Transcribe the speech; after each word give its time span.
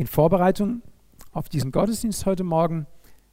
In 0.00 0.06
Vorbereitung 0.06 0.80
auf 1.32 1.50
diesen 1.50 1.72
Gottesdienst 1.72 2.24
heute 2.24 2.42
Morgen 2.42 2.86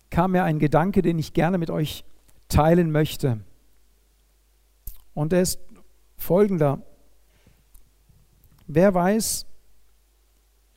kam 0.09 0.33
mir 0.33 0.43
ein 0.43 0.59
Gedanke, 0.59 1.01
den 1.01 1.17
ich 1.17 1.31
gerne 1.31 1.57
mit 1.57 1.69
euch 1.69 2.03
teilen 2.49 2.91
möchte. 2.91 3.39
Und 5.13 5.31
er 5.31 5.43
ist 5.43 5.61
folgender. 6.17 6.81
Wer 8.67 8.93
weiß, 8.93 9.45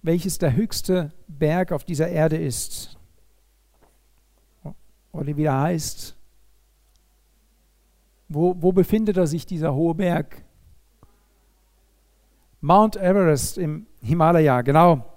welches 0.03 0.39
der 0.39 0.55
höchste 0.55 1.13
Berg 1.27 1.73
auf 1.73 1.83
dieser 1.83 2.07
Erde 2.07 2.37
ist? 2.37 2.97
Oder 5.11 5.37
wie 5.37 5.43
er 5.43 5.61
heißt? 5.61 6.15
Wo, 8.29 8.55
wo 8.61 8.71
befindet 8.71 9.17
er 9.17 9.27
sich, 9.27 9.45
dieser 9.45 9.75
hohe 9.75 9.97
Berg? 9.97 10.45
Mount 12.61 12.95
Everest 12.95 13.59
im 13.59 13.89
Himalaya, 14.01 14.63
genau. 14.63 15.10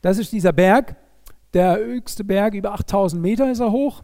Das 0.00 0.18
ist 0.18 0.32
dieser 0.32 0.52
Berg. 0.52 0.96
Der 1.54 1.78
höchste 1.78 2.24
Berg, 2.24 2.54
über 2.54 2.72
8000 2.72 3.20
Meter 3.20 3.50
ist 3.50 3.60
er 3.60 3.72
hoch. 3.72 4.02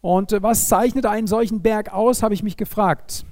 Und 0.00 0.32
äh, 0.32 0.42
was 0.42 0.68
zeichnet 0.68 1.06
einen 1.06 1.26
solchen 1.26 1.62
Berg 1.62 1.92
aus, 1.92 2.22
habe 2.22 2.34
ich 2.34 2.42
mich 2.42 2.56
gefragt. 2.56 3.24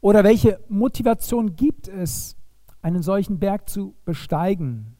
Oder 0.00 0.24
welche 0.24 0.60
Motivation 0.68 1.56
gibt 1.56 1.88
es, 1.88 2.36
einen 2.82 3.02
solchen 3.02 3.38
Berg 3.38 3.68
zu 3.68 3.94
besteigen? 4.04 4.96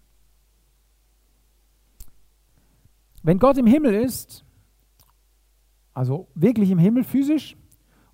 Wenn 3.22 3.38
Gott 3.38 3.58
im 3.58 3.66
Himmel 3.66 3.94
ist, 3.94 4.44
also 5.92 6.28
wirklich 6.34 6.70
im 6.70 6.78
Himmel 6.78 7.04
physisch, 7.04 7.56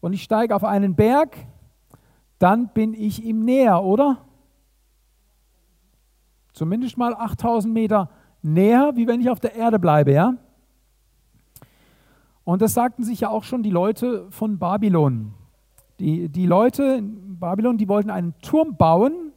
und 0.01 0.13
ich 0.13 0.23
steige 0.23 0.55
auf 0.55 0.65
einen 0.65 0.95
Berg, 0.95 1.37
dann 2.39 2.69
bin 2.69 2.95
ich 2.95 3.25
ihm 3.25 3.45
näher, 3.45 3.83
oder? 3.83 4.25
Zumindest 6.57 6.97
mal 6.97 7.13
8000 7.13 7.75
Meter 7.75 8.09
näher, 8.41 8.93
wie 8.95 9.07
wenn 9.07 9.21
ich 9.21 9.29
auf 9.29 9.41
der 9.41 9.55
Erde 9.55 9.79
bleibe, 9.79 10.15
ja? 10.15 10.39
Und 12.45 12.63
das 12.63 12.73
sagten 12.73 13.05
sich 13.05 13.21
ja 13.21 13.29
auch 13.29 13.45
schon 13.45 13.63
die 13.63 13.71
Leute 13.71 14.27
von 14.31 14.59
Babylon. 14.59 15.35
Die, 16.01 16.31
die 16.31 16.47
Leute 16.47 16.83
in 16.83 17.39
Babylon, 17.39 17.77
die 17.77 17.91
wollten 17.91 18.09
einen 18.09 18.33
Turm 18.41 18.75
bauen, 18.79 19.33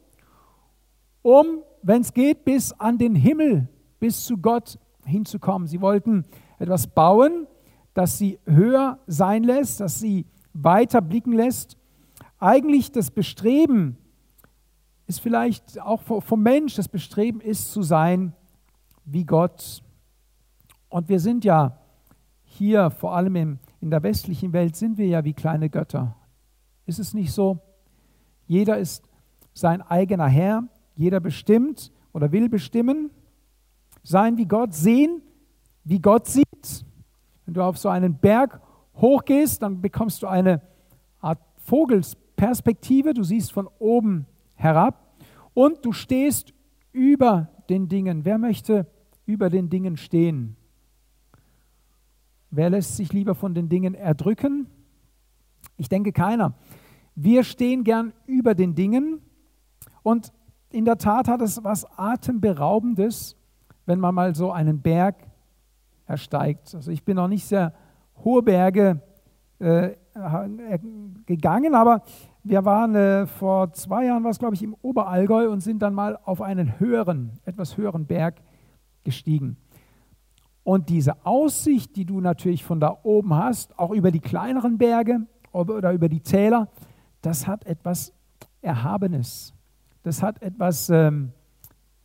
um, 1.20 1.44
wenn 1.82 2.00
es 2.00 2.14
geht, 2.14 2.46
bis 2.46 2.72
an 2.72 2.96
den 2.96 3.14
Himmel, 3.14 3.68
bis 3.98 4.24
zu 4.24 4.38
Gott 4.38 4.78
hinzukommen. 5.04 5.68
Sie 5.68 5.82
wollten 5.82 6.24
etwas 6.58 6.86
bauen, 6.86 7.46
das 7.92 8.16
sie 8.16 8.38
höher 8.46 8.98
sein 9.06 9.44
lässt, 9.44 9.80
das 9.80 10.00
sie 10.00 10.24
weiter 10.54 11.02
blicken 11.02 11.34
lässt. 11.34 11.76
Eigentlich 12.38 12.92
das 12.92 13.10
Bestreben 13.10 13.98
ist 15.10 15.18
vielleicht 15.18 15.80
auch 15.80 16.02
vom 16.02 16.40
Mensch, 16.40 16.76
das 16.76 16.86
Bestreben 16.86 17.40
ist 17.40 17.72
zu 17.72 17.82
sein 17.82 18.32
wie 19.04 19.24
Gott. 19.24 19.82
Und 20.88 21.08
wir 21.08 21.18
sind 21.18 21.44
ja 21.44 21.78
hier, 22.44 22.90
vor 22.90 23.16
allem 23.16 23.34
in, 23.34 23.58
in 23.80 23.90
der 23.90 24.04
westlichen 24.04 24.52
Welt, 24.52 24.76
sind 24.76 24.98
wir 24.98 25.08
ja 25.08 25.24
wie 25.24 25.32
kleine 25.32 25.68
Götter. 25.68 26.14
Ist 26.86 27.00
es 27.00 27.12
nicht 27.12 27.32
so? 27.32 27.58
Jeder 28.46 28.78
ist 28.78 29.02
sein 29.52 29.82
eigener 29.82 30.28
Herr, 30.28 30.62
jeder 30.94 31.18
bestimmt 31.18 31.90
oder 32.12 32.30
will 32.30 32.48
bestimmen, 32.48 33.10
sein 34.04 34.36
wie 34.36 34.46
Gott, 34.46 34.74
sehen, 34.74 35.22
wie 35.82 35.98
Gott 35.98 36.28
sieht. 36.28 36.84
Wenn 37.46 37.54
du 37.54 37.64
auf 37.64 37.78
so 37.78 37.88
einen 37.88 38.14
Berg 38.14 38.60
hochgehst, 38.94 39.60
dann 39.60 39.80
bekommst 39.80 40.22
du 40.22 40.28
eine 40.28 40.62
Art 41.20 41.40
Vogelsperspektive, 41.56 43.12
du 43.12 43.24
siehst 43.24 43.50
von 43.50 43.68
oben 43.80 44.26
herab 44.54 44.99
und 45.54 45.84
du 45.84 45.92
stehst 45.92 46.54
über 46.92 47.48
den 47.68 47.88
Dingen. 47.88 48.24
Wer 48.24 48.38
möchte 48.38 48.86
über 49.26 49.50
den 49.50 49.70
Dingen 49.70 49.96
stehen? 49.96 50.56
Wer 52.50 52.70
lässt 52.70 52.96
sich 52.96 53.12
lieber 53.12 53.34
von 53.34 53.54
den 53.54 53.68
Dingen 53.68 53.94
erdrücken? 53.94 54.66
Ich 55.76 55.88
denke 55.88 56.12
keiner. 56.12 56.54
Wir 57.14 57.44
stehen 57.44 57.84
gern 57.84 58.12
über 58.26 58.54
den 58.54 58.74
Dingen 58.74 59.20
und 60.02 60.32
in 60.70 60.84
der 60.84 60.98
Tat 60.98 61.28
hat 61.28 61.42
es 61.42 61.62
was 61.62 61.84
Atemberaubendes, 61.98 63.36
wenn 63.86 64.00
man 64.00 64.14
mal 64.14 64.34
so 64.34 64.52
einen 64.52 64.80
Berg 64.80 65.16
ersteigt. 66.06 66.74
Also 66.74 66.90
ich 66.90 67.04
bin 67.04 67.16
noch 67.16 67.28
nicht 67.28 67.44
sehr 67.44 67.74
hohe 68.24 68.42
Berge 68.42 69.00
äh, 69.58 69.90
gegangen, 71.26 71.74
aber 71.74 72.02
wir 72.42 72.64
waren 72.64 72.94
äh, 72.94 73.26
vor 73.26 73.72
zwei 73.72 74.06
Jahren, 74.06 74.24
was 74.24 74.38
glaube 74.38 74.54
ich, 74.54 74.62
im 74.62 74.74
Oberallgäu 74.82 75.50
und 75.50 75.60
sind 75.60 75.80
dann 75.80 75.94
mal 75.94 76.18
auf 76.24 76.40
einen 76.40 76.78
höheren, 76.78 77.38
etwas 77.44 77.76
höheren 77.76 78.06
Berg 78.06 78.40
gestiegen. 79.04 79.56
Und 80.62 80.88
diese 80.88 81.24
Aussicht, 81.26 81.96
die 81.96 82.04
du 82.04 82.20
natürlich 82.20 82.64
von 82.64 82.80
da 82.80 82.98
oben 83.02 83.34
hast, 83.34 83.78
auch 83.78 83.90
über 83.90 84.10
die 84.10 84.20
kleineren 84.20 84.78
Berge 84.78 85.26
oder 85.52 85.92
über 85.92 86.08
die 86.08 86.20
Täler, 86.20 86.68
das 87.22 87.46
hat 87.46 87.64
etwas 87.64 88.12
Erhabenes. 88.62 89.54
Das 90.02 90.22
hat 90.22 90.42
etwas 90.42 90.90
ähm, 90.90 91.32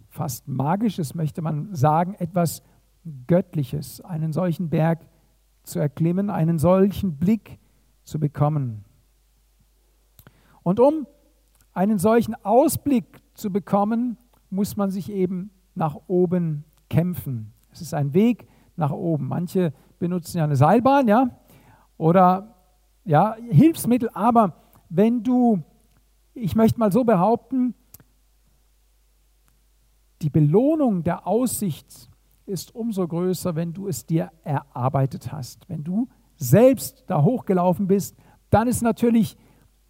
fast 0.09 0.47
Magisches, 0.47 1.16
möchte 1.16 1.41
man 1.41 1.74
sagen, 1.75 2.16
etwas 2.19 2.63
Göttliches, 3.28 4.01
einen 4.01 4.34
solchen 4.34 4.69
Berg 4.69 5.00
zu 5.63 5.79
erklimmen, 5.79 6.29
einen 6.29 6.59
solchen 6.59 7.18
Blick 7.18 7.59
zu 8.03 8.19
bekommen. 8.19 8.85
Und 10.65 10.79
um 10.79 11.05
einen 11.73 11.99
solchen 11.99 12.33
Ausblick 12.43 13.21
zu 13.35 13.51
bekommen, 13.51 14.17
muss 14.49 14.75
man 14.77 14.89
sich 14.89 15.11
eben 15.11 15.51
nach 15.75 15.95
oben 16.07 16.65
kämpfen. 16.89 17.53
Es 17.71 17.81
ist 17.81 17.93
ein 17.93 18.15
Weg 18.15 18.47
nach 18.75 18.89
oben. 18.89 19.27
Manche 19.27 19.73
benutzen 19.99 20.39
ja 20.39 20.43
eine 20.43 20.55
Seilbahn, 20.55 21.07
ja, 21.07 21.29
oder 21.97 22.55
ja, 23.03 23.35
Hilfsmittel, 23.51 24.09
aber 24.15 24.55
wenn 24.89 25.21
du, 25.21 25.61
ich 26.33 26.55
möchte 26.55 26.79
mal 26.79 26.91
so 26.91 27.03
behaupten, 27.03 27.75
die 30.23 30.31
Belohnung 30.31 31.03
der 31.03 31.27
Aussicht 31.27 32.09
ist 32.47 32.73
umso 32.73 33.07
größer, 33.07 33.55
wenn 33.55 33.71
du 33.71 33.87
es 33.87 34.07
dir 34.07 34.31
erarbeitet 34.43 35.31
hast. 35.31 35.69
Wenn 35.69 35.83
du 35.83 36.07
selbst 36.37 37.03
da 37.05 37.21
hochgelaufen 37.21 37.85
bist, 37.85 38.17
dann 38.49 38.67
ist 38.67 38.81
natürlich, 38.81 39.37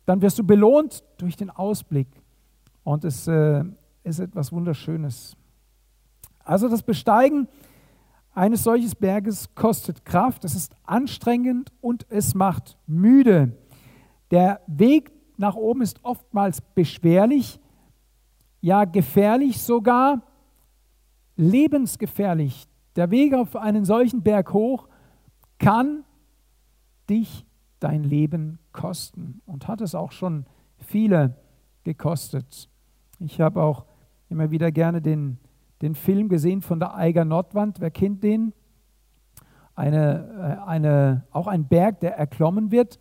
dann 0.05 0.21
wirst 0.21 0.39
du 0.39 0.43
belohnt 0.43 1.03
durch 1.17 1.35
den 1.35 1.49
Ausblick. 1.49 2.07
Und 2.83 3.03
es 3.03 3.27
äh, 3.27 3.63
ist 4.03 4.19
etwas 4.19 4.51
Wunderschönes. 4.51 5.35
Also 6.43 6.69
das 6.69 6.83
Besteigen 6.83 7.47
eines 8.33 8.63
solches 8.63 8.93
Berges 8.93 9.55
kostet 9.55 10.05
Kraft, 10.05 10.43
es 10.43 10.55
ist 10.55 10.75
anstrengend 10.83 11.71
und 11.81 12.05
es 12.09 12.35
macht 12.35 12.77
müde. 12.85 13.57
Der 14.29 14.61
Weg 14.67 15.11
nach 15.37 15.55
oben 15.55 15.81
ist 15.81 16.03
oftmals 16.03 16.61
beschwerlich, 16.61 17.59
ja 18.61 18.85
gefährlich 18.85 19.61
sogar, 19.61 20.21
lebensgefährlich. 21.37 22.67
Der 22.95 23.09
Weg 23.09 23.33
auf 23.33 23.55
einen 23.55 23.85
solchen 23.85 24.21
Berg 24.21 24.53
hoch 24.53 24.87
kann 25.57 26.03
dich 27.09 27.44
dein 27.79 28.03
Leben 28.03 28.59
kosten 28.71 29.41
und 29.45 29.67
hat 29.67 29.81
es 29.81 29.95
auch 29.95 30.11
schon 30.11 30.45
viele 30.77 31.35
gekostet. 31.83 32.69
Ich 33.19 33.39
habe 33.41 33.61
auch 33.61 33.85
immer 34.29 34.51
wieder 34.51 34.71
gerne 34.71 35.01
den, 35.01 35.37
den 35.81 35.95
Film 35.95 36.29
gesehen 36.29 36.61
von 36.61 36.79
der 36.79 36.95
Eiger 36.95 37.25
Nordwand. 37.25 37.79
Wer 37.79 37.91
kennt 37.91 38.23
den? 38.23 38.53
Eine, 39.75 40.59
äh, 40.63 40.67
eine, 40.67 41.25
auch 41.31 41.47
ein 41.47 41.67
Berg, 41.67 41.99
der 41.99 42.17
erklommen 42.17 42.71
wird 42.71 42.99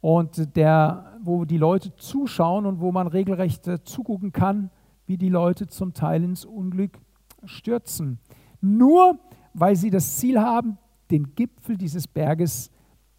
und 0.00 0.56
der, 0.56 1.18
wo 1.22 1.44
die 1.44 1.58
Leute 1.58 1.94
zuschauen 1.96 2.66
und 2.66 2.80
wo 2.80 2.92
man 2.92 3.06
regelrecht 3.06 3.66
äh, 3.68 3.82
zugucken 3.82 4.32
kann, 4.32 4.70
wie 5.06 5.18
die 5.18 5.28
Leute 5.28 5.66
zum 5.66 5.94
Teil 5.94 6.24
ins 6.24 6.44
Unglück 6.44 6.98
stürzen. 7.44 8.18
Nur 8.60 9.18
weil 9.54 9.76
sie 9.76 9.90
das 9.90 10.18
Ziel 10.18 10.40
haben, 10.40 10.78
den 11.10 11.34
Gipfel 11.34 11.76
dieses 11.76 12.06
Berges 12.06 12.70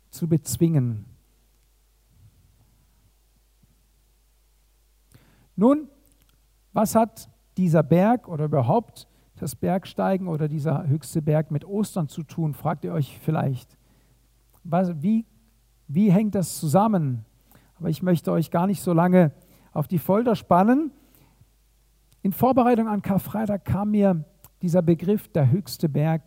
zu 0.10 0.28
bezwingen. 0.28 1.06
Nun, 5.56 5.90
was 6.72 6.96
hat 6.96 7.30
dieser 7.58 7.84
Berg 7.84 8.28
oder 8.28 8.46
überhaupt 8.46 9.08
das 9.36 9.56
Bergsteigen 9.56 10.28
oder 10.28 10.48
dieser 10.48 10.88
höchste 10.88 11.22
Berg 11.22 11.52
mit 11.52 11.66
Ostern 11.66 12.08
zu 12.08 12.24
tun, 12.24 12.54
fragt 12.54 12.86
ihr 12.86 12.94
euch 12.94 13.20
vielleicht. 13.20 13.78
Was, 14.64 15.02
wie, 15.02 15.26
wie 15.88 16.12
hängt 16.12 16.36
das 16.36 16.58
zusammen? 16.60 17.26
Aber 17.76 17.90
ich 17.90 18.04
möchte 18.04 18.32
euch 18.32 18.52
gar 18.52 18.68
nicht 18.68 18.82
so 18.82 18.94
lange 18.94 19.32
auf 19.72 19.88
die 19.88 20.00
Folter 20.00 20.36
spannen. 20.36 20.92
In 22.22 22.34
Vorbereitung 22.34 22.88
an 22.88 23.02
Karfreitag 23.02 23.64
kam 23.66 23.92
mir 23.92 24.26
dieser 24.62 24.82
Begriff 24.82 25.28
der 25.30 25.50
höchste 25.50 25.88
Berg. 25.88 26.24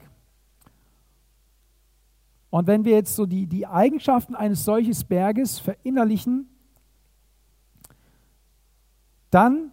Und 2.53 2.67
wenn 2.67 2.85
wir 2.85 2.93
jetzt 2.93 3.17
so 3.17 3.25
die, 3.25 3.47
die 3.47 3.67
Eigenschaften 3.67 4.35
eines 4.35 4.67
solches 4.67 5.05
Berges 5.05 5.59
verinnerlichen, 5.59 6.51
dann 9.31 9.73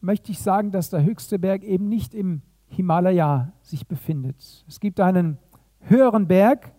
möchte 0.00 0.32
ich 0.32 0.40
sagen, 0.40 0.72
dass 0.72 0.90
der 0.90 1.04
höchste 1.04 1.38
Berg 1.38 1.62
eben 1.62 1.88
nicht 1.88 2.12
im 2.12 2.42
Himalaya 2.66 3.52
sich 3.62 3.86
befindet. 3.86 4.64
Es 4.66 4.80
gibt 4.80 4.98
einen 4.98 5.38
höheren 5.78 6.26
Berg 6.26 6.72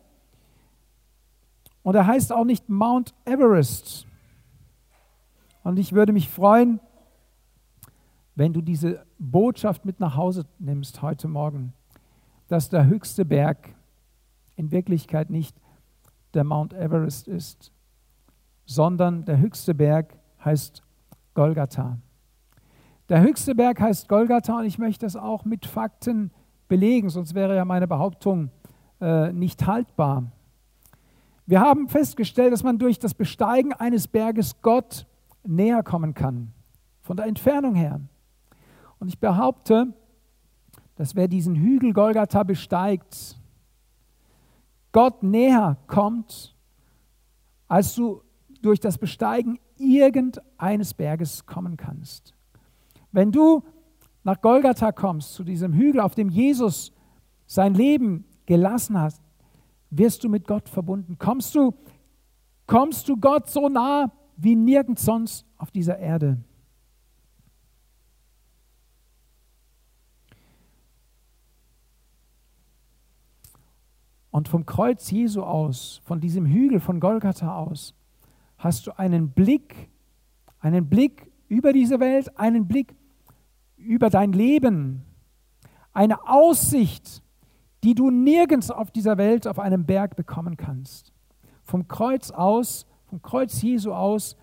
und 1.84 1.96
er 1.96 2.06
heißt 2.06 2.34
auch 2.34 2.44
nicht 2.44 2.68
Mount 2.68 3.16
Everest. 3.24 4.06
Und 5.64 5.80
ich 5.80 5.94
würde 5.94 6.12
mich 6.12 6.28
freuen, 6.28 6.82
wenn 8.36 8.52
du 8.52 8.60
diese 8.60 9.06
Botschaft 9.20 9.86
mit 9.86 10.02
nach 10.02 10.18
Hause 10.18 10.46
nimmst 10.60 11.02
heute 11.02 11.30
Morgen, 11.30 11.72
dass 12.50 12.68
der 12.68 12.88
höchste 12.88 13.24
Berg 13.24 13.77
in 14.58 14.72
Wirklichkeit 14.72 15.30
nicht 15.30 15.56
der 16.34 16.44
Mount 16.44 16.74
Everest 16.74 17.30
ist, 17.30 17.72
sondern 18.66 19.24
der 19.24 19.40
höchste 19.40 19.74
Berg 19.74 20.18
heißt 20.44 20.84
Golgatha. 21.34 21.98
Der 23.08 23.22
höchste 23.22 23.56
Berg 23.56 23.80
heißt 23.80 24.10
Golgatha 24.10 24.60
und 24.60 24.66
ich 24.66 24.78
möchte 24.78 25.06
das 25.06 25.16
auch 25.16 25.46
mit 25.46 25.66
Fakten 25.66 26.32
belegen, 26.68 27.10
sonst 27.10 27.34
wäre 27.34 27.56
ja 27.56 27.64
meine 27.64 27.88
Behauptung 27.88 28.50
äh, 29.00 29.32
nicht 29.32 29.66
haltbar. 29.66 30.32
Wir 31.46 31.62
haben 31.62 31.88
festgestellt, 31.88 32.52
dass 32.52 32.64
man 32.64 32.78
durch 32.78 33.00
das 33.00 33.14
Besteigen 33.14 33.72
eines 33.72 34.10
Berges 34.10 34.62
Gott 34.62 35.08
näher 35.46 35.82
kommen 35.82 36.14
kann, 36.14 36.52
von 37.02 37.16
der 37.16 37.28
Entfernung 37.28 37.76
her. 37.76 38.02
Und 39.00 39.08
ich 39.08 39.20
behaupte, 39.20 39.94
dass 40.96 41.16
wer 41.16 41.30
diesen 41.30 41.56
Hügel 41.56 41.94
Golgatha 41.94 42.44
besteigt, 42.44 43.37
Gott 44.98 45.22
näher 45.22 45.78
kommt, 45.86 46.56
als 47.68 47.94
du 47.94 48.24
durch 48.64 48.80
das 48.80 48.98
Besteigen 48.98 49.60
irgendeines 49.78 50.96
Berges 50.96 51.46
kommen 51.46 51.78
kannst. 51.78 52.34
Wenn 53.12 53.32
du 53.32 53.64
nach 54.24 54.42
Golgatha 54.42 54.92
kommst, 54.92 55.36
zu 55.36 55.44
diesem 55.44 55.72
Hügel, 55.74 56.02
auf 56.02 56.16
dem 56.16 56.30
Jesus 56.30 56.94
sein 57.46 57.76
Leben 57.76 58.26
gelassen 58.48 59.00
hat, 59.00 59.14
wirst 59.92 60.24
du 60.24 60.30
mit 60.30 60.48
Gott 60.48 60.68
verbunden. 60.68 61.20
Kommst 61.20 61.54
du, 61.54 61.76
kommst 62.66 63.08
du 63.08 63.18
Gott 63.18 63.52
so 63.52 63.70
nah 63.70 64.12
wie 64.36 64.56
nirgends 64.56 65.04
sonst 65.04 65.46
auf 65.60 65.70
dieser 65.70 66.00
Erde. 66.00 66.40
Und 74.38 74.48
vom 74.50 74.68
Kreuz 74.68 75.10
Jesu 75.10 75.42
aus, 75.42 76.00
von 76.04 76.20
diesem 76.20 76.46
Hügel 76.46 76.80
von 76.80 77.00
Golgatha 77.00 77.58
aus, 77.58 77.96
hast 78.60 78.86
du 78.86 78.92
einen 78.96 79.32
Blick, 79.32 79.90
einen 80.60 80.88
Blick 80.88 81.32
über 81.48 81.74
diese 81.74 82.00
Welt, 82.00 82.38
einen 82.38 82.68
Blick 82.68 82.94
über 83.78 84.12
dein 84.12 84.34
Leben, 84.34 85.02
eine 85.92 86.30
Aussicht, 86.30 87.24
die 87.84 87.96
du 87.96 88.12
nirgends 88.12 88.70
auf 88.70 88.92
dieser 88.92 89.18
Welt 89.18 89.48
auf 89.48 89.58
einem 89.58 89.88
Berg 89.88 90.16
bekommen 90.16 90.56
kannst. 90.56 91.12
Vom 91.64 91.88
Kreuz 91.88 92.30
aus, 92.30 92.86
vom 93.08 93.24
Kreuz 93.24 93.60
Jesu 93.64 93.92
aus, 93.92 94.38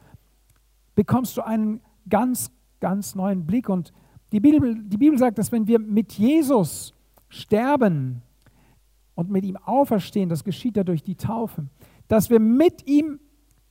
bekommst 0.97 1.37
du 1.37 1.43
einen 1.43 1.81
ganz, 2.11 2.51
ganz 2.81 3.15
neuen 3.15 3.47
Blick. 3.47 3.69
Und 3.69 3.93
die 4.33 4.41
Bibel, 4.41 4.75
die 4.75 4.99
Bibel 4.99 5.17
sagt, 5.21 5.39
dass 5.39 5.53
wenn 5.53 5.69
wir 5.69 5.79
mit 5.79 6.15
Jesus 6.15 6.95
sterben 7.29 8.23
und 9.15 9.31
mit 9.31 9.45
ihm 9.45 9.57
auferstehen, 9.57 10.29
das 10.29 10.45
geschieht 10.45 10.77
ja 10.77 10.85
durch 10.85 11.03
die 11.03 11.15
Taufe, 11.17 11.67
dass 12.09 12.31
wir 12.31 12.41
mit 12.41 12.87
ihm 12.87 13.21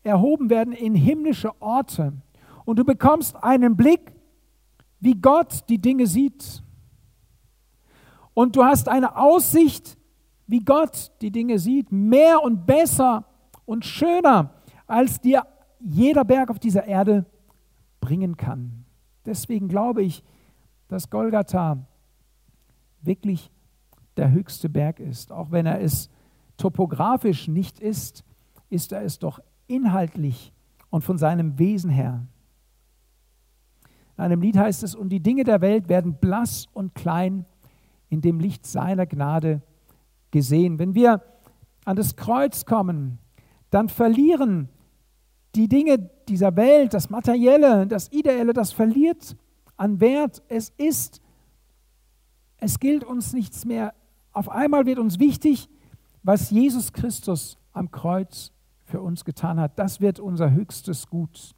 erhoben 0.04 0.50
werden 0.50 0.74
in 0.74 0.96
himmlische 0.96 1.52
Orte. 1.62 2.14
Und 2.66 2.80
du 2.80 2.86
bekommst 2.86 3.36
einen 3.44 3.76
Blick, 3.76 4.16
wie 5.00 5.16
Gott 5.16 5.68
die 5.70 5.80
Dinge 5.80 6.08
sieht. 6.08 6.64
Und 8.34 8.56
du 8.56 8.64
hast 8.64 8.88
eine 8.88 9.18
Aussicht, 9.18 9.98
wie 10.48 10.60
Gott 10.60 11.12
die 11.22 11.32
Dinge 11.32 11.60
sieht, 11.60 11.92
mehr 11.92 12.42
und 12.42 12.66
besser 12.66 13.26
und 13.66 13.86
schöner, 13.86 14.52
als 14.88 15.20
dir 15.20 15.46
jeder 15.80 16.24
Berg 16.24 16.50
auf 16.50 16.60
dieser 16.60 16.86
Erde 16.86 17.26
bringen 18.00 18.38
kann. 18.38 18.86
Deswegen 19.26 19.68
glaube 19.68 20.04
ich, 20.04 20.24
dass 20.88 21.10
Golgatha 21.10 21.86
wirklich 23.02 23.52
der 24.18 24.32
höchste 24.32 24.70
Berg 24.70 25.00
ist. 25.00 25.32
Auch 25.32 25.52
wenn 25.52 25.66
er 25.66 25.82
es 25.82 26.10
topografisch 26.58 27.48
nicht 27.48 27.80
ist, 27.80 28.24
ist 28.70 28.92
er 28.92 29.04
es 29.04 29.20
doch 29.20 29.40
inhaltlich 29.68 30.54
und 30.90 31.04
von 31.04 31.18
seinem 31.18 31.58
Wesen 31.60 31.90
her. 31.90 32.26
In 34.18 34.24
einem 34.24 34.42
Lied 34.42 34.58
heißt 34.58 34.84
es, 34.84 34.94
und 34.94 35.10
die 35.10 35.22
Dinge 35.22 35.44
der 35.44 35.62
Welt 35.62 35.90
werden 35.90 36.16
blass 36.16 36.68
und 36.74 36.94
klein 36.94 37.46
in 38.10 38.22
dem 38.22 38.40
Licht 38.40 38.66
seiner 38.66 39.06
Gnade 39.06 39.62
gesehen. 40.30 40.78
Wenn 40.78 40.94
wir 40.94 41.24
an 41.86 41.96
das 41.96 42.16
Kreuz 42.16 42.66
kommen, 42.66 43.18
dann 43.72 43.90
verlieren 43.90 44.70
die 45.56 45.68
Dinge 45.68 45.98
dieser 46.28 46.56
Welt, 46.56 46.94
das 46.94 47.10
Materielle, 47.10 47.88
das 47.88 48.12
Ideelle, 48.12 48.54
das 48.54 48.72
verliert 48.72 49.36
an 49.78 50.00
Wert. 50.00 50.42
Es 50.48 50.70
ist, 50.78 51.22
es 52.58 52.80
gilt 52.80 53.04
uns 53.04 53.34
nichts 53.34 53.66
mehr. 53.66 53.94
Auf 54.34 54.50
einmal 54.50 54.86
wird 54.86 55.00
uns 55.00 55.20
wichtig, 55.20 55.70
was 56.24 56.50
Jesus 56.50 56.92
Christus 56.92 57.58
am 57.72 57.92
Kreuz 57.92 58.52
für 58.86 59.02
uns 59.02 59.24
getan 59.24 59.60
hat. 59.60 59.78
Das 59.78 60.02
wird 60.02 60.20
unser 60.20 60.52
höchstes 60.52 61.08
Gut. 61.08 61.56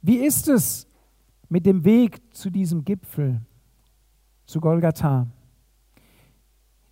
Wie 0.00 0.16
ist 0.16 0.48
es 0.48 0.86
mit 1.48 1.64
dem 1.66 1.84
Weg 1.84 2.20
zu 2.34 2.50
diesem 2.50 2.84
Gipfel, 2.84 3.40
zu 4.44 4.60
Golgatha? 4.60 5.26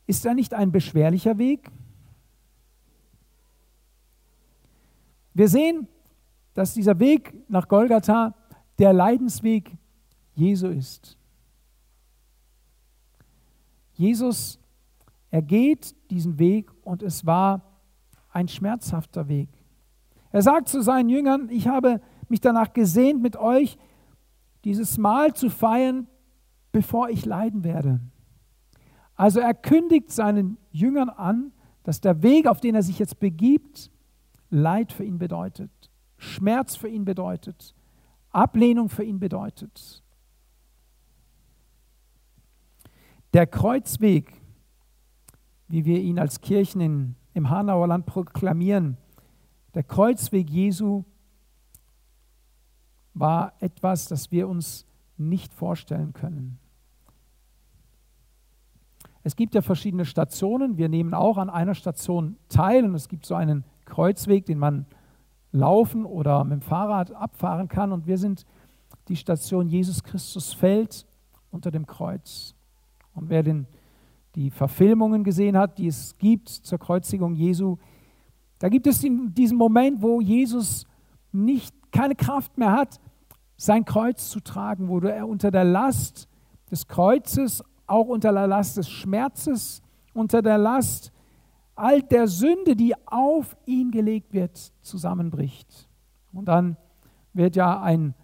Ist 0.06 0.25
er 0.25 0.34
nicht 0.34 0.54
ein 0.54 0.72
beschwerlicher 0.72 1.37
Weg? 1.38 1.70
Wir 5.34 5.49
sehen, 5.49 5.88
dass 6.54 6.75
dieser 6.75 6.99
Weg 6.99 7.34
nach 7.49 7.69
Golgatha 7.69 8.34
der 8.78 8.93
Leidensweg 8.93 9.76
Jesu 10.34 10.69
ist. 10.69 11.17
Jesus, 13.94 14.58
er 15.31 15.43
geht 15.43 15.94
diesen 16.11 16.38
Weg 16.38 16.70
und 16.82 17.02
es 17.02 17.26
war 17.26 17.62
ein 18.31 18.49
schmerzhafter 18.49 19.29
Weg. 19.29 19.49
Er 20.31 20.43
sagt 20.43 20.69
zu 20.69 20.82
seinen 20.82 21.08
Jüngern, 21.08 21.49
ich 21.50 21.69
habe 21.69 22.00
mich 22.29 22.40
danach 22.40 22.73
gesehnt, 22.73 23.23
mit 23.23 23.37
euch 23.37 23.76
dieses 24.64 24.97
Mahl 24.97 25.35
zu 25.35 25.50
feiern, 25.50 26.07
bevor 26.73 27.11
ich 27.11 27.26
leiden 27.26 27.64
werde. 27.64 28.00
Also 29.14 29.40
er 29.40 29.54
kündigt 29.54 30.11
seinen 30.11 30.57
Jüngern 30.71 31.11
an, 31.11 31.52
dass 31.83 32.00
der 32.00 32.23
Weg, 32.23 32.47
auf 32.47 32.61
den 32.61 32.75
er 32.75 32.83
sich 32.83 32.99
jetzt 32.99 33.21
begibt, 33.21 33.90
Leid 34.50 34.92
für 34.92 35.04
ihn 35.04 35.18
bedeutet, 35.18 35.71
Schmerz 36.18 36.76
für 36.76 36.88
ihn 36.88 37.07
bedeutet, 37.07 37.75
Ablehnung 38.30 38.90
für 38.90 39.02
ihn 39.02 39.18
bedeutet. 39.18 40.01
Der 43.33 43.47
Kreuzweg, 43.47 44.41
wie 45.69 45.85
wir 45.85 46.01
ihn 46.01 46.19
als 46.19 46.41
Kirchen 46.41 46.81
in, 46.81 47.15
im 47.35 47.49
Hanauer 47.51 47.87
Land 47.87 48.07
proklamieren, 48.07 48.99
der 49.75 49.83
Kreuzweg 49.83 50.51
Jesu 50.51 51.05
war 53.15 53.55
etwas, 53.61 54.07
das 54.09 54.31
wir 54.31 54.49
uns 54.49 54.87
nicht 55.17 55.55
vorstellen 55.55 56.12
können. 56.12 56.59
Es 59.23 59.37
gibt 59.37 59.55
ja 59.55 59.62
verschiedene 59.62 60.05
Stationen. 60.05 60.77
Wir 60.77 60.89
nehmen 60.89 61.15
auch 61.15 61.39
an 61.39 61.49
einer 61.49 61.75
Station 61.75 62.37
teil 62.49 62.85
und 62.85 62.95
es 62.95 63.09
gibt 63.09 63.25
so 63.25 63.35
einen 63.35 63.65
Kreuzweg, 63.85 64.47
den 64.47 64.59
man 64.59 64.87
laufen 65.53 66.05
oder 66.05 66.43
mit 66.45 66.53
dem 66.55 66.61
Fahrrad 66.62 67.12
abfahren 67.12 67.69
kann. 67.69 67.93
Und 67.93 68.07
wir 68.07 68.19
sind 68.19 68.45
die 69.09 69.17
Station 69.17 69.69
Jesus 69.69 70.03
Christus 70.03 70.53
fällt 70.53 71.07
unter 71.51 71.71
dem 71.71 71.87
Kreuz. 71.87 72.55
Und 73.14 73.28
wer 73.28 73.42
den, 73.42 73.66
die 74.35 74.50
Verfilmungen 74.50 75.25
gesehen 75.25 75.57
hat, 75.57 75.78
die 75.78 75.87
es 75.87 76.16
gibt 76.19 76.49
zur 76.49 76.78
Kreuzigung 76.78 77.35
Jesu, 77.35 77.76
da 78.59 78.69
gibt 78.69 78.87
es 78.87 79.00
diesen 79.00 79.57
Moment, 79.57 80.02
wo 80.02 80.21
Jesus 80.21 80.87
nicht 81.33 81.75
keine 81.90 82.14
Kraft 82.14 82.57
mehr 82.59 82.73
hat, 82.73 83.00
sein 83.57 83.85
Kreuz 83.85 84.31
zu 84.31 84.40
tragen, 84.40 84.88
wo 84.88 85.00
er 85.00 85.28
unter 85.28 85.50
der 85.50 85.64
Last 85.64 86.28
des 86.71 86.87
Kreuzes, 86.87 87.62
auch 87.87 88.07
unter 88.07 88.33
der 88.33 88.47
Last 88.47 88.76
des 88.76 88.88
Schmerzes, 88.88 89.83
unter 90.14 90.42
der 90.42 90.59
Last 90.59 91.12
all 91.75 92.02
der 92.02 92.28
Sünde, 92.28 92.76
die 92.76 92.95
auf 93.07 93.57
ihn 93.66 93.90
gelegt 93.90 94.33
wird, 94.33 94.73
zusammenbricht. 94.83 95.88
Und 96.33 96.47
dann 96.47 96.76
wird 97.33 97.57
ja 97.57 97.83
ein, 97.83 98.14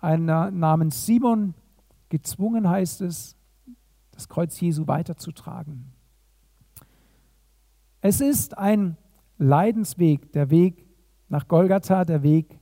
einer 0.00 0.50
namens 0.50 1.06
Simon 1.06 1.54
gezwungen, 2.08 2.68
heißt 2.68 3.00
es, 3.02 3.37
das 4.18 4.28
Kreuz 4.28 4.60
Jesu 4.60 4.88
weiterzutragen. 4.88 5.92
Es 8.00 8.20
ist 8.20 8.58
ein 8.58 8.96
Leidensweg, 9.38 10.32
der 10.32 10.50
Weg 10.50 10.88
nach 11.28 11.46
Golgatha 11.46 12.04
der 12.04 12.24
Weg 12.24 12.58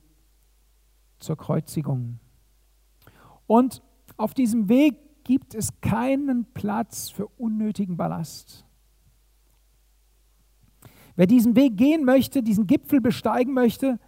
zur 1.17 1.35
Kreuzigung. 1.35 2.19
Und 3.47 3.81
auf 4.17 4.35
diesem 4.35 4.69
Weg 4.69 5.23
gibt 5.23 5.55
es 5.55 5.81
keinen 5.81 6.45
Platz 6.53 7.09
für 7.09 7.25
unnötigen 7.27 7.97
Ballast. 7.97 8.63
Wer 11.15 11.25
diesen 11.25 11.55
Weg 11.55 11.75
gehen 11.75 12.05
möchte, 12.05 12.43
diesen 12.43 12.67
Gipfel 12.67 13.01
besteigen 13.01 13.55
möchte, 13.55 13.99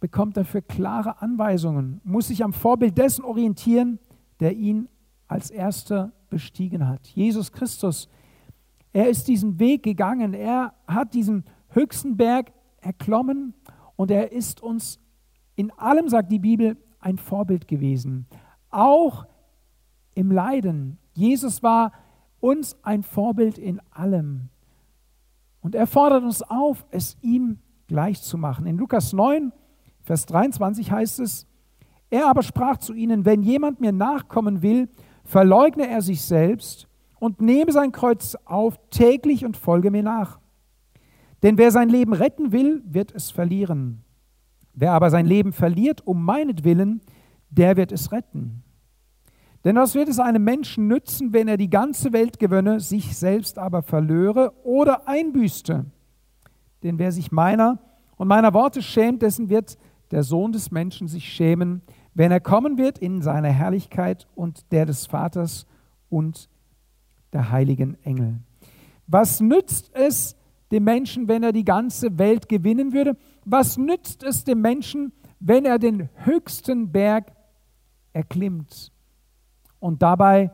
bekommt 0.00 0.38
dafür 0.38 0.62
klare 0.62 1.20
Anweisungen, 1.20 2.00
muss 2.04 2.28
sich 2.28 2.42
am 2.42 2.54
Vorbild 2.54 2.96
dessen 2.96 3.22
orientieren, 3.22 3.98
der 4.40 4.56
ihn 4.56 4.88
als 5.28 5.50
erster 5.50 6.12
bestiegen 6.30 6.88
hat. 6.88 7.06
Jesus 7.08 7.52
Christus, 7.52 8.08
er 8.92 9.08
ist 9.08 9.28
diesen 9.28 9.58
Weg 9.58 9.82
gegangen, 9.82 10.34
er 10.34 10.74
hat 10.86 11.14
diesen 11.14 11.44
höchsten 11.68 12.16
Berg 12.16 12.52
erklommen 12.80 13.54
und 13.96 14.10
er 14.10 14.32
ist 14.32 14.62
uns 14.62 14.98
in 15.54 15.70
allem, 15.72 16.08
sagt 16.08 16.32
die 16.32 16.38
Bibel, 16.38 16.76
ein 17.00 17.18
Vorbild 17.18 17.68
gewesen. 17.68 18.26
Auch 18.70 19.26
im 20.14 20.30
Leiden. 20.30 20.98
Jesus 21.14 21.62
war 21.62 21.92
uns 22.40 22.76
ein 22.82 23.02
Vorbild 23.02 23.58
in 23.58 23.80
allem. 23.90 24.48
Und 25.60 25.74
er 25.74 25.86
fordert 25.86 26.22
uns 26.22 26.42
auf, 26.42 26.86
es 26.90 27.16
ihm 27.20 27.58
gleich 27.88 28.22
zu 28.22 28.38
machen. 28.38 28.66
In 28.66 28.78
Lukas 28.78 29.12
9, 29.12 29.52
Vers 30.02 30.26
23 30.26 30.90
heißt 30.90 31.20
es, 31.20 31.46
er 32.10 32.28
aber 32.28 32.42
sprach 32.42 32.78
zu 32.78 32.94
ihnen, 32.94 33.24
wenn 33.24 33.42
jemand 33.42 33.80
mir 33.80 33.92
nachkommen 33.92 34.62
will, 34.62 34.88
verleugne 35.28 35.86
er 35.86 36.00
sich 36.00 36.22
selbst 36.22 36.88
und 37.20 37.40
nehme 37.42 37.70
sein 37.70 37.92
Kreuz 37.92 38.34
auf 38.46 38.78
täglich 38.88 39.44
und 39.44 39.56
folge 39.56 39.90
mir 39.90 40.02
nach. 40.02 40.40
Denn 41.42 41.58
wer 41.58 41.70
sein 41.70 41.90
Leben 41.90 42.14
retten 42.14 42.50
will, 42.50 42.82
wird 42.86 43.14
es 43.14 43.30
verlieren. 43.30 44.02
Wer 44.72 44.92
aber 44.92 45.10
sein 45.10 45.26
Leben 45.26 45.52
verliert 45.52 46.06
um 46.06 46.24
meinetwillen, 46.24 47.02
der 47.50 47.76
wird 47.76 47.92
es 47.92 48.10
retten. 48.10 48.62
Denn 49.64 49.76
was 49.76 49.94
wird 49.94 50.08
es 50.08 50.18
einem 50.18 50.44
Menschen 50.44 50.88
nützen, 50.88 51.34
wenn 51.34 51.46
er 51.46 51.58
die 51.58 51.70
ganze 51.70 52.12
Welt 52.14 52.38
gewönne, 52.38 52.80
sich 52.80 53.16
selbst 53.16 53.58
aber 53.58 53.82
verlöre 53.82 54.54
oder 54.64 55.08
einbüßte? 55.08 55.84
Denn 56.82 56.98
wer 56.98 57.12
sich 57.12 57.32
meiner 57.32 57.78
und 58.16 58.28
meiner 58.28 58.54
Worte 58.54 58.80
schämt, 58.80 59.20
dessen 59.20 59.50
wird 59.50 59.76
der 60.10 60.22
Sohn 60.22 60.52
des 60.52 60.70
Menschen 60.70 61.06
sich 61.06 61.28
schämen, 61.30 61.82
wenn 62.18 62.32
er 62.32 62.40
kommen 62.40 62.78
wird 62.78 62.98
in 62.98 63.22
seiner 63.22 63.50
Herrlichkeit 63.50 64.26
und 64.34 64.72
der 64.72 64.86
des 64.86 65.06
Vaters 65.06 65.68
und 66.10 66.50
der 67.32 67.52
heiligen 67.52 67.96
Engel. 68.02 68.40
Was 69.06 69.40
nützt 69.40 69.94
es 69.94 70.34
dem 70.72 70.82
Menschen, 70.82 71.28
wenn 71.28 71.44
er 71.44 71.52
die 71.52 71.64
ganze 71.64 72.18
Welt 72.18 72.48
gewinnen 72.48 72.92
würde? 72.92 73.16
Was 73.44 73.78
nützt 73.78 74.24
es 74.24 74.42
dem 74.42 74.60
Menschen, 74.60 75.12
wenn 75.38 75.64
er 75.64 75.78
den 75.78 76.08
höchsten 76.24 76.90
Berg 76.90 77.30
erklimmt 78.12 78.90
und 79.78 80.02
dabei 80.02 80.50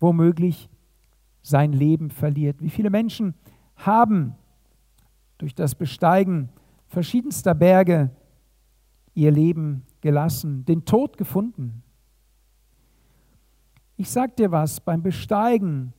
womöglich 0.00 0.68
sein 1.40 1.72
Leben 1.72 2.10
verliert? 2.10 2.60
Wie 2.60 2.68
viele 2.68 2.90
Menschen 2.90 3.32
haben 3.74 4.34
durch 5.38 5.54
das 5.54 5.74
Besteigen 5.74 6.50
verschiedenster 6.88 7.54
Berge 7.54 8.10
ihr 9.18 9.32
Leben 9.32 9.82
gelassen, 10.00 10.64
den 10.64 10.84
Tod 10.84 11.18
gefunden? 11.18 11.82
Ich 13.96 14.10
sag 14.10 14.36
dir 14.36 14.52
was, 14.52 14.80
beim 14.80 15.02
Besteigen 15.02 15.92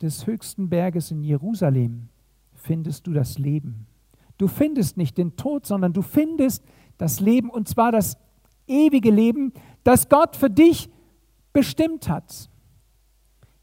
des 0.00 0.28
höchsten 0.28 0.68
Berges 0.68 1.10
in 1.10 1.24
Jerusalem 1.24 2.08
findest 2.54 3.08
du 3.08 3.12
das 3.12 3.38
Leben. 3.38 3.86
Du 4.38 4.46
findest 4.46 4.96
nicht 4.96 5.18
den 5.18 5.34
Tod, 5.34 5.66
sondern 5.66 5.92
du 5.92 6.02
findest 6.02 6.64
das 6.98 7.18
Leben 7.18 7.50
und 7.50 7.68
zwar 7.68 7.90
das 7.90 8.16
ewige 8.68 9.10
Leben, 9.10 9.52
das 9.82 10.08
Gott 10.08 10.36
für 10.36 10.50
dich 10.50 10.88
bestimmt 11.52 12.08
hat. 12.08 12.48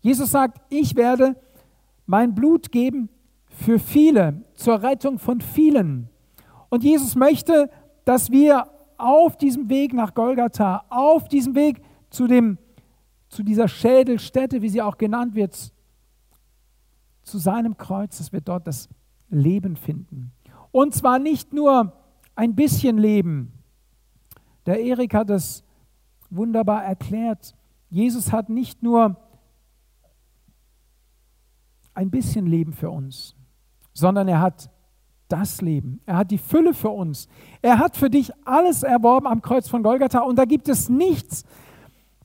Jesus 0.01 0.31
sagt, 0.31 0.61
ich 0.69 0.97
werde 0.97 1.37
mein 2.05 2.35
Blut 2.35 2.69
geben 2.73 3.07
für 3.47 3.79
viele, 3.79 4.43
zur 4.55 4.83
Rettung 4.83 5.19
von 5.19 5.39
vielen. 5.39 6.09
Und 6.67 6.83
Jesus 6.83 7.15
möchte, 7.15 7.69
dass 8.03 8.29
wir 8.29 8.65
auf 8.99 9.37
diesem 9.37 9.69
Weg 9.69 9.93
nach 9.93 10.13
Golgatha, 10.13 10.85
auf 10.89 11.27
diesem 11.27 11.55
Weg 11.55 11.81
zu 12.09 12.27
dem 12.27 12.57
zu 13.29 13.43
dieser 13.43 13.67
Schädelstätte, 13.67 14.61
wie 14.61 14.69
sie 14.69 14.81
auch 14.81 14.97
genannt 14.97 15.35
wird, 15.35 15.71
zu 17.23 17.37
seinem 17.37 17.77
Kreuz, 17.77 18.17
dass 18.17 18.33
wir 18.33 18.41
dort 18.41 18.67
das 18.67 18.89
Leben 19.29 19.75
finden. 19.75 20.31
Und 20.71 20.95
zwar 20.95 21.19
nicht 21.19 21.53
nur 21.53 21.93
ein 22.35 22.55
bisschen 22.55 22.97
Leben. 22.97 23.53
Der 24.65 24.79
Erik 24.81 25.13
hat 25.13 25.29
es 25.29 25.63
wunderbar 26.29 26.83
erklärt. 26.83 27.55
Jesus 27.89 28.31
hat 28.31 28.49
nicht 28.49 28.81
nur 28.81 29.15
ein 31.93 32.09
bisschen 32.09 32.45
Leben 32.45 32.73
für 32.73 32.89
uns, 32.89 33.35
sondern 33.93 34.27
er 34.27 34.41
hat 34.41 34.69
das 35.29 35.61
Leben. 35.61 36.01
Er 36.05 36.17
hat 36.17 36.31
die 36.31 36.37
Fülle 36.37 36.73
für 36.73 36.89
uns. 36.89 37.27
Er 37.61 37.79
hat 37.79 37.95
für 37.95 38.09
dich 38.09 38.31
alles 38.45 38.83
erworben 38.83 39.27
am 39.27 39.41
Kreuz 39.41 39.69
von 39.69 39.83
Golgatha 39.83 40.19
und 40.19 40.37
da 40.37 40.45
gibt 40.45 40.67
es 40.67 40.89
nichts, 40.89 41.43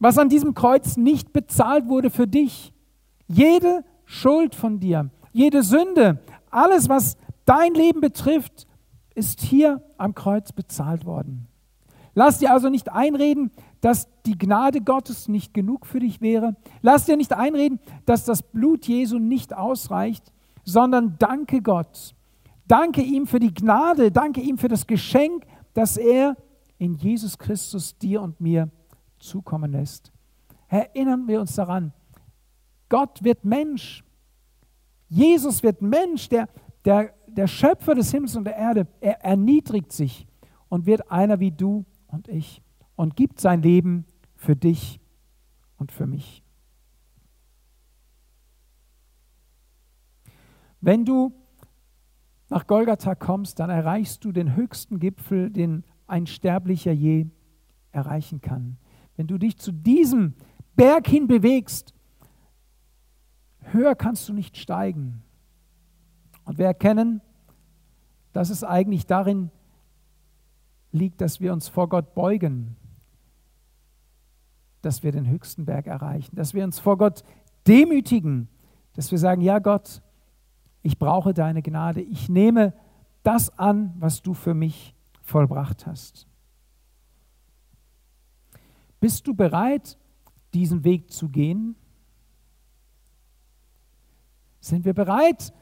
was 0.01 0.19
an 0.19 0.29
diesem 0.29 0.55
Kreuz 0.55 0.97
nicht 0.97 1.33
bezahlt 1.33 1.87
wurde 1.89 2.11
für 2.11 2.27
dich. 2.27 2.73
Jede 3.29 3.85
Schuld 4.05 4.55
von 4.55 4.81
dir, 4.81 5.11
jede 5.33 5.63
Sünde, 5.63 6.19
alles, 6.51 6.89
was 6.89 7.17
dein 7.45 7.75
Leben 7.75 8.01
betrifft, 8.01 8.67
ist 9.15 9.41
hier 9.41 9.83
am 9.97 10.15
Kreuz 10.15 10.53
bezahlt 10.53 11.07
worden. 11.07 11.47
Lass 12.15 12.39
dir 12.39 12.53
also 12.53 12.69
nicht 12.69 12.93
einreden, 12.93 13.51
dass 13.81 14.09
die 14.25 14.39
Gnade 14.39 14.81
Gottes 14.81 15.29
nicht 15.29 15.53
genug 15.53 15.85
für 15.85 16.01
dich 16.01 16.21
wäre. 16.21 16.57
Lass 16.81 17.07
dir 17.07 17.17
nicht 17.17 17.33
einreden, 17.33 17.81
dass 18.07 18.25
das 18.25 18.43
Blut 18.43 18.87
Jesu 18.87 19.19
nicht 19.19 19.55
ausreicht, 19.55 20.33
sondern 20.65 21.17
danke 21.19 21.61
Gott. 21.61 22.15
Danke 22.67 23.03
ihm 23.03 23.27
für 23.27 23.41
die 23.41 23.53
Gnade, 23.53 24.11
danke 24.11 24.41
ihm 24.41 24.57
für 24.57 24.69
das 24.69 24.87
Geschenk, 24.87 25.47
das 25.75 25.97
er 25.97 26.37
in 26.79 26.95
Jesus 26.95 27.39
Christus 27.39 27.97
dir 27.99 28.23
und 28.23 28.41
mir 28.41 28.71
zukommen 29.19 29.73
lässt. 29.73 30.13
Erinnern 30.69 31.29
wir 31.29 31.41
uns 31.41 31.55
daran, 31.55 31.93
Gott 32.89 33.23
wird 33.23 33.45
Mensch. 33.45 34.05
Jesus 35.09 35.63
wird 35.63 35.83
Mensch, 35.83 36.29
der, 36.29 36.49
der, 36.85 37.15
der 37.27 37.47
Schöpfer 37.47 37.95
des 37.95 38.11
Himmels 38.11 38.37
und 38.37 38.45
der 38.45 38.57
Erde. 38.57 38.87
Er 39.01 39.23
erniedrigt 39.25 39.93
sich 39.93 40.27
und 40.69 40.87
wird 40.87 41.11
einer 41.11 41.41
wie 41.41 41.51
du 41.51 41.85
und 42.07 42.29
ich 42.29 42.63
und 42.97 43.17
gibt 43.17 43.41
sein 43.41 43.63
Leben 43.63 44.07
für 44.37 44.57
dich 44.57 45.01
und 45.77 45.93
für 45.93 46.07
mich. 46.07 46.43
Wenn 50.81 51.05
du 51.05 51.33
nach 52.51 52.67
Golgatha 52.67 53.15
kommst, 53.15 53.59
dann 53.59 53.71
erreichst 53.71 54.25
du 54.25 54.33
den 54.33 54.55
höchsten 54.55 55.01
Gipfel, 55.01 55.51
den 55.51 55.85
ein 56.07 56.27
Sterblicher 56.27 56.93
je 56.93 57.27
erreichen 57.93 58.41
kann 58.41 58.77
wenn 59.17 59.27
du 59.27 59.39
dich 59.39 59.57
zu 59.59 59.73
diesem 59.73 60.35
Berg 60.77 61.07
hin 61.07 61.27
bewegst, 61.27 61.95
höher 63.61 63.95
kannst 63.95 64.29
du 64.29 64.33
nicht 64.33 64.57
steigen. 64.57 65.23
Und 66.45 66.59
wir 66.59 66.67
erkennen, 66.67 67.21
dass 68.33 68.51
es 68.51 68.65
eigentlich 68.65 69.07
darin 69.07 69.51
liegt, 70.91 71.21
dass 71.21 71.41
wir 71.41 71.53
uns 71.53 71.69
vor 71.69 71.89
Gott 71.89 72.15
beugen, 72.15 72.77
dass 74.83 75.03
wir 75.03 75.13
den 75.13 75.29
höchsten 75.29 75.65
Berg 75.65 75.87
erreichen, 75.87 76.37
dass 76.37 76.53
wir 76.53 76.65
uns 76.65 76.79
vor 76.79 76.99
Gott 76.99 77.23
demütigen, 77.67 78.49
dass 78.95 79.11
wir 79.11 79.19
sagen, 79.19 79.41
ja 79.41 79.61
Gott, 79.61 80.03
ich 80.85 80.99
brauche 80.99 81.33
deine 81.33 81.63
Gnade, 81.63 82.03
ich 82.03 82.29
nehme 82.29 82.75
das 83.23 83.59
an, 83.59 83.95
was 83.99 84.21
du 84.21 84.35
für 84.35 84.53
mich 84.53 84.95
vollbracht 85.23 85.87
hast. 85.87 86.29
Bist 89.01 89.27
du 89.27 89.35
bereit, 89.35 89.97
diesen 90.53 90.85
Weg 90.85 91.11
zu 91.11 91.31
gehen? 91.31 91.75
Sind 94.61 94.85
wir 94.85 94.93
bereit, 94.93 95.55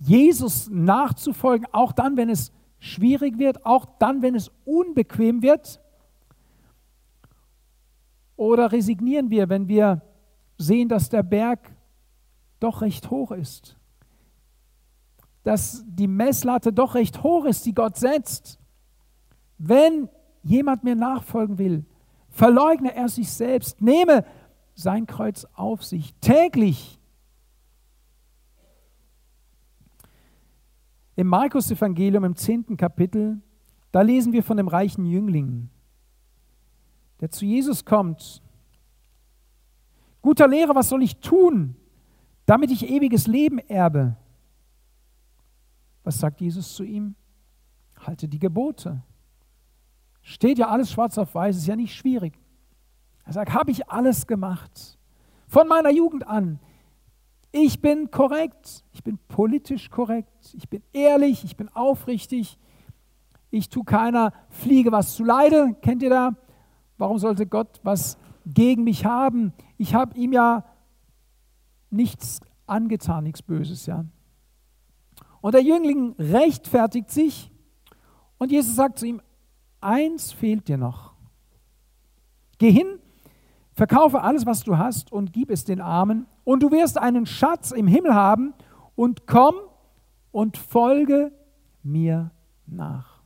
Jesus 0.00 0.68
nachzufolgen, 0.68 1.68
auch 1.70 1.92
dann, 1.92 2.16
wenn 2.16 2.28
es 2.28 2.52
schwierig 2.80 3.38
wird, 3.38 3.64
auch 3.64 3.86
dann, 4.00 4.20
wenn 4.20 4.34
es 4.34 4.50
unbequem 4.64 5.42
wird? 5.42 5.80
Oder 8.34 8.72
resignieren 8.72 9.30
wir, 9.30 9.48
wenn 9.48 9.68
wir 9.68 10.02
sehen, 10.58 10.88
dass 10.88 11.08
der 11.08 11.22
Berg 11.22 11.70
doch 12.58 12.82
recht 12.82 13.10
hoch 13.10 13.30
ist? 13.30 13.76
Dass 15.44 15.84
die 15.86 16.08
Messlatte 16.08 16.72
doch 16.72 16.94
recht 16.94 17.22
hoch 17.22 17.44
ist, 17.44 17.64
die 17.64 17.74
Gott 17.74 17.96
setzt? 17.96 18.58
Wenn 19.58 20.08
jemand 20.42 20.82
mir 20.82 20.96
nachfolgen 20.96 21.58
will, 21.58 21.84
verleugne 22.30 22.94
er 22.94 23.08
sich 23.08 23.30
selbst, 23.30 23.80
nehme 23.80 24.24
sein 24.74 25.06
Kreuz 25.06 25.46
auf 25.54 25.84
sich 25.84 26.14
täglich. 26.20 26.98
Im 31.16 31.28
Markus-Evangelium 31.28 32.24
im 32.24 32.36
zehnten 32.36 32.76
Kapitel, 32.76 33.40
da 33.92 34.02
lesen 34.02 34.32
wir 34.32 34.42
von 34.42 34.56
dem 34.56 34.66
reichen 34.66 35.04
Jüngling, 35.04 35.68
der 37.20 37.30
zu 37.30 37.44
Jesus 37.44 37.84
kommt. 37.84 38.42
Guter 40.20 40.48
Lehrer, 40.48 40.74
was 40.74 40.88
soll 40.88 41.02
ich 41.02 41.20
tun, 41.20 41.76
damit 42.46 42.72
ich 42.72 42.90
ewiges 42.90 43.26
Leben 43.28 43.58
erbe? 43.58 44.16
Was 46.04 46.18
sagt 46.18 46.40
Jesus 46.40 46.74
zu 46.74 46.84
ihm? 46.84 47.16
Halte 47.98 48.28
die 48.28 48.38
Gebote. 48.38 49.02
Steht 50.22 50.58
ja 50.58 50.68
alles 50.68 50.92
schwarz 50.92 51.18
auf 51.18 51.34
weiß, 51.34 51.56
ist 51.56 51.66
ja 51.66 51.76
nicht 51.76 51.94
schwierig. 51.94 52.38
Er 53.24 53.32
sagt, 53.32 53.52
habe 53.52 53.70
ich 53.70 53.88
alles 53.90 54.26
gemacht. 54.26 54.98
Von 55.48 55.68
meiner 55.68 55.90
Jugend 55.90 56.26
an. 56.26 56.60
Ich 57.52 57.80
bin 57.80 58.10
korrekt, 58.10 58.84
ich 58.92 59.04
bin 59.04 59.18
politisch 59.28 59.88
korrekt, 59.88 60.54
ich 60.54 60.68
bin 60.68 60.82
ehrlich, 60.92 61.44
ich 61.44 61.56
bin 61.56 61.68
aufrichtig, 61.68 62.58
ich 63.50 63.68
tue 63.68 63.84
keiner 63.84 64.32
Fliege 64.48 64.90
was 64.90 65.14
zu 65.14 65.24
leide. 65.24 65.74
Kennt 65.80 66.02
ihr 66.02 66.10
da? 66.10 66.36
Warum 66.98 67.18
sollte 67.18 67.46
Gott 67.46 67.80
was 67.82 68.18
gegen 68.44 68.84
mich 68.84 69.04
haben? 69.04 69.52
Ich 69.78 69.94
habe 69.94 70.18
ihm 70.18 70.32
ja 70.32 70.64
nichts 71.90 72.40
angetan, 72.66 73.24
nichts 73.24 73.42
Böses, 73.42 73.86
ja. 73.86 74.04
Und 75.44 75.52
der 75.52 75.62
Jüngling 75.62 76.14
rechtfertigt 76.18 77.10
sich 77.10 77.50
und 78.38 78.50
Jesus 78.50 78.76
sagt 78.76 78.98
zu 78.98 79.04
ihm, 79.04 79.20
eins 79.78 80.32
fehlt 80.32 80.68
dir 80.68 80.78
noch. 80.78 81.12
Geh 82.56 82.70
hin, 82.70 82.98
verkaufe 83.74 84.22
alles, 84.22 84.46
was 84.46 84.64
du 84.64 84.78
hast 84.78 85.12
und 85.12 85.34
gib 85.34 85.50
es 85.50 85.66
den 85.66 85.82
Armen 85.82 86.26
und 86.44 86.62
du 86.62 86.70
wirst 86.70 86.96
einen 86.96 87.26
Schatz 87.26 87.72
im 87.72 87.86
Himmel 87.86 88.14
haben 88.14 88.54
und 88.96 89.26
komm 89.26 89.56
und 90.32 90.56
folge 90.56 91.30
mir 91.82 92.30
nach. 92.64 93.20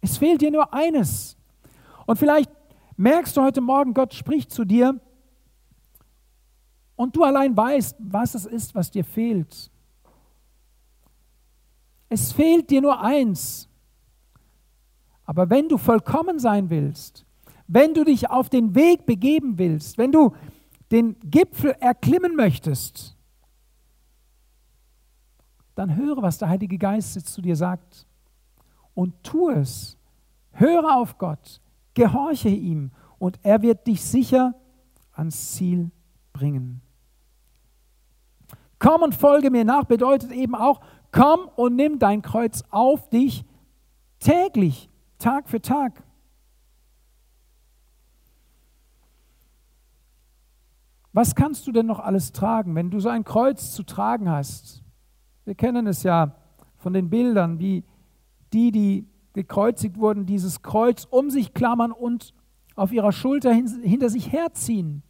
Es 0.00 0.16
fehlt 0.16 0.40
dir 0.40 0.52
nur 0.52 0.72
eines. 0.72 1.36
Und 2.06 2.18
vielleicht 2.18 2.50
merkst 2.96 3.36
du 3.36 3.42
heute 3.42 3.60
Morgen, 3.60 3.92
Gott 3.92 4.14
spricht 4.14 4.52
zu 4.52 4.64
dir 4.64 4.98
und 7.00 7.16
du 7.16 7.24
allein 7.24 7.56
weißt, 7.56 7.96
was 7.98 8.34
es 8.34 8.44
ist, 8.44 8.74
was 8.74 8.90
dir 8.90 9.04
fehlt. 9.04 9.70
Es 12.10 12.30
fehlt 12.30 12.68
dir 12.68 12.82
nur 12.82 13.00
eins. 13.00 13.70
Aber 15.24 15.48
wenn 15.48 15.66
du 15.66 15.78
vollkommen 15.78 16.38
sein 16.38 16.68
willst, 16.68 17.24
wenn 17.66 17.94
du 17.94 18.04
dich 18.04 18.28
auf 18.28 18.50
den 18.50 18.74
Weg 18.74 19.06
begeben 19.06 19.56
willst, 19.56 19.96
wenn 19.96 20.12
du 20.12 20.34
den 20.90 21.18
Gipfel 21.20 21.74
erklimmen 21.80 22.36
möchtest, 22.36 23.16
dann 25.76 25.96
höre, 25.96 26.20
was 26.20 26.36
der 26.36 26.50
Heilige 26.50 26.76
Geist 26.76 27.16
jetzt 27.16 27.32
zu 27.32 27.40
dir 27.40 27.56
sagt 27.56 28.06
und 28.92 29.14
tu 29.24 29.48
es. 29.48 29.96
Höre 30.52 30.98
auf 30.98 31.16
Gott, 31.16 31.62
gehorche 31.94 32.50
ihm 32.50 32.90
und 33.18 33.40
er 33.42 33.62
wird 33.62 33.86
dich 33.86 34.04
sicher 34.04 34.54
ans 35.14 35.52
Ziel 35.52 35.90
bringen. 36.34 36.82
Komm 38.80 39.02
und 39.02 39.14
folge 39.14 39.50
mir 39.50 39.64
nach 39.64 39.84
bedeutet 39.84 40.32
eben 40.32 40.56
auch, 40.56 40.80
komm 41.12 41.48
und 41.54 41.76
nimm 41.76 42.00
dein 42.00 42.22
Kreuz 42.22 42.64
auf 42.70 43.08
dich 43.10 43.44
täglich, 44.18 44.88
Tag 45.18 45.48
für 45.48 45.60
Tag. 45.60 46.02
Was 51.12 51.34
kannst 51.34 51.66
du 51.66 51.72
denn 51.72 51.86
noch 51.86 52.00
alles 52.00 52.32
tragen, 52.32 52.74
wenn 52.74 52.90
du 52.90 53.00
so 53.00 53.10
ein 53.10 53.24
Kreuz 53.24 53.72
zu 53.72 53.82
tragen 53.82 54.30
hast? 54.30 54.82
Wir 55.44 55.54
kennen 55.54 55.86
es 55.86 56.02
ja 56.02 56.34
von 56.78 56.94
den 56.94 57.10
Bildern, 57.10 57.58
wie 57.58 57.84
die, 58.52 58.70
die 58.70 59.06
gekreuzigt 59.34 59.98
wurden, 59.98 60.24
dieses 60.24 60.62
Kreuz 60.62 61.06
um 61.10 61.28
sich 61.28 61.52
klammern 61.52 61.92
und 61.92 62.32
auf 62.76 62.92
ihrer 62.92 63.12
Schulter 63.12 63.52
hinter 63.52 64.08
sich 64.08 64.32
herziehen. 64.32 65.02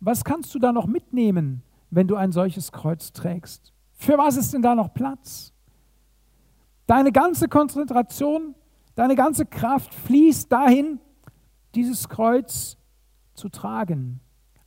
Was 0.00 0.24
kannst 0.24 0.54
du 0.54 0.58
da 0.58 0.72
noch 0.72 0.86
mitnehmen, 0.86 1.62
wenn 1.90 2.08
du 2.08 2.16
ein 2.16 2.32
solches 2.32 2.72
Kreuz 2.72 3.12
trägst? 3.12 3.72
Für 3.94 4.18
was 4.18 4.36
ist 4.36 4.52
denn 4.52 4.62
da 4.62 4.74
noch 4.74 4.92
Platz? 4.92 5.52
Deine 6.86 7.12
ganze 7.12 7.48
Konzentration, 7.48 8.54
deine 8.94 9.16
ganze 9.16 9.46
Kraft 9.46 9.94
fließt 9.94 10.50
dahin, 10.50 11.00
dieses 11.74 12.08
Kreuz 12.08 12.76
zu 13.34 13.48
tragen, 13.48 14.20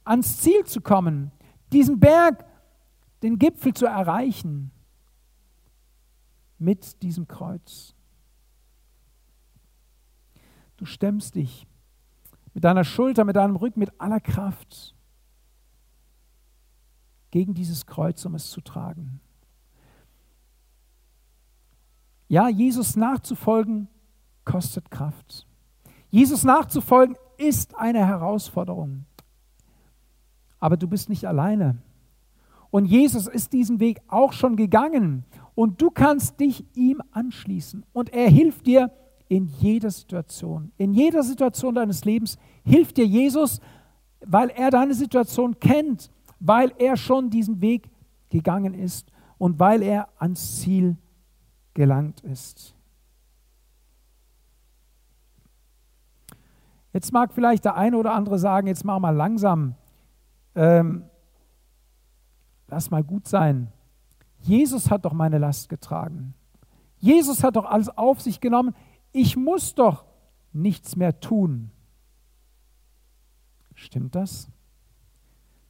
ans 0.03 0.38
Ziel 0.38 0.65
zu 0.65 0.82
kommen, 0.82 1.32
diesen 1.71 1.99
Berg, 1.99 2.45
den 3.23 3.38
Gipfel 3.38 3.73
zu 3.73 3.86
erreichen 3.86 4.71
mit 6.58 7.01
diesem 7.01 7.27
Kreuz. 7.27 7.95
Du 10.77 10.86
stemmst 10.86 11.36
dich 11.36 11.67
mit 12.53 12.63
deiner 12.63 12.84
Schulter, 12.84 13.25
mit 13.25 13.36
deinem 13.36 13.55
Rücken, 13.55 13.79
mit 13.79 13.99
aller 13.99 14.19
Kraft 14.19 14.95
gegen 17.32 17.54
dieses 17.54 17.86
Kreuz, 17.86 18.26
um 18.26 18.36
es 18.36 18.50
zu 18.50 18.62
tragen. 18.62 19.20
Ja, 22.28 22.48
Jesus 22.48 22.96
nachzufolgen 22.96 23.88
kostet 24.46 24.92
Kraft. 24.92 25.48
Jesus 26.10 26.44
nachzufolgen 26.44 27.15
ist 27.38 27.76
eine 27.76 28.06
Herausforderung. 28.06 29.06
Aber 30.60 30.78
du 30.78 30.88
bist 30.88 31.10
nicht 31.10 31.26
alleine. 31.26 31.78
Und 32.72 32.86
Jesus 32.86 33.28
ist 33.28 33.54
diesen 33.54 33.80
Weg 33.80 34.02
auch 34.08 34.34
schon 34.34 34.56
gegangen. 34.56 35.26
Und 35.56 35.82
du 35.82 35.89
kannst 35.89 36.39
dich 36.39 36.65
ihm 36.76 37.02
anschließen. 37.12 37.86
Und 37.94 38.13
er 38.13 38.30
hilft 38.30 38.68
dir 38.68 38.92
in 39.28 39.46
jeder 39.46 39.92
Situation. 39.92 40.72
In 40.78 40.94
jeder 40.94 41.24
Situation 41.24 41.76
deines 41.76 42.06
Lebens 42.06 42.38
hilft 42.63 42.98
dir 42.98 43.06
Jesus, 43.06 43.60
weil 44.26 44.50
er 44.50 44.70
deine 44.70 44.94
Situation 44.94 45.60
kennt, 45.60 46.12
weil 46.39 46.73
er 46.78 46.97
schon 46.97 47.30
diesen 47.30 47.62
Weg 47.62 47.89
gegangen 48.30 48.73
ist 48.73 49.12
und 49.38 49.60
weil 49.60 49.82
er 49.82 50.10
ans 50.17 50.60
Ziel 50.60 50.97
gelangt 51.73 52.21
ist. 52.21 52.75
Jetzt 56.91 57.13
mag 57.13 57.32
vielleicht 57.34 57.65
der 57.65 57.75
eine 57.75 57.97
oder 57.97 58.13
andere 58.13 58.39
sagen, 58.39 58.67
jetzt 58.67 58.84
mach 58.84 58.99
mal 58.99 59.15
langsam, 59.15 59.75
ähm, 60.56 61.06
lass 62.67 62.89
mal 62.89 63.04
gut 63.04 63.28
sein. 63.28 63.71
Jesus 64.41 64.89
hat 64.89 65.06
doch 65.06 65.13
meine 65.13 65.38
Last 65.38 65.69
getragen. 65.69 66.34
Jesus 66.97 67.43
hat 67.43 67.56
doch 67.56 67.65
alles 67.65 67.89
auf 67.89 68.21
sich 68.21 68.39
genommen. 68.39 68.75
Ich 69.12 69.38
muss 69.38 69.75
doch 69.75 70.06
nichts 70.52 70.95
mehr 70.95 71.19
tun. 71.19 71.71
Stimmt 73.75 74.15
das? 74.15 74.49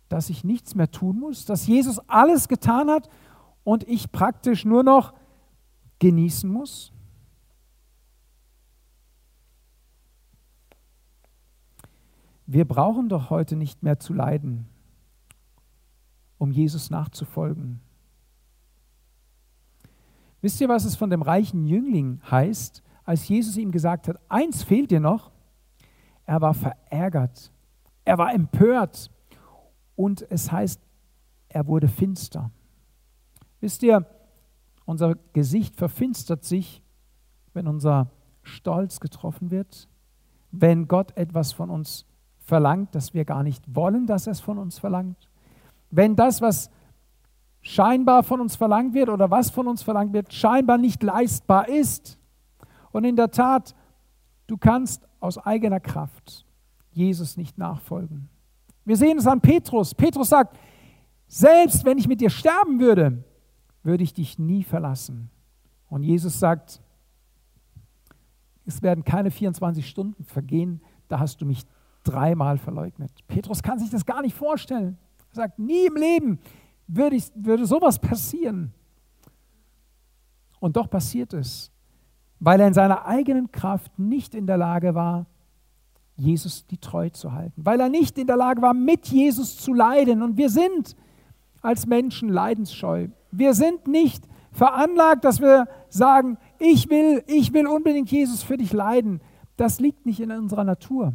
Dass 0.10 0.30
ich 0.30 0.44
nichts 0.44 0.76
mehr 0.76 0.92
tun 0.92 1.20
muss? 1.20 1.46
Dass 1.46 1.68
Jesus 1.68 2.00
alles 2.10 2.48
getan 2.48 2.90
hat 2.90 3.10
und 3.64 3.88
ich 3.88 4.12
praktisch 4.12 4.66
nur 4.66 4.84
noch 4.84 5.14
genießen 6.00 6.52
muss? 6.52 6.92
Wir 12.48 12.66
brauchen 12.66 13.10
doch 13.10 13.30
heute 13.30 13.56
nicht 13.56 13.84
mehr 13.84 14.00
zu 14.00 14.12
leiden, 14.12 14.66
um 16.40 16.52
Jesus 16.52 16.90
nachzufolgen. 16.90 17.80
Wisst 20.42 20.60
ihr, 20.60 20.70
was 20.70 20.86
es 20.86 20.96
von 20.96 21.12
dem 21.12 21.22
reichen 21.22 21.68
Jüngling 21.68 22.22
heißt, 22.32 22.82
als 23.04 23.28
Jesus 23.28 23.58
ihm 23.58 23.72
gesagt 23.72 24.08
hat, 24.08 24.20
eins 24.30 24.64
fehlt 24.64 24.90
dir 24.90 25.00
noch? 25.00 25.30
Er 26.26 26.42
war 26.42 26.56
verärgert, 26.56 27.52
er 28.06 28.18
war 28.18 28.34
empört 28.34 29.12
und 30.00 30.26
es 30.32 30.50
heißt, 30.50 30.80
er 31.50 31.68
wurde 31.68 31.90
finster. 31.90 32.52
Wisst 33.60 33.84
ihr, 33.84 34.06
unser 34.86 35.16
Gesicht 35.34 35.76
verfinstert 35.76 36.46
sich, 36.46 36.82
wenn 37.54 37.68
unser 37.68 38.10
Stolz 38.42 39.02
getroffen 39.02 39.52
wird, 39.52 39.90
wenn 40.52 40.88
Gott 40.88 41.18
etwas 41.18 41.52
von 41.52 41.70
uns 41.70 42.06
verlangt, 42.40 42.96
das 42.96 43.14
wir 43.14 43.26
gar 43.26 43.44
nicht 43.44 43.76
wollen, 43.76 44.08
dass 44.08 44.26
er 44.26 44.32
es 44.32 44.40
von 44.40 44.58
uns 44.58 44.80
verlangt. 44.80 45.30
Wenn 45.92 46.16
das, 46.16 46.40
was 46.40 46.72
scheinbar 47.60 48.24
von 48.24 48.40
uns 48.40 48.56
verlangt 48.56 48.94
wird 48.94 49.10
oder 49.10 49.30
was 49.30 49.50
von 49.50 49.68
uns 49.68 49.84
verlangt 49.84 50.14
wird, 50.14 50.34
scheinbar 50.34 50.78
nicht 50.78 51.04
leistbar 51.04 51.68
ist. 51.68 52.18
Und 52.94 53.04
in 53.04 53.18
der 53.18 53.32
Tat, 53.32 53.76
du 54.48 54.56
kannst 54.56 55.06
aus 55.20 55.38
eigener 55.38 55.82
Kraft 55.82 56.46
Jesus 56.94 57.36
nicht 57.36 57.58
nachfolgen. 57.58 58.30
Wir 58.90 58.98
sehen 58.98 59.20
es 59.20 59.28
an 59.28 59.40
Petrus. 59.40 59.94
Petrus 59.94 60.30
sagt, 60.30 60.58
selbst 61.28 61.86
wenn 61.86 62.00
ich 62.00 62.08
mit 62.08 62.22
dir 62.22 62.32
sterben 62.32 62.80
würde, 62.80 63.24
würde 63.84 64.04
ich 64.04 64.16
dich 64.16 64.40
nie 64.40 64.64
verlassen. 64.64 65.30
Und 65.90 66.02
Jesus 66.02 66.40
sagt, 66.40 66.82
es 68.66 68.82
werden 68.82 69.04
keine 69.04 69.30
24 69.30 69.88
Stunden 69.88 70.24
vergehen, 70.24 70.82
da 71.08 71.20
hast 71.20 71.40
du 71.40 71.46
mich 71.46 71.68
dreimal 72.04 72.58
verleugnet. 72.58 73.12
Petrus 73.28 73.62
kann 73.62 73.78
sich 73.78 73.92
das 73.92 74.08
gar 74.08 74.24
nicht 74.24 74.36
vorstellen. 74.36 74.98
Er 75.34 75.36
sagt, 75.36 75.60
nie 75.60 75.86
im 75.86 75.96
Leben 75.96 76.40
würde, 76.88 77.16
ich, 77.16 77.32
würde 77.36 77.68
sowas 77.68 78.00
passieren. 78.00 78.74
Und 80.60 80.78
doch 80.78 80.90
passiert 80.90 81.36
es, 81.36 81.72
weil 82.40 82.60
er 82.60 82.68
in 82.68 82.74
seiner 82.74 83.06
eigenen 83.06 83.52
Kraft 83.52 84.00
nicht 84.00 84.34
in 84.34 84.48
der 84.48 84.58
Lage 84.58 84.96
war, 84.96 85.28
Jesus 86.20 86.66
die 86.68 86.78
Treue 86.78 87.12
zu 87.12 87.34
halten, 87.34 87.66
weil 87.66 87.80
er 87.80 87.90
nicht 87.90 88.18
in 88.18 88.28
der 88.28 88.38
Lage 88.38 88.62
war, 88.62 88.74
mit 88.74 89.08
Jesus 89.08 89.58
zu 89.58 89.74
leiden. 89.74 90.22
Und 90.22 90.38
wir 90.38 90.50
sind 90.50 90.96
als 91.62 91.86
Menschen 91.86 92.30
leidensscheu. 92.30 93.08
Wir 93.32 93.54
sind 93.54 93.88
nicht 93.88 94.28
veranlagt, 94.52 95.24
dass 95.24 95.42
wir 95.42 95.68
sagen, 95.90 96.38
ich 96.60 96.90
will, 96.90 97.24
ich 97.28 97.54
will 97.54 97.68
unbedingt 97.68 98.12
Jesus 98.12 98.44
für 98.44 98.58
dich 98.58 98.74
leiden. 98.74 99.22
Das 99.58 99.80
liegt 99.80 100.06
nicht 100.06 100.20
in 100.20 100.32
unserer 100.32 100.64
Natur. 100.64 101.14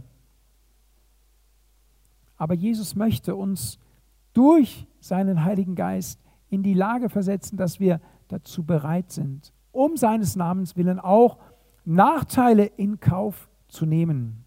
Aber 2.36 2.54
Jesus 2.54 2.94
möchte 2.94 3.36
uns 3.36 3.78
durch 4.32 4.86
seinen 5.00 5.44
Heiligen 5.44 5.74
Geist 5.74 6.20
in 6.50 6.62
die 6.62 6.74
Lage 6.74 7.08
versetzen, 7.08 7.56
dass 7.56 7.80
wir 7.80 8.00
dazu 8.28 8.64
bereit 8.64 9.12
sind, 9.12 9.52
um 9.72 9.96
seines 9.96 10.36
Namens 10.36 10.76
willen 10.76 10.98
auch 10.98 11.38
Nachteile 11.84 12.64
in 12.64 13.00
Kauf 13.00 13.48
zu 13.68 13.86
nehmen. 13.86 14.43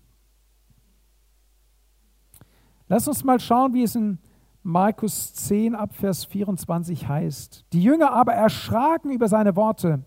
Lass 2.88 3.08
uns 3.08 3.24
mal 3.24 3.40
schauen, 3.40 3.74
wie 3.74 3.84
es 3.84 3.96
in 3.96 4.20
Markus 4.64 5.34
10 5.34 5.76
ab 5.76 5.94
Vers 5.94 6.26
24 6.26 7.08
heißt. 7.08 7.66
Die 7.74 7.82
Jünger 7.82 8.12
aber 8.12 8.34
erschraken 8.34 9.12
über 9.12 9.28
seine 9.28 9.56
Worte. 9.56 10.04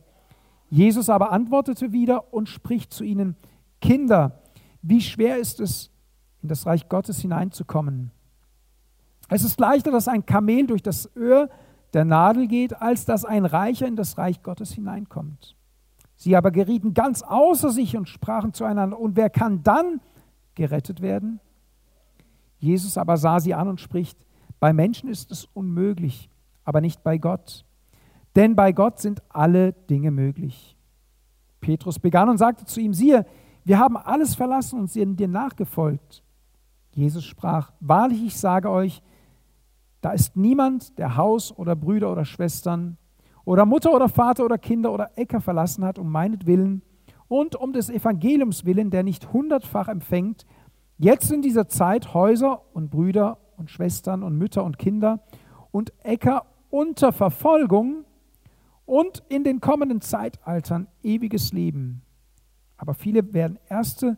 Jesus 0.68 1.08
aber 1.08 1.32
antwortete 1.32 1.92
wieder 1.92 2.32
und 2.32 2.48
spricht 2.48 2.92
zu 2.92 3.04
ihnen, 3.04 3.36
Kinder, 3.80 4.42
wie 4.82 5.00
schwer 5.00 5.38
ist 5.38 5.60
es, 5.60 5.90
in 6.42 6.48
das 6.48 6.66
Reich 6.66 6.88
Gottes 6.88 7.20
hineinzukommen. 7.20 8.12
Es 9.28 9.44
ist 9.44 9.60
leichter, 9.60 9.90
dass 9.90 10.08
ein 10.08 10.26
Kamel 10.26 10.66
durch 10.66 10.82
das 10.82 11.14
Öhr 11.16 11.50
der 11.92 12.04
Nadel 12.04 12.46
geht, 12.46 12.80
als 12.80 13.04
dass 13.04 13.24
ein 13.24 13.44
Reicher 13.44 13.86
in 13.86 13.96
das 13.96 14.16
Reich 14.16 14.42
Gottes 14.42 14.72
hineinkommt. 14.72 15.56
Sie 16.16 16.36
aber 16.36 16.50
gerieten 16.50 16.94
ganz 16.94 17.22
außer 17.22 17.70
sich 17.70 17.96
und 17.96 18.08
sprachen 18.08 18.52
zueinander, 18.52 18.98
und 18.98 19.16
wer 19.16 19.30
kann 19.30 19.62
dann 19.62 20.00
gerettet 20.54 21.00
werden? 21.00 21.40
Jesus 22.60 22.96
aber 22.96 23.16
sah 23.16 23.40
sie 23.40 23.54
an 23.54 23.68
und 23.68 23.80
spricht, 23.80 24.18
bei 24.60 24.72
Menschen 24.72 25.08
ist 25.08 25.30
es 25.32 25.46
unmöglich, 25.54 26.30
aber 26.64 26.80
nicht 26.80 27.02
bei 27.02 27.18
Gott. 27.18 27.64
Denn 28.36 28.54
bei 28.54 28.72
Gott 28.72 29.00
sind 29.00 29.22
alle 29.28 29.72
Dinge 29.72 30.10
möglich. 30.10 30.76
Petrus 31.60 31.98
begann 31.98 32.28
und 32.28 32.38
sagte 32.38 32.64
zu 32.64 32.80
ihm, 32.80 32.94
siehe, 32.94 33.26
wir 33.64 33.78
haben 33.78 33.96
alles 33.96 34.34
verlassen 34.34 34.78
und 34.78 34.90
sind 34.90 35.18
dir 35.18 35.28
nachgefolgt. 35.28 36.22
Jesus 36.92 37.24
sprach, 37.24 37.72
wahrlich, 37.80 38.22
ich 38.22 38.36
sage 38.36 38.70
euch, 38.70 39.02
da 40.00 40.12
ist 40.12 40.36
niemand, 40.36 40.98
der 40.98 41.16
Haus 41.16 41.56
oder 41.56 41.76
Brüder 41.76 42.12
oder 42.12 42.24
Schwestern 42.24 42.96
oder 43.44 43.66
Mutter 43.66 43.92
oder 43.92 44.08
Vater 44.08 44.44
oder 44.44 44.58
Kinder 44.58 44.92
oder 44.92 45.10
Äcker 45.16 45.40
verlassen 45.40 45.84
hat, 45.84 45.98
um 45.98 46.10
meinetwillen 46.10 46.82
und 47.28 47.54
um 47.54 47.72
des 47.72 47.90
Evangeliums 47.90 48.64
willen, 48.64 48.90
der 48.90 49.02
nicht 49.02 49.32
hundertfach 49.32 49.88
empfängt, 49.88 50.46
jetzt 51.00 51.32
in 51.32 51.42
dieser 51.42 51.68
Zeit 51.68 52.14
Häuser 52.14 52.62
und 52.72 52.90
Brüder 52.90 53.38
und 53.56 53.70
Schwestern 53.70 54.22
und 54.22 54.36
Mütter 54.36 54.64
und 54.64 54.78
Kinder 54.78 55.20
und 55.70 55.92
Äcker 56.04 56.46
unter 56.70 57.12
Verfolgung 57.12 58.04
und 58.86 59.22
in 59.28 59.44
den 59.44 59.60
kommenden 59.60 60.00
Zeitaltern 60.00 60.86
ewiges 61.02 61.52
Leben. 61.52 62.02
Aber 62.76 62.94
viele 62.94 63.32
werden 63.32 63.58
Erste 63.68 64.16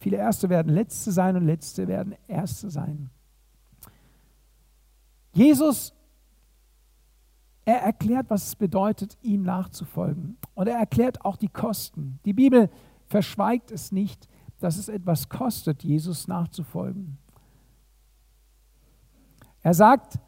Viele 0.00 0.16
Erste 0.16 0.48
werden 0.48 0.72
Letzte 0.72 1.12
sein 1.12 1.36
und 1.36 1.44
Letzte 1.44 1.86
werden 1.86 2.14
Erste 2.26 2.70
sein. 2.70 3.10
Jesus, 5.32 5.92
er 7.66 7.82
erklärt, 7.82 8.30
was 8.30 8.48
es 8.48 8.56
bedeutet, 8.56 9.18
ihm 9.20 9.42
nachzufolgen. 9.42 10.38
Und 10.54 10.68
er 10.68 10.78
erklärt 10.78 11.22
auch 11.24 11.36
die 11.36 11.48
Kosten. 11.48 12.18
Die 12.24 12.32
Bibel 12.32 12.70
verschweigt 13.08 13.70
es 13.70 13.92
nicht, 13.92 14.26
dass 14.62 14.76
es 14.76 14.88
etwas 14.88 15.28
kostet, 15.28 15.82
Jesus 15.82 16.28
nachzufolgen. 16.28 17.18
Er 19.62 19.74
sagt, 19.74 20.18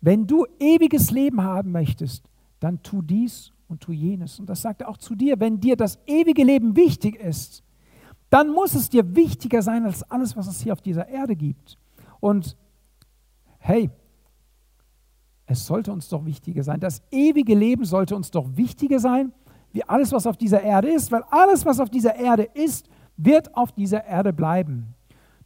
wenn 0.00 0.26
du 0.26 0.46
ewiges 0.58 1.10
Leben 1.10 1.42
haben 1.42 1.72
möchtest, 1.72 2.28
dann 2.60 2.82
tu 2.82 3.02
dies 3.02 3.52
und 3.68 3.80
tu 3.80 3.92
jenes. 3.92 4.38
Und 4.38 4.48
das 4.48 4.62
sagt 4.62 4.82
er 4.82 4.88
auch 4.88 4.96
zu 4.96 5.14
dir. 5.14 5.40
Wenn 5.40 5.60
dir 5.60 5.76
das 5.76 5.98
ewige 6.06 6.44
Leben 6.44 6.76
wichtig 6.76 7.16
ist, 7.16 7.62
dann 8.30 8.50
muss 8.50 8.74
es 8.74 8.88
dir 8.88 9.16
wichtiger 9.16 9.62
sein 9.62 9.84
als 9.84 10.02
alles, 10.10 10.36
was 10.36 10.46
es 10.46 10.60
hier 10.60 10.72
auf 10.72 10.82
dieser 10.82 11.08
Erde 11.08 11.34
gibt. 11.34 11.78
Und 12.20 12.56
hey, 13.58 13.90
es 15.46 15.66
sollte 15.66 15.92
uns 15.92 16.08
doch 16.08 16.24
wichtiger 16.24 16.62
sein. 16.62 16.78
Das 16.78 17.02
ewige 17.10 17.54
Leben 17.54 17.84
sollte 17.84 18.14
uns 18.14 18.30
doch 18.30 18.46
wichtiger 18.56 19.00
sein, 19.00 19.32
wie 19.72 19.82
alles, 19.84 20.12
was 20.12 20.26
auf 20.26 20.36
dieser 20.36 20.62
Erde 20.62 20.90
ist, 20.90 21.10
weil 21.10 21.22
alles, 21.30 21.64
was 21.64 21.80
auf 21.80 21.90
dieser 21.90 22.14
Erde 22.16 22.44
ist, 22.54 22.88
wird 23.18 23.54
auf 23.54 23.72
dieser 23.72 24.06
Erde 24.06 24.32
bleiben. 24.32 24.94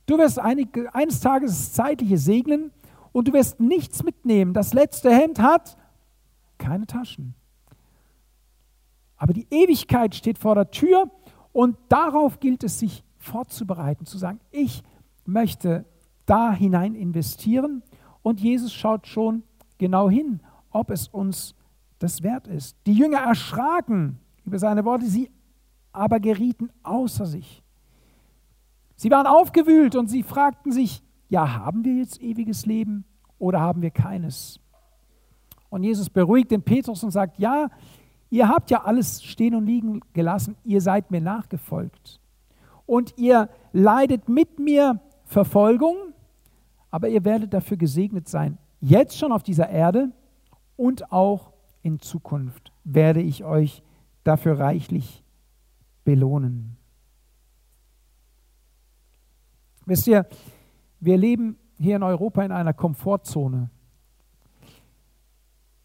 Du 0.06 0.18
wirst 0.18 0.38
einig, 0.38 0.78
eines 0.92 1.20
Tages 1.20 1.50
das 1.50 1.72
Zeitliche 1.72 2.18
segnen 2.18 2.70
und 3.10 3.28
du 3.28 3.32
wirst 3.32 3.58
nichts 3.58 4.04
mitnehmen. 4.04 4.52
Das 4.52 4.74
letzte 4.74 5.10
Hemd 5.10 5.40
hat 5.40 5.76
keine 6.58 6.86
Taschen. 6.86 7.34
Aber 9.16 9.32
die 9.32 9.46
Ewigkeit 9.50 10.14
steht 10.14 10.38
vor 10.38 10.54
der 10.54 10.70
Tür 10.70 11.10
und 11.52 11.76
darauf 11.88 12.40
gilt 12.40 12.62
es, 12.64 12.78
sich 12.78 13.04
vorzubereiten, 13.18 14.04
zu 14.04 14.18
sagen, 14.18 14.40
ich 14.50 14.82
möchte 15.24 15.84
da 16.26 16.52
hinein 16.52 16.94
investieren. 16.94 17.82
Und 18.22 18.40
Jesus 18.40 18.72
schaut 18.72 19.06
schon 19.06 19.44
genau 19.78 20.10
hin, 20.10 20.40
ob 20.70 20.90
es 20.90 21.08
uns 21.08 21.54
das 21.98 22.22
wert 22.22 22.48
ist. 22.48 22.76
Die 22.86 22.94
Jünger 22.94 23.18
erschraken 23.18 24.18
über 24.44 24.58
seine 24.58 24.84
Worte, 24.84 25.06
sie 25.06 25.30
aber 25.92 26.20
gerieten 26.20 26.70
außer 26.82 27.26
sich. 27.26 27.62
Sie 28.96 29.10
waren 29.10 29.26
aufgewühlt 29.26 29.96
und 29.96 30.08
sie 30.08 30.22
fragten 30.22 30.72
sich, 30.72 31.02
ja, 31.28 31.54
haben 31.54 31.84
wir 31.84 31.94
jetzt 31.94 32.20
ewiges 32.22 32.66
Leben 32.66 33.04
oder 33.38 33.60
haben 33.60 33.82
wir 33.82 33.90
keines? 33.90 34.60
Und 35.70 35.82
Jesus 35.82 36.10
beruhigt 36.10 36.50
den 36.50 36.62
Petrus 36.62 37.02
und 37.02 37.10
sagt, 37.10 37.38
ja, 37.38 37.68
Ihr 38.32 38.48
habt 38.48 38.70
ja 38.70 38.82
alles 38.84 39.22
stehen 39.22 39.54
und 39.54 39.66
liegen 39.66 40.00
gelassen, 40.14 40.56
ihr 40.64 40.80
seid 40.80 41.10
mir 41.10 41.20
nachgefolgt. 41.20 42.18
Und 42.86 43.12
ihr 43.18 43.50
leidet 43.74 44.26
mit 44.26 44.58
mir 44.58 45.00
Verfolgung, 45.26 45.96
aber 46.90 47.08
ihr 47.08 47.26
werdet 47.26 47.52
dafür 47.52 47.76
gesegnet 47.76 48.30
sein. 48.30 48.56
Jetzt 48.80 49.18
schon 49.18 49.32
auf 49.32 49.42
dieser 49.42 49.68
Erde 49.68 50.12
und 50.78 51.12
auch 51.12 51.52
in 51.82 52.00
Zukunft 52.00 52.72
werde 52.84 53.20
ich 53.20 53.44
euch 53.44 53.82
dafür 54.24 54.58
reichlich 54.58 55.21
belohnen. 56.04 56.76
Wisst 59.84 60.06
ihr, 60.06 60.26
wir 61.00 61.16
leben 61.16 61.58
hier 61.78 61.96
in 61.96 62.02
Europa 62.02 62.44
in 62.44 62.52
einer 62.52 62.72
Komfortzone. 62.72 63.70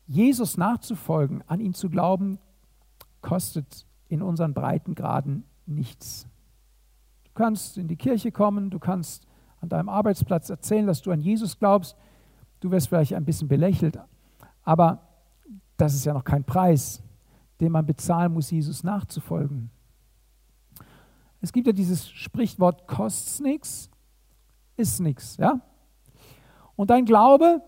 Jesus 0.06 0.58
nachzufolgen, 0.58 1.44
an 1.48 1.60
ihn 1.60 1.74
zu 1.74 1.90
glauben, 1.90 2.40
kostet 3.22 3.86
in 4.08 4.22
unseren 4.22 4.54
Breitengraden 4.54 5.44
nichts. 5.66 6.28
Du 7.26 7.32
kannst 7.34 7.78
in 7.78 7.88
die 7.88 7.98
Kirche 7.98 8.32
kommen, 8.32 8.70
du 8.70 8.80
kannst 8.80 9.28
an 9.60 9.70
deinem 9.70 9.90
Arbeitsplatz 9.90 10.50
erzählen, 10.50 10.88
dass 10.88 11.02
du 11.02 11.12
an 11.12 11.20
Jesus 11.20 11.58
glaubst. 11.60 11.98
Du 12.60 12.72
wirst 12.72 12.88
vielleicht 12.88 13.14
ein 13.14 13.26
bisschen 13.26 13.48
belächelt, 13.48 14.00
aber 14.64 15.02
das 15.76 15.94
ist 15.94 16.06
ja 16.06 16.14
noch 16.14 16.24
kein 16.24 16.44
Preis, 16.44 17.04
den 17.60 17.72
man 17.72 17.86
bezahlen 17.86 18.34
muss, 18.34 18.52
Jesus 18.52 18.84
nachzufolgen. 18.84 19.70
Es 21.48 21.54
gibt 21.54 21.66
ja 21.66 21.72
dieses 21.72 22.10
Sprichwort, 22.10 22.90
kostet 22.90 23.46
nichts, 23.46 23.90
ist 24.76 25.00
nichts. 25.00 25.38
Ja? 25.38 25.62
Und 26.76 26.90
dein 26.90 27.06
Glaube 27.06 27.62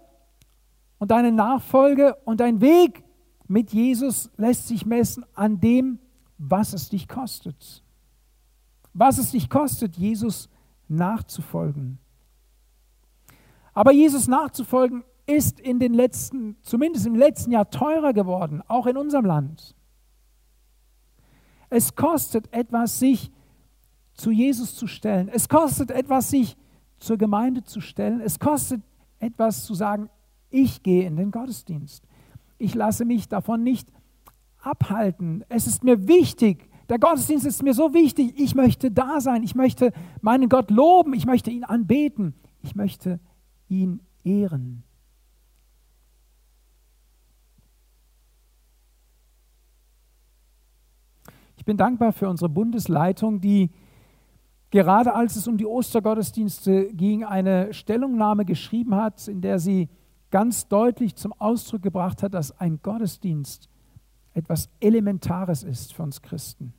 und 0.97 1.11
deine 1.11 1.31
Nachfolge 1.31 2.17
und 2.25 2.41
dein 2.41 2.59
Weg 2.59 3.05
mit 3.47 3.71
Jesus 3.71 4.29
lässt 4.35 4.67
sich 4.67 4.85
messen 4.85 5.25
an 5.33 5.61
dem, 5.61 5.97
was 6.37 6.73
es 6.73 6.89
dich 6.89 7.07
kostet. 7.07 7.81
Was 8.93 9.17
es 9.17 9.31
dich 9.31 9.49
kostet, 9.49 9.95
Jesus 9.95 10.49
nachzufolgen. 10.89 11.99
Aber 13.73 13.93
Jesus 13.93 14.27
nachzufolgen 14.27 15.05
ist 15.25 15.57
in 15.57 15.79
den 15.79 15.93
letzten, 15.93 16.57
zumindest 16.63 17.05
im 17.05 17.15
letzten 17.15 17.51
Jahr 17.51 17.69
teurer 17.69 18.11
geworden, 18.11 18.61
auch 18.67 18.87
in 18.87 18.97
unserem 18.97 19.23
Land. 19.23 19.73
Es 21.69 21.95
kostet 21.95 22.53
etwas, 22.53 22.99
sich 22.99 23.31
zu 24.19 24.31
Jesus 24.31 24.75
zu 24.75 24.87
stellen. 24.87 25.29
Es 25.29 25.47
kostet 25.47 25.91
etwas, 25.91 26.29
sich 26.29 26.57
zur 26.97 27.17
Gemeinde 27.17 27.63
zu 27.63 27.81
stellen. 27.81 28.19
Es 28.19 28.39
kostet 28.39 28.81
etwas 29.19 29.63
zu 29.63 29.73
sagen, 29.73 30.09
ich 30.49 30.83
gehe 30.83 31.07
in 31.07 31.15
den 31.15 31.31
Gottesdienst. 31.31 32.03
Ich 32.57 32.75
lasse 32.75 33.05
mich 33.05 33.29
davon 33.29 33.63
nicht 33.63 33.91
abhalten. 34.61 35.45
Es 35.47 35.67
ist 35.67 35.83
mir 35.83 36.07
wichtig. 36.07 36.69
Der 36.89 36.99
Gottesdienst 36.99 37.45
ist 37.45 37.63
mir 37.63 37.73
so 37.73 37.93
wichtig. 37.93 38.33
Ich 38.37 38.55
möchte 38.55 38.91
da 38.91 39.21
sein. 39.21 39.43
Ich 39.43 39.55
möchte 39.55 39.93
meinen 40.21 40.49
Gott 40.49 40.69
loben. 40.69 41.13
Ich 41.13 41.25
möchte 41.25 41.51
ihn 41.51 41.63
anbeten. 41.63 42.33
Ich 42.61 42.75
möchte 42.75 43.19
ihn 43.69 44.01
ehren. 44.23 44.83
Ich 51.55 51.63
bin 51.65 51.77
dankbar 51.77 52.11
für 52.11 52.27
unsere 52.27 52.49
Bundesleitung, 52.49 53.39
die 53.39 53.69
gerade 54.71 55.15
als 55.15 55.35
es 55.35 55.47
um 55.47 55.57
die 55.57 55.65
Ostergottesdienste 55.65 56.93
ging, 56.93 57.23
eine 57.23 57.73
Stellungnahme 57.73 58.45
geschrieben 58.45 58.95
hat, 58.95 59.27
in 59.27 59.41
der 59.41 59.59
sie 59.59 59.89
ganz 60.31 60.67
deutlich 60.67 61.15
zum 61.15 61.33
Ausdruck 61.33 61.81
gebracht 61.81 62.23
hat, 62.23 62.33
dass 62.33 62.59
ein 62.59 62.79
Gottesdienst 62.81 63.69
etwas 64.33 64.69
Elementares 64.79 65.63
ist 65.63 65.93
für 65.93 66.03
uns 66.03 66.21
Christen. 66.21 66.73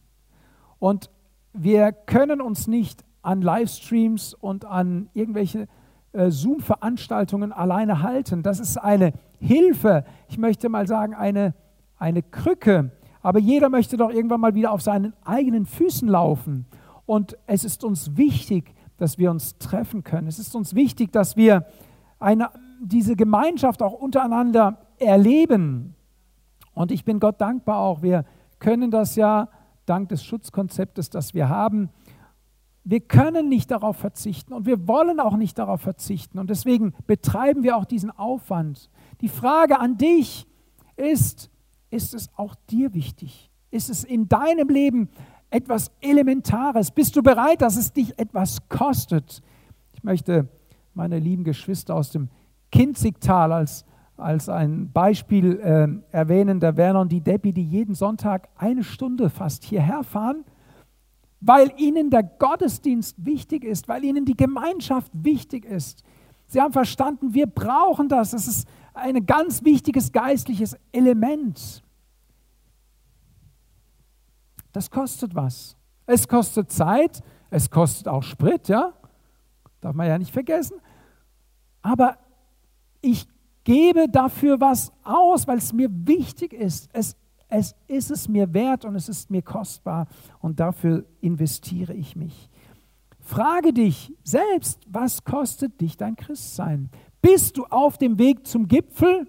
Und 0.78 1.10
wir 1.52 1.92
können 1.92 2.40
uns 2.40 2.68
nicht 2.68 3.04
an 3.22 3.42
Livestreams 3.42 4.34
und 4.34 4.64
an 4.64 5.10
irgendwelche 5.14 5.66
äh, 6.12 6.30
Zoom-Veranstaltungen 6.30 7.52
alleine 7.52 8.02
halten. 8.02 8.42
Das 8.42 8.60
ist 8.60 8.78
eine 8.78 9.12
Hilfe, 9.40 10.04
ich 10.28 10.38
möchte 10.38 10.68
mal 10.68 10.86
sagen, 10.86 11.14
eine, 11.14 11.54
eine 11.98 12.22
Krücke. 12.22 12.92
Aber 13.20 13.38
jeder 13.38 13.68
möchte 13.68 13.96
doch 13.96 14.10
irgendwann 14.10 14.40
mal 14.40 14.54
wieder 14.54 14.72
auf 14.72 14.80
seinen 14.80 15.12
eigenen 15.24 15.66
Füßen 15.66 16.08
laufen. 16.08 16.66
Und 17.10 17.36
es 17.48 17.64
ist 17.64 17.82
uns 17.82 18.16
wichtig, 18.16 18.72
dass 18.96 19.18
wir 19.18 19.32
uns 19.32 19.58
treffen 19.58 20.04
können. 20.04 20.28
Es 20.28 20.38
ist 20.38 20.54
uns 20.54 20.76
wichtig, 20.76 21.10
dass 21.10 21.36
wir 21.36 21.66
eine, 22.20 22.50
diese 22.80 23.16
Gemeinschaft 23.16 23.82
auch 23.82 23.94
untereinander 23.94 24.78
erleben. 24.96 25.96
Und 26.72 26.92
ich 26.92 27.04
bin 27.04 27.18
Gott 27.18 27.40
dankbar 27.40 27.78
auch. 27.80 28.02
Wir 28.02 28.24
können 28.60 28.92
das 28.92 29.16
ja 29.16 29.48
dank 29.86 30.10
des 30.10 30.22
Schutzkonzeptes, 30.22 31.10
das 31.10 31.34
wir 31.34 31.48
haben. 31.48 31.90
Wir 32.84 33.00
können 33.00 33.48
nicht 33.48 33.72
darauf 33.72 33.96
verzichten 33.96 34.52
und 34.52 34.66
wir 34.66 34.86
wollen 34.86 35.18
auch 35.18 35.36
nicht 35.36 35.58
darauf 35.58 35.80
verzichten. 35.80 36.38
Und 36.38 36.48
deswegen 36.48 36.94
betreiben 37.08 37.64
wir 37.64 37.76
auch 37.76 37.86
diesen 37.86 38.12
Aufwand. 38.12 38.88
Die 39.20 39.28
Frage 39.28 39.80
an 39.80 39.98
dich 39.98 40.46
ist, 40.94 41.50
ist 41.90 42.14
es 42.14 42.30
auch 42.36 42.54
dir 42.70 42.94
wichtig? 42.94 43.50
Ist 43.72 43.90
es 43.90 44.04
in 44.04 44.28
deinem 44.28 44.68
Leben 44.68 45.08
etwas 45.50 45.90
Elementares? 46.00 46.90
Bist 46.90 47.16
du 47.16 47.22
bereit, 47.22 47.62
dass 47.62 47.76
es 47.76 47.92
dich 47.92 48.18
etwas 48.18 48.68
kostet? 48.68 49.42
Ich 49.94 50.02
möchte 50.02 50.48
meine 50.94 51.18
lieben 51.18 51.44
Geschwister 51.44 51.94
aus 51.94 52.10
dem 52.10 52.28
Kinzigtal 52.70 53.52
als 53.52 53.84
als 54.20 54.48
ein 54.48 54.92
Beispiel 54.92 55.58
äh, 55.60 55.88
erwähnen, 56.14 56.60
der 56.60 56.76
Werner 56.76 57.00
und 57.00 57.10
die 57.10 57.20
Debbie, 57.20 57.52
die 57.52 57.64
jeden 57.64 57.94
Sonntag 57.94 58.48
eine 58.56 58.84
Stunde 58.84 59.30
fast 59.30 59.64
hierher 59.64 60.04
fahren, 60.04 60.44
weil 61.40 61.72
ihnen 61.78 62.10
der 62.10 62.22
Gottesdienst 62.22 63.24
wichtig 63.24 63.64
ist, 63.64 63.88
weil 63.88 64.04
ihnen 64.04 64.24
die 64.24 64.36
Gemeinschaft 64.36 65.10
wichtig 65.14 65.64
ist. 65.64 66.04
Sie 66.46 66.60
haben 66.60 66.72
verstanden, 66.72 67.32
wir 67.32 67.46
brauchen 67.46 68.08
das. 68.08 68.32
Das 68.32 68.46
ist 68.46 68.68
ein 68.92 69.24
ganz 69.24 69.64
wichtiges 69.64 70.12
geistliches 70.12 70.76
Element. 70.92 71.82
Das 74.72 74.90
kostet 74.90 75.34
was. 75.34 75.76
Es 76.06 76.26
kostet 76.26 76.70
Zeit, 76.70 77.22
es 77.50 77.70
kostet 77.70 78.08
auch 78.08 78.22
Sprit, 78.22 78.68
ja? 78.68 78.92
Darf 79.80 79.94
man 79.94 80.06
ja 80.06 80.18
nicht 80.18 80.32
vergessen. 80.32 80.80
Aber 81.82 82.18
ich 83.00 83.26
gebe 83.64 84.08
dafür 84.08 84.60
was 84.60 84.92
aus, 85.04 85.46
weil 85.46 85.58
es 85.58 85.72
mir 85.72 85.88
wichtig 85.90 86.52
ist. 86.52 86.88
Es, 86.92 87.16
es 87.48 87.74
ist 87.88 88.10
es 88.10 88.28
mir 88.28 88.52
wert 88.52 88.84
und 88.84 88.94
es 88.94 89.08
ist 89.08 89.30
mir 89.30 89.42
kostbar 89.42 90.06
und 90.40 90.60
dafür 90.60 91.04
investiere 91.20 91.94
ich 91.94 92.16
mich. 92.16 92.48
Frage 93.20 93.72
dich 93.72 94.14
selbst, 94.24 94.80
was 94.88 95.24
kostet 95.24 95.80
dich 95.80 95.96
dein 95.96 96.16
Christsein? 96.16 96.90
Bist 97.22 97.58
du 97.58 97.64
auf 97.66 97.98
dem 97.98 98.18
Weg 98.18 98.46
zum 98.46 98.66
Gipfel 98.66 99.28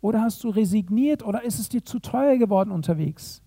oder 0.00 0.22
hast 0.22 0.44
du 0.44 0.50
resigniert 0.50 1.24
oder 1.24 1.42
ist 1.42 1.58
es 1.58 1.68
dir 1.68 1.84
zu 1.84 1.98
teuer 1.98 2.36
geworden 2.36 2.70
unterwegs? 2.70 3.42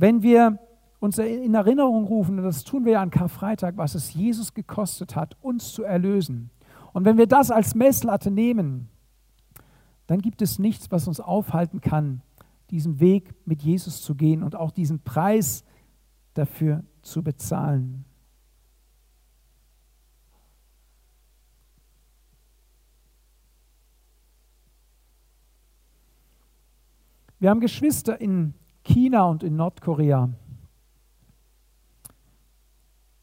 Wenn 0.00 0.22
wir 0.22 0.58
uns 0.98 1.18
in 1.18 1.52
Erinnerung 1.52 2.04
rufen, 2.06 2.38
und 2.38 2.44
das 2.44 2.64
tun 2.64 2.86
wir 2.86 2.92
ja 2.92 3.02
an 3.02 3.10
Karfreitag, 3.10 3.76
was 3.76 3.94
es 3.94 4.14
Jesus 4.14 4.54
gekostet 4.54 5.14
hat, 5.14 5.36
uns 5.42 5.74
zu 5.74 5.82
erlösen. 5.82 6.48
Und 6.94 7.04
wenn 7.04 7.18
wir 7.18 7.26
das 7.26 7.50
als 7.50 7.74
Messlatte 7.74 8.30
nehmen, 8.30 8.88
dann 10.06 10.22
gibt 10.22 10.40
es 10.40 10.58
nichts, 10.58 10.90
was 10.90 11.06
uns 11.06 11.20
aufhalten 11.20 11.82
kann, 11.82 12.22
diesen 12.70 12.98
Weg 12.98 13.34
mit 13.44 13.60
Jesus 13.60 14.00
zu 14.00 14.14
gehen 14.14 14.42
und 14.42 14.56
auch 14.56 14.70
diesen 14.70 15.00
Preis 15.00 15.64
dafür 16.32 16.82
zu 17.02 17.22
bezahlen. 17.22 18.06
Wir 27.38 27.50
haben 27.50 27.60
Geschwister 27.60 28.18
in 28.18 28.54
China 28.82 29.24
und 29.24 29.42
in 29.42 29.56
Nordkorea 29.56 30.30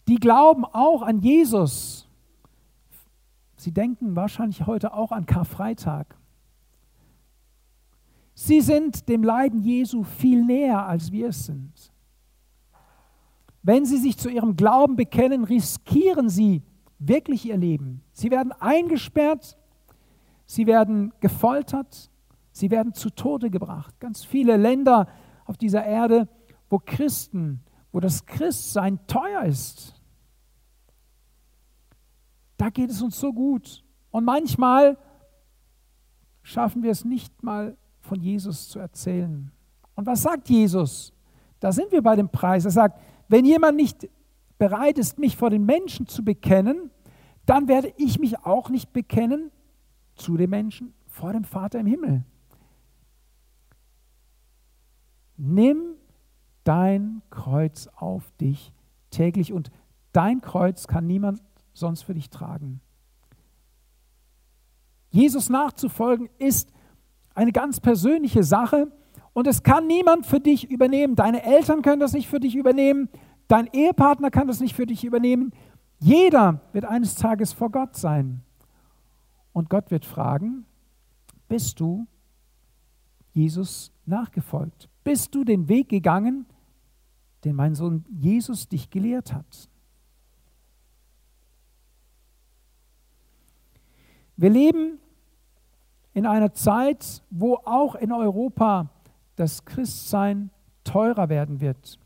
die 0.07 0.15
glauben 0.15 0.63
auch 0.65 1.01
an 1.01 1.19
Jesus. 1.19 2.07
Sie 3.57 3.71
denken 3.71 4.15
wahrscheinlich 4.15 4.65
heute 4.65 4.93
auch 4.93 5.11
an 5.11 5.25
Karfreitag. 5.25 6.15
Sie 8.33 8.61
sind 8.61 9.09
dem 9.09 9.23
Leiden 9.23 9.61
Jesu 9.61 10.03
viel 10.03 10.45
näher, 10.45 10.85
als 10.85 11.11
wir 11.11 11.29
es 11.29 11.45
sind. 11.45 11.91
Wenn 13.63 13.85
sie 13.85 13.97
sich 13.97 14.17
zu 14.17 14.29
ihrem 14.29 14.55
Glauben 14.55 14.95
bekennen, 14.95 15.43
riskieren 15.43 16.29
sie 16.29 16.61
wirklich 16.99 17.45
ihr 17.45 17.57
Leben. 17.57 18.01
Sie 18.13 18.31
werden 18.31 18.53
eingesperrt, 18.53 19.57
sie 20.45 20.67
werden 20.67 21.11
gefoltert, 21.19 22.09
sie 22.51 22.71
werden 22.71 22.93
zu 22.93 23.09
Tode 23.09 23.49
gebracht. 23.49 23.99
Ganz 23.99 24.23
viele 24.23 24.55
Länder 24.55 25.07
auf 25.47 25.57
dieser 25.57 25.83
Erde, 25.83 26.27
wo 26.69 26.79
Christen, 26.79 27.61
wo 27.91 27.99
das 27.99 28.25
Christsein 28.25 28.99
teuer 29.07 29.43
ist, 29.43 29.95
da 32.57 32.69
geht 32.69 32.89
es 32.89 33.01
uns 33.01 33.19
so 33.19 33.33
gut. 33.33 33.83
Und 34.11 34.25
manchmal 34.25 34.97
schaffen 36.41 36.83
wir 36.83 36.91
es 36.91 37.05
nicht 37.05 37.43
mal 37.43 37.77
von 38.01 38.19
Jesus 38.19 38.69
zu 38.69 38.79
erzählen. 38.79 39.51
Und 39.95 40.05
was 40.05 40.21
sagt 40.21 40.49
Jesus? 40.49 41.13
Da 41.59 41.71
sind 41.71 41.91
wir 41.91 42.01
bei 42.01 42.15
dem 42.15 42.29
Preis. 42.29 42.65
Er 42.65 42.71
sagt, 42.71 42.99
wenn 43.27 43.45
jemand 43.45 43.77
nicht 43.77 44.09
bereit 44.57 44.97
ist, 44.97 45.19
mich 45.19 45.37
vor 45.37 45.49
den 45.49 45.65
Menschen 45.65 46.07
zu 46.07 46.23
bekennen, 46.23 46.91
dann 47.45 47.67
werde 47.67 47.93
ich 47.97 48.19
mich 48.19 48.39
auch 48.45 48.69
nicht 48.69 48.91
bekennen 48.91 49.51
zu 50.15 50.35
den 50.37 50.49
Menschen 50.49 50.93
vor 51.05 51.33
dem 51.33 51.43
Vater 51.43 51.79
im 51.79 51.85
Himmel. 51.85 52.23
Nimm 55.37 55.95
dein 56.63 57.21
Kreuz 57.29 57.87
auf 57.95 58.31
dich 58.41 58.73
täglich 59.11 59.53
und 59.53 59.71
dein 60.11 60.41
Kreuz 60.41 60.87
kann 60.87 61.07
niemand 61.07 61.41
sonst 61.73 62.01
für 62.01 62.13
dich 62.13 62.29
tragen. 62.29 62.81
Jesus 65.09 65.49
nachzufolgen 65.49 66.29
ist 66.37 66.73
eine 67.33 67.51
ganz 67.51 67.79
persönliche 67.79 68.43
Sache 68.43 68.91
und 69.33 69.47
es 69.47 69.63
kann 69.63 69.87
niemand 69.87 70.25
für 70.25 70.39
dich 70.39 70.69
übernehmen. 70.69 71.15
Deine 71.15 71.43
Eltern 71.43 71.81
können 71.83 71.99
das 71.99 72.13
nicht 72.13 72.27
für 72.27 72.39
dich 72.39 72.55
übernehmen, 72.55 73.09
dein 73.47 73.67
Ehepartner 73.67 74.31
kann 74.31 74.47
das 74.47 74.59
nicht 74.59 74.75
für 74.75 74.85
dich 74.85 75.03
übernehmen. 75.03 75.53
Jeder 75.99 76.61
wird 76.73 76.85
eines 76.85 77.15
Tages 77.15 77.53
vor 77.53 77.71
Gott 77.71 77.95
sein. 77.95 78.41
Und 79.53 79.69
Gott 79.69 79.89
wird 79.89 80.05
fragen, 80.05 80.65
bist 81.47 81.79
du 81.79 82.05
Jesus 83.33 83.91
nachgefolgt? 84.07 84.89
Bist 85.03 85.35
du 85.35 85.43
den 85.43 85.67
Weg 85.67 85.89
gegangen, 85.89 86.45
den 87.43 87.55
mein 87.55 87.75
Sohn 87.75 88.05
Jesus 88.09 88.67
dich 88.67 88.89
gelehrt 88.89 89.33
hat? 89.33 89.69
Wir 94.35 94.49
leben 94.49 94.99
in 96.13 96.25
einer 96.25 96.53
Zeit, 96.53 97.23
wo 97.29 97.55
auch 97.65 97.95
in 97.95 98.11
Europa 98.11 98.89
das 99.35 99.65
Christsein 99.65 100.51
teurer 100.83 101.29
werden 101.29 101.59
wird. 101.59 101.99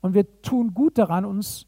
Und 0.00 0.14
wir 0.14 0.42
tun 0.42 0.74
gut 0.74 0.98
daran, 0.98 1.24
uns 1.24 1.66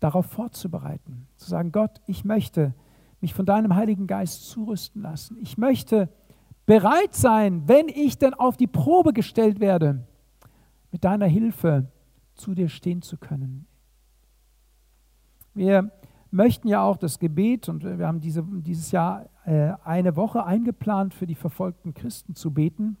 darauf 0.00 0.26
vorzubereiten. 0.26 1.26
Zu 1.36 1.50
sagen, 1.50 1.72
Gott, 1.72 2.00
ich 2.06 2.24
möchte 2.24 2.74
mich 3.20 3.34
von 3.34 3.46
deinem 3.46 3.74
Heiligen 3.74 4.06
Geist 4.06 4.48
zurüsten 4.48 5.02
lassen. 5.02 5.36
Ich 5.40 5.58
möchte 5.58 6.08
bereit 6.68 7.14
sein, 7.14 7.66
wenn 7.66 7.88
ich 7.88 8.18
denn 8.18 8.34
auf 8.34 8.58
die 8.58 8.66
Probe 8.66 9.14
gestellt 9.14 9.58
werde, 9.58 10.06
mit 10.92 11.02
deiner 11.02 11.24
Hilfe 11.24 11.90
zu 12.34 12.54
dir 12.54 12.68
stehen 12.68 13.00
zu 13.00 13.16
können. 13.16 13.66
Wir 15.54 15.90
möchten 16.30 16.68
ja 16.68 16.82
auch 16.82 16.98
das 16.98 17.18
Gebet, 17.18 17.70
und 17.70 17.84
wir 17.84 18.06
haben 18.06 18.20
diese, 18.20 18.42
dieses 18.42 18.90
Jahr 18.90 19.30
äh, 19.46 19.72
eine 19.82 20.14
Woche 20.14 20.44
eingeplant, 20.44 21.14
für 21.14 21.26
die 21.26 21.34
verfolgten 21.34 21.94
Christen 21.94 22.34
zu 22.34 22.50
beten. 22.50 22.98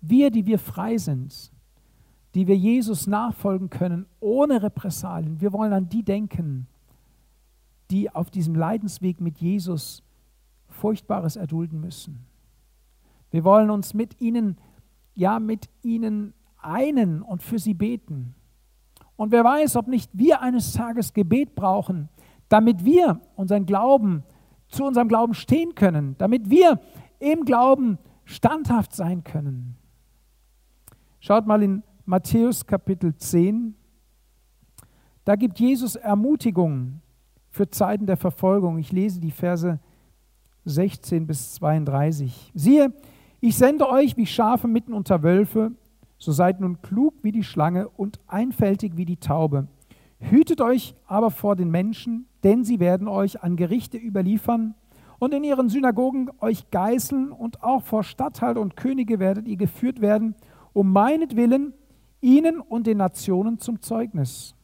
Wir, 0.00 0.32
die 0.32 0.46
wir 0.46 0.58
frei 0.58 0.98
sind, 0.98 1.52
die 2.34 2.48
wir 2.48 2.56
Jesus 2.56 3.06
nachfolgen 3.06 3.70
können, 3.70 4.04
ohne 4.18 4.64
Repressalien, 4.64 5.40
wir 5.40 5.52
wollen 5.52 5.72
an 5.72 5.88
die 5.88 6.02
denken, 6.02 6.66
die 7.92 8.12
auf 8.12 8.30
diesem 8.30 8.56
Leidensweg 8.56 9.20
mit 9.20 9.38
Jesus 9.38 10.02
Furchtbares 10.76 11.36
erdulden 11.36 11.80
müssen. 11.80 12.26
Wir 13.30 13.44
wollen 13.44 13.70
uns 13.70 13.94
mit 13.94 14.20
ihnen, 14.20 14.58
ja, 15.14 15.40
mit 15.40 15.68
ihnen 15.82 16.34
einen 16.58 17.22
und 17.22 17.42
für 17.42 17.58
sie 17.58 17.74
beten. 17.74 18.34
Und 19.16 19.32
wer 19.32 19.44
weiß, 19.44 19.76
ob 19.76 19.88
nicht 19.88 20.10
wir 20.12 20.42
eines 20.42 20.72
Tages 20.74 21.12
Gebet 21.12 21.54
brauchen, 21.54 22.08
damit 22.48 22.84
wir 22.84 23.20
unseren 23.34 23.66
Glauben 23.66 24.22
zu 24.68 24.84
unserem 24.84 25.08
Glauben 25.08 25.34
stehen 25.34 25.74
können, 25.74 26.16
damit 26.18 26.50
wir 26.50 26.80
im 27.18 27.44
Glauben 27.44 27.98
standhaft 28.24 28.94
sein 28.94 29.24
können. 29.24 29.76
Schaut 31.20 31.46
mal 31.46 31.62
in 31.62 31.82
Matthäus 32.04 32.66
Kapitel 32.66 33.16
10. 33.16 33.74
Da 35.24 35.36
gibt 35.36 35.58
Jesus 35.58 35.96
Ermutigung 35.96 37.00
für 37.50 37.68
Zeiten 37.68 38.06
der 38.06 38.16
Verfolgung. 38.16 38.78
Ich 38.78 38.92
lese 38.92 39.20
die 39.20 39.30
Verse 39.30 39.80
16 40.66 41.26
bis 41.26 41.54
32. 41.54 42.52
Siehe, 42.54 42.92
ich 43.40 43.56
sende 43.56 43.88
euch 43.88 44.16
wie 44.16 44.26
Schafe 44.26 44.68
mitten 44.68 44.92
unter 44.92 45.22
Wölfe, 45.22 45.72
so 46.18 46.32
seid 46.32 46.60
nun 46.60 46.82
klug 46.82 47.14
wie 47.22 47.32
die 47.32 47.44
Schlange 47.44 47.88
und 47.88 48.18
einfältig 48.26 48.96
wie 48.96 49.04
die 49.04 49.18
Taube. 49.18 49.68
Hütet 50.18 50.60
euch 50.60 50.94
aber 51.06 51.30
vor 51.30 51.56
den 51.56 51.70
Menschen, 51.70 52.26
denn 52.42 52.64
sie 52.64 52.80
werden 52.80 53.06
euch 53.06 53.42
an 53.42 53.56
Gerichte 53.56 53.96
überliefern 53.96 54.74
und 55.18 55.32
in 55.32 55.44
ihren 55.44 55.68
Synagogen 55.68 56.30
euch 56.40 56.70
geißeln 56.70 57.30
und 57.30 57.62
auch 57.62 57.82
vor 57.82 58.02
Statthalter 58.02 58.60
und 58.60 58.76
Könige 58.76 59.20
werdet 59.20 59.46
ihr 59.46 59.56
geführt 59.56 60.00
werden, 60.00 60.34
um 60.72 60.92
meinetwillen 60.92 61.74
ihnen 62.20 62.60
und 62.60 62.88
den 62.88 62.98
Nationen 62.98 63.58
zum 63.58 63.80
Zeugnis. 63.80 64.55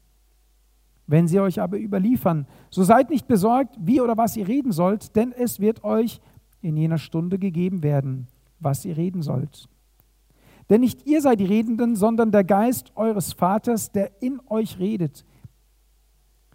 Wenn 1.13 1.29
sie 1.29 1.41
euch 1.41 1.61
aber 1.61 1.79
überliefern, 1.79 2.47
so 2.71 2.83
seid 2.85 3.11
nicht 3.11 3.29
besorgt, 3.29 3.77
wie 3.79 4.01
oder 4.01 4.17
was 4.17 4.35
ihr 4.35 4.49
reden 4.49 4.73
sollt, 4.73 5.15
denn 5.15 5.31
es 5.33 5.61
wird 5.61 5.85
euch 5.85 6.23
in 6.63 6.75
jener 6.75 6.97
Stunde 6.97 7.39
gegeben 7.39 7.83
werden, 7.83 8.29
was 8.61 8.87
ihr 8.87 8.97
reden 8.97 9.21
sollt. 9.21 9.69
Denn 10.71 10.81
nicht 10.81 11.07
ihr 11.07 11.21
seid 11.21 11.41
die 11.41 11.45
Redenden, 11.45 11.97
sondern 11.97 12.31
der 12.33 12.45
Geist 12.45 12.93
eures 12.97 13.35
Vaters, 13.35 13.93
der 13.93 14.23
in 14.23 14.41
euch 14.47 14.79
redet. 14.79 15.27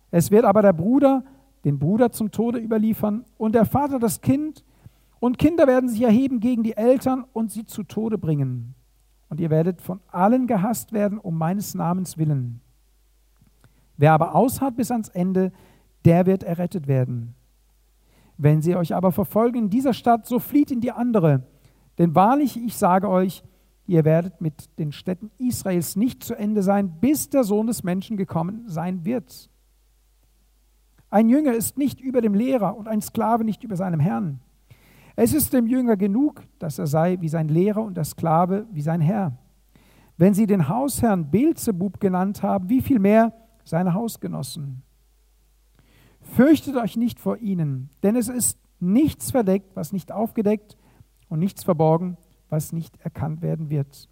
Es 0.09 0.31
wird 0.31 0.43
aber 0.43 0.63
der 0.63 0.73
Bruder 0.73 1.23
den 1.63 1.77
Bruder 1.77 2.11
zum 2.11 2.31
Tode 2.31 2.57
überliefern 2.57 3.25
und 3.37 3.53
der 3.53 3.65
Vater 3.65 3.99
das 3.99 4.21
Kind, 4.21 4.63
und 5.19 5.37
Kinder 5.37 5.67
werden 5.67 5.87
sich 5.87 6.01
erheben 6.01 6.39
gegen 6.39 6.63
die 6.63 6.75
Eltern 6.75 7.25
und 7.31 7.51
sie 7.51 7.67
zu 7.67 7.83
Tode 7.83 8.17
bringen. 8.17 8.73
Und 9.29 9.39
ihr 9.39 9.51
werdet 9.51 9.83
von 9.83 9.99
allen 10.07 10.47
gehasst 10.47 10.93
werden 10.93 11.19
um 11.19 11.37
meines 11.37 11.75
Namens 11.75 12.17
willen. 12.17 12.61
Wer 13.97 14.13
aber 14.13 14.35
ausharrt 14.35 14.77
bis 14.77 14.91
ans 14.91 15.09
Ende, 15.09 15.51
der 16.05 16.25
wird 16.25 16.43
errettet 16.43 16.87
werden. 16.87 17.35
Wenn 18.37 18.61
sie 18.61 18.75
euch 18.75 18.93
aber 18.93 19.11
verfolgen 19.11 19.57
in 19.57 19.69
dieser 19.69 19.93
Stadt, 19.93 20.27
so 20.27 20.39
flieht 20.39 20.71
in 20.71 20.79
die 20.79 20.91
andere. 20.91 21.43
Denn 21.97 22.13
wahrlich, 22.13 22.63
ich 22.63 22.77
sage 22.77 23.09
euch, 23.09 23.43
ihr 23.87 24.05
werdet 24.05 24.39
mit 24.39 24.77
den 24.77 24.91
Städten 24.91 25.31
Israels 25.39 25.95
nicht 25.95 26.23
zu 26.23 26.35
Ende 26.35 26.61
sein, 26.61 26.99
bis 27.01 27.29
der 27.29 27.43
Sohn 27.43 27.67
des 27.67 27.83
Menschen 27.83 28.15
gekommen 28.15 28.63
sein 28.67 29.05
wird. 29.05 29.49
Ein 31.09 31.29
Jünger 31.29 31.53
ist 31.53 31.77
nicht 31.77 31.99
über 31.99 32.21
dem 32.21 32.35
Lehrer 32.35 32.77
und 32.77 32.87
ein 32.87 33.01
Sklave 33.01 33.43
nicht 33.43 33.63
über 33.63 33.75
seinem 33.75 33.99
Herrn. 33.99 34.39
Es 35.15 35.33
ist 35.33 35.53
dem 35.53 35.65
Jünger 35.65 35.97
genug, 35.97 36.43
dass 36.59 36.77
er 36.77 36.85
sei 36.85 37.17
wie 37.21 37.29
sein 37.29 37.47
Lehrer 37.47 37.83
und 37.83 37.97
der 37.97 38.03
Sklave 38.03 38.67
wie 38.71 38.81
sein 38.81 39.01
Herr. 39.01 39.35
Wenn 40.17 40.35
sie 40.35 40.45
den 40.45 40.67
Hausherrn 40.69 41.31
Beelzebub 41.31 41.99
genannt 41.99 42.43
haben, 42.43 42.69
wie 42.69 42.81
viel 42.81 42.99
mehr 42.99 43.33
seine 43.67 43.93
Hausgenossen? 43.93 44.83
Fürchtet 46.21 46.75
euch 46.75 46.97
nicht 46.97 47.19
vor 47.19 47.37
ihnen, 47.37 47.89
denn 48.03 48.15
es 48.15 48.29
ist 48.29 48.59
nichts 48.79 49.31
verdeckt, 49.31 49.75
was 49.75 49.93
nicht 49.93 50.11
aufgedeckt 50.11 50.77
und 51.29 51.39
nichts 51.39 51.63
verborgen, 51.63 52.17
was 52.49 52.73
nicht 52.73 52.97
erkannt 53.01 53.41
werden 53.41 53.69
wird. 53.69 54.09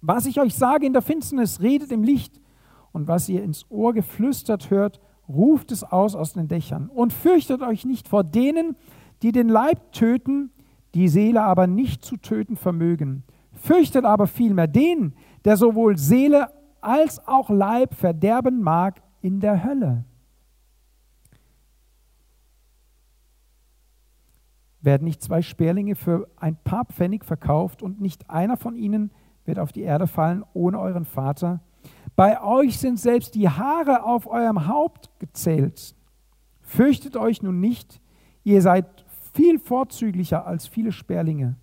Was 0.00 0.26
ich 0.26 0.40
euch 0.40 0.54
sage 0.54 0.86
in 0.86 0.92
der 0.92 1.02
Finsternis, 1.02 1.60
redet 1.60 1.90
im 1.92 2.02
Licht, 2.02 2.40
und 2.94 3.08
was 3.08 3.28
ihr 3.28 3.42
ins 3.42 3.66
Ohr 3.70 3.92
geflüstert 3.92 4.70
hört, 4.70 5.00
ruft 5.28 5.72
es 5.72 5.82
aus 5.82 6.14
aus 6.14 6.32
den 6.32 6.48
Dächern 6.48 6.88
und 6.88 7.12
fürchtet 7.12 7.60
euch 7.60 7.84
nicht 7.84 8.08
vor 8.08 8.22
denen, 8.22 8.76
die 9.22 9.32
den 9.32 9.48
Leib 9.48 9.92
töten, 9.92 10.52
die 10.94 11.08
Seele 11.08 11.42
aber 11.42 11.66
nicht 11.66 12.04
zu 12.04 12.16
töten 12.16 12.56
vermögen. 12.56 13.24
Fürchtet 13.52 14.04
aber 14.04 14.28
vielmehr 14.28 14.68
den, 14.68 15.14
der 15.44 15.56
sowohl 15.56 15.98
Seele 15.98 16.48
als 16.84 17.26
auch 17.26 17.50
Leib 17.50 17.94
verderben 17.94 18.62
mag 18.62 19.02
in 19.20 19.40
der 19.40 19.64
Hölle. 19.64 20.04
Werden 24.80 25.04
nicht 25.04 25.22
zwei 25.22 25.40
Sperlinge 25.40 25.94
für 25.94 26.28
ein 26.36 26.56
paar 26.56 26.84
Pfennig 26.84 27.24
verkauft 27.24 27.82
und 27.82 28.00
nicht 28.00 28.28
einer 28.28 28.56
von 28.56 28.76
ihnen 28.76 29.10
wird 29.44 29.58
auf 29.58 29.72
die 29.72 29.82
Erde 29.82 30.06
fallen 30.06 30.44
ohne 30.52 30.78
euren 30.78 31.04
Vater, 31.04 31.60
bei 32.16 32.40
euch 32.42 32.78
sind 32.78 32.98
selbst 32.98 33.34
die 33.34 33.48
Haare 33.48 34.04
auf 34.04 34.26
eurem 34.26 34.68
Haupt 34.68 35.10
gezählt. 35.18 35.96
Fürchtet 36.60 37.16
euch 37.16 37.42
nun 37.42 37.60
nicht, 37.60 38.00
ihr 38.44 38.62
seid 38.62 39.04
viel 39.32 39.58
vorzüglicher 39.58 40.46
als 40.46 40.66
viele 40.66 40.92
Sperlinge. 40.92 41.56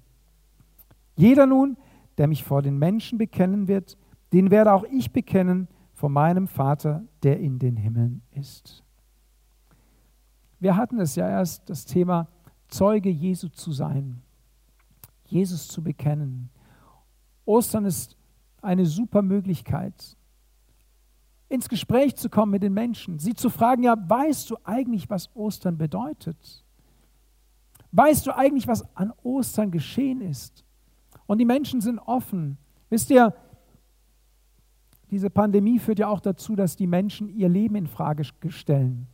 Jeder 1.16 1.46
nun, 1.46 1.78
der 2.18 2.28
mich 2.28 2.44
vor 2.44 2.62
den 2.62 2.78
Menschen 2.78 3.18
bekennen 3.18 3.68
wird, 3.68 3.98
den 4.34 4.52
werde 4.52 4.74
auch 4.74 4.84
ich 4.86 5.12
bekennen 5.12 5.68
vor 5.94 6.10
meinem 6.10 6.48
Vater, 6.48 7.04
der 7.24 7.40
in 7.40 7.60
den 7.60 7.76
Himmeln 7.76 8.22
ist. 8.32 8.84
Wir 10.60 10.76
hatten 10.76 11.00
es 11.00 11.16
ja 11.16 11.28
erst, 11.28 11.70
das 11.70 11.86
Thema 11.86 12.28
Zeuge 12.68 13.10
Jesu 13.10 13.50
zu 13.50 13.72
sein, 13.72 14.22
Jesus 15.26 15.68
zu 15.68 15.84
bekennen. 15.84 16.50
Ostern 17.46 17.86
ist 17.86 18.16
eine 18.62 18.86
super 18.86 19.22
Möglichkeit, 19.22 20.16
ins 21.50 21.68
Gespräch 21.68 22.16
zu 22.16 22.30
kommen 22.30 22.52
mit 22.52 22.64
den 22.64 22.74
Menschen, 22.74 23.20
sie 23.20 23.34
zu 23.34 23.50
fragen, 23.50 23.84
ja, 23.84 23.96
weißt 23.98 24.50
du 24.50 24.58
eigentlich, 24.64 25.10
was 25.10 25.36
Ostern 25.36 25.78
bedeutet? 25.78 26.64
Weißt 27.92 28.26
du 28.26 28.36
eigentlich, 28.36 28.68
was 28.68 28.86
an 28.96 29.12
Ostern 29.22 29.70
geschehen 29.70 30.22
ist? 30.22 30.64
Und 31.26 31.40
die 31.40 31.46
Menschen 31.46 31.82
sind 31.82 32.00
offen. 32.00 32.58
Wisst 32.90 33.10
ihr, 33.10 33.36
diese 35.12 35.30
Pandemie 35.30 35.78
führt 35.78 36.00
ja 36.00 36.08
auch 36.08 36.22
dazu, 36.22 36.56
dass 36.56 36.78
die 36.78 36.88
Menschen 36.88 37.30
ihr 37.30 37.50
Leben 37.50 37.76
in 37.76 37.88
Frage 37.88 38.24
stellen. 38.48 39.08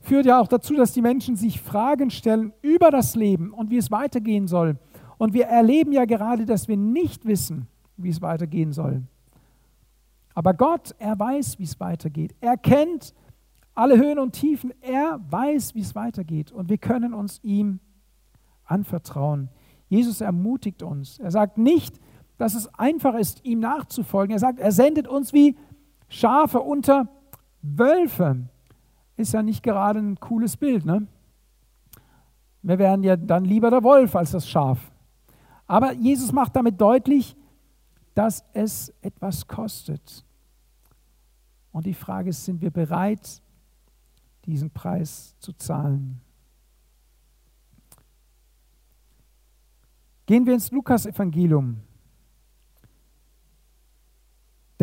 Führt 0.00 0.26
ja 0.26 0.40
auch 0.40 0.48
dazu, 0.48 0.74
dass 0.74 0.92
die 0.92 1.02
Menschen 1.02 1.36
sich 1.36 1.60
Fragen 1.60 2.10
stellen 2.10 2.52
über 2.62 2.90
das 2.90 3.14
Leben 3.14 3.52
und 3.52 3.70
wie 3.70 3.76
es 3.76 3.90
weitergehen 3.90 4.48
soll. 4.48 4.78
Und 5.18 5.34
wir 5.34 5.46
erleben 5.46 5.92
ja 5.92 6.06
gerade, 6.06 6.46
dass 6.46 6.66
wir 6.66 6.76
nicht 6.76 7.26
wissen, 7.26 7.68
wie 7.96 8.08
es 8.08 8.22
weitergehen 8.22 8.72
soll. 8.72 9.02
Aber 10.34 10.54
Gott, 10.54 10.94
er 10.98 11.18
weiß, 11.18 11.58
wie 11.58 11.64
es 11.64 11.78
weitergeht. 11.78 12.34
Er 12.40 12.56
kennt 12.56 13.14
alle 13.74 13.96
Höhen 13.96 14.18
und 14.18 14.32
Tiefen. 14.32 14.72
Er 14.80 15.20
weiß, 15.30 15.74
wie 15.74 15.80
es 15.80 15.94
weitergeht. 15.94 16.52
Und 16.52 16.68
wir 16.68 16.78
können 16.78 17.14
uns 17.14 17.38
ihm 17.42 17.80
anvertrauen. 18.64 19.48
Jesus 19.88 20.20
ermutigt 20.20 20.82
uns. 20.82 21.18
Er 21.18 21.30
sagt 21.30 21.58
nicht, 21.58 22.00
dass 22.38 22.54
es 22.54 22.72
einfach 22.74 23.14
ist, 23.14 23.44
ihm 23.44 23.60
nachzufolgen. 23.60 24.32
Er 24.32 24.38
sagt, 24.38 24.58
er 24.58 24.72
sendet 24.72 25.06
uns 25.06 25.32
wie 25.32 25.56
Schafe 26.08 26.60
unter 26.60 27.08
Wölfe. 27.62 28.48
Ist 29.16 29.32
ja 29.32 29.42
nicht 29.42 29.62
gerade 29.62 30.00
ein 30.00 30.18
cooles 30.18 30.56
Bild, 30.56 30.84
ne? 30.84 31.06
Wir 32.62 32.78
wären 32.78 33.02
ja 33.02 33.16
dann 33.16 33.44
lieber 33.44 33.70
der 33.70 33.82
Wolf 33.82 34.16
als 34.16 34.32
das 34.32 34.48
Schaf. 34.48 34.90
Aber 35.66 35.92
Jesus 35.92 36.32
macht 36.32 36.56
damit 36.56 36.80
deutlich, 36.80 37.36
dass 38.14 38.44
es 38.52 38.92
etwas 39.02 39.46
kostet. 39.46 40.24
Und 41.72 41.86
die 41.86 41.94
Frage 41.94 42.30
ist, 42.30 42.44
sind 42.44 42.60
wir 42.60 42.70
bereit, 42.70 43.42
diesen 44.46 44.70
Preis 44.70 45.34
zu 45.40 45.52
zahlen? 45.52 46.20
Gehen 50.26 50.46
wir 50.46 50.54
ins 50.54 50.70
Lukas-Evangelium. 50.70 51.80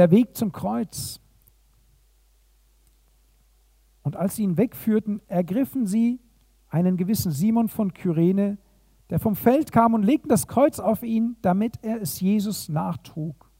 Der 0.01 0.09
Weg 0.09 0.35
zum 0.35 0.51
Kreuz. 0.51 1.19
Und 4.01 4.15
als 4.15 4.35
sie 4.35 4.41
ihn 4.41 4.57
wegführten, 4.57 5.21
ergriffen 5.27 5.85
sie 5.85 6.19
einen 6.69 6.97
gewissen 6.97 7.31
Simon 7.31 7.69
von 7.69 7.93
Kyrene, 7.93 8.57
der 9.11 9.19
vom 9.19 9.35
Feld 9.35 9.71
kam 9.71 9.93
und 9.93 10.01
legten 10.01 10.27
das 10.27 10.47
Kreuz 10.47 10.79
auf 10.79 11.03
ihn, 11.03 11.35
damit 11.43 11.75
er 11.83 12.01
es 12.01 12.19
Jesus 12.19 12.67
nachtrug. 12.67 13.51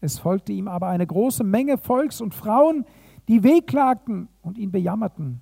Es 0.00 0.18
folgte 0.18 0.52
ihm 0.52 0.66
aber 0.66 0.88
eine 0.88 1.06
große 1.06 1.44
Menge 1.44 1.78
Volks 1.78 2.20
und 2.20 2.34
Frauen, 2.34 2.84
die 3.28 3.44
wehklagten 3.44 4.26
und 4.42 4.58
ihn 4.58 4.72
bejammerten. 4.72 5.40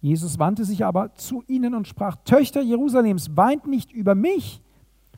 Jesus 0.00 0.38
wandte 0.38 0.64
sich 0.64 0.86
aber 0.86 1.12
zu 1.12 1.44
ihnen 1.46 1.74
und 1.74 1.86
sprach, 1.86 2.16
Töchter 2.24 2.62
Jerusalems, 2.62 3.36
weint 3.36 3.66
nicht 3.66 3.92
über 3.92 4.14
mich, 4.14 4.62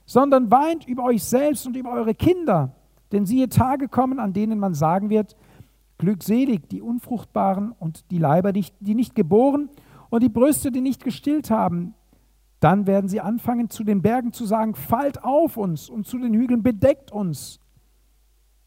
sondern 0.07 0.51
weint 0.51 0.89
über 0.89 1.05
euch 1.05 1.23
selbst 1.23 1.69
und 1.69 1.77
über 1.77 1.93
eure 1.93 2.17
Kinder. 2.17 2.75
Denn 3.13 3.27
siehe 3.27 3.49
Tage 3.49 3.89
kommen, 3.89 4.19
an 4.19 4.33
denen 4.33 4.59
man 4.59 4.75
sagen 4.75 5.11
wird, 5.11 5.37
glückselig 5.99 6.69
die 6.69 6.81
Unfruchtbaren 6.83 7.73
und 7.73 8.11
die 8.11 8.19
Leiber, 8.19 8.53
die 8.53 8.95
nicht 8.95 9.15
geboren 9.15 9.69
und 10.09 10.23
die 10.23 10.29
Brüste, 10.29 10.71
die 10.73 10.81
nicht 10.81 11.05
gestillt 11.05 11.51
haben, 11.51 11.95
Dann 12.61 12.87
werden 12.87 13.09
sie 13.09 13.23
anfangen, 13.23 13.71
zu 13.71 13.85
den 13.85 14.03
Bergen 14.03 14.33
zu 14.33 14.45
sagen, 14.45 14.75
fallt 14.75 15.25
auf 15.25 15.57
uns 15.57 15.89
und 15.89 16.07
zu 16.07 16.19
den 16.19 16.35
Hügeln 16.35 16.63
bedeckt 16.63 17.11
uns. 17.11 17.59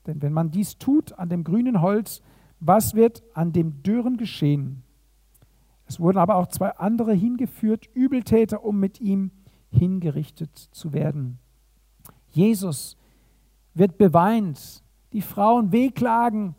Denn 0.07 0.21
wenn 0.21 0.33
man 0.33 0.49
dies 0.49 0.79
tut 0.79 1.13
an 1.13 1.29
dem 1.29 1.43
grünen 1.43 1.79
Holz, 1.79 2.21
was 2.59 2.95
wird 2.95 3.23
an 3.35 3.53
dem 3.53 3.83
Dürren 3.83 4.17
geschehen? 4.17 4.81
Es 5.85 5.99
wurden 5.99 6.17
aber 6.17 6.35
auch 6.35 6.47
zwei 6.47 6.71
andere 6.71 7.13
hingeführt, 7.13 7.87
Übeltäter, 7.93 8.65
um 8.65 8.79
mit 8.79 8.99
ihm 8.99 9.31
hingerichtet 9.69 10.57
zu 10.57 10.91
werden. 10.91 11.37
Jesus 12.31 12.97
wird 13.73 13.97
beweint, 13.97 14.83
die 15.11 15.21
Frauen 15.21 15.71
wehklagen 15.71 16.55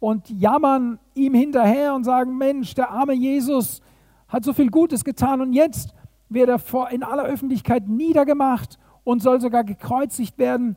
und 0.00 0.30
jammern 0.30 0.98
ihm 1.14 1.34
hinterher 1.34 1.94
und 1.94 2.04
sagen, 2.04 2.36
Mensch, 2.36 2.74
der 2.74 2.90
arme 2.90 3.14
Jesus 3.14 3.80
hat 4.28 4.44
so 4.44 4.52
viel 4.52 4.70
Gutes 4.70 5.04
getan 5.04 5.40
und 5.40 5.52
jetzt 5.52 5.94
wird 6.28 6.48
er 6.48 6.90
in 6.90 7.02
aller 7.02 7.24
Öffentlichkeit 7.24 7.88
niedergemacht 7.88 8.78
und 9.04 9.22
soll 9.22 9.40
sogar 9.40 9.64
gekreuzigt 9.64 10.38
werden 10.38 10.76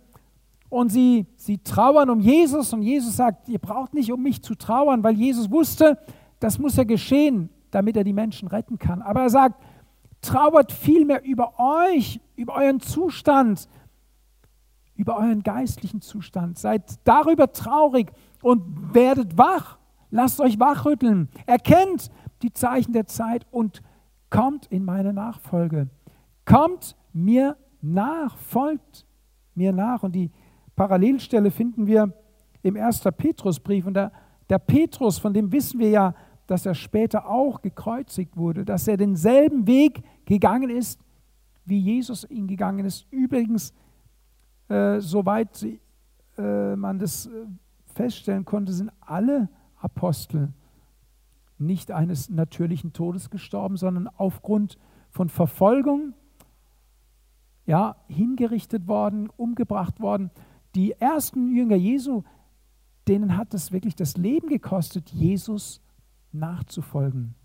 und 0.69 0.89
sie, 0.89 1.27
sie 1.35 1.57
trauern 1.57 2.09
um 2.09 2.21
Jesus 2.21 2.71
und 2.71 2.81
Jesus 2.81 3.17
sagt, 3.17 3.49
ihr 3.49 3.59
braucht 3.59 3.93
nicht 3.93 4.11
um 4.11 4.23
mich 4.23 4.41
zu 4.41 4.55
trauern, 4.55 5.03
weil 5.03 5.15
Jesus 5.15 5.51
wusste, 5.51 5.97
das 6.39 6.57
muss 6.57 6.77
ja 6.77 6.85
geschehen, 6.85 7.49
damit 7.71 7.97
er 7.97 8.05
die 8.05 8.13
Menschen 8.13 8.47
retten 8.47 8.79
kann. 8.79 9.01
Aber 9.01 9.23
er 9.23 9.29
sagt, 9.29 9.61
trauert 10.21 10.71
vielmehr 10.71 11.25
über 11.25 11.59
euch, 11.59 12.21
über 12.37 12.55
euren 12.55 12.79
Zustand, 12.79 13.67
über 15.01 15.17
euren 15.17 15.41
geistlichen 15.41 16.01
Zustand. 16.01 16.59
Seid 16.59 16.83
darüber 17.03 17.51
traurig 17.51 18.11
und 18.43 18.93
werdet 18.93 19.35
wach. 19.35 19.79
Lasst 20.11 20.39
euch 20.39 20.59
wachrütteln. 20.59 21.27
Erkennt 21.47 22.11
die 22.43 22.53
Zeichen 22.53 22.93
der 22.93 23.07
Zeit 23.07 23.47
und 23.49 23.81
kommt 24.29 24.67
in 24.67 24.85
meine 24.85 25.11
Nachfolge. 25.11 25.89
Kommt 26.45 26.95
mir 27.13 27.57
nach, 27.81 28.37
folgt 28.37 29.07
mir 29.55 29.73
nach. 29.73 30.03
Und 30.03 30.13
die 30.13 30.29
Parallelstelle 30.75 31.49
finden 31.49 31.87
wir 31.87 32.13
im 32.61 32.77
1. 32.77 33.01
Petrusbrief. 33.17 33.87
Und 33.87 33.95
der, 33.95 34.11
der 34.49 34.59
Petrus, 34.59 35.17
von 35.17 35.33
dem 35.33 35.51
wissen 35.51 35.79
wir 35.79 35.89
ja, 35.89 36.13
dass 36.45 36.67
er 36.67 36.75
später 36.75 37.27
auch 37.27 37.61
gekreuzigt 37.61 38.37
wurde, 38.37 38.65
dass 38.65 38.87
er 38.87 38.97
denselben 38.97 39.65
Weg 39.65 40.03
gegangen 40.25 40.69
ist, 40.69 40.99
wie 41.65 41.79
Jesus 41.79 42.29
ihn 42.29 42.47
gegangen 42.47 42.85
ist. 42.85 43.07
Übrigens, 43.11 43.73
äh, 44.71 45.01
soweit 45.01 45.67
äh, 46.37 46.75
man 46.75 46.97
das 46.97 47.25
äh, 47.25 47.45
feststellen 47.93 48.45
konnte, 48.45 48.71
sind 48.71 48.91
alle 49.01 49.49
Apostel 49.77 50.53
nicht 51.57 51.91
eines 51.91 52.29
natürlichen 52.29 52.93
Todes 52.93 53.29
gestorben, 53.29 53.77
sondern 53.77 54.07
aufgrund 54.07 54.77
von 55.09 55.29
Verfolgung 55.29 56.13
ja, 57.65 57.97
hingerichtet 58.07 58.87
worden, 58.87 59.29
umgebracht 59.35 59.99
worden 59.99 60.31
die 60.73 60.93
ersten 60.93 61.53
Jünger 61.53 61.75
Jesu, 61.75 62.23
denen 63.07 63.35
hat 63.35 63.53
es 63.53 63.71
wirklich 63.71 63.95
das 63.95 64.15
Leben 64.15 64.47
gekostet, 64.47 65.09
Jesus 65.09 65.81
nachzufolgen. 66.31 67.35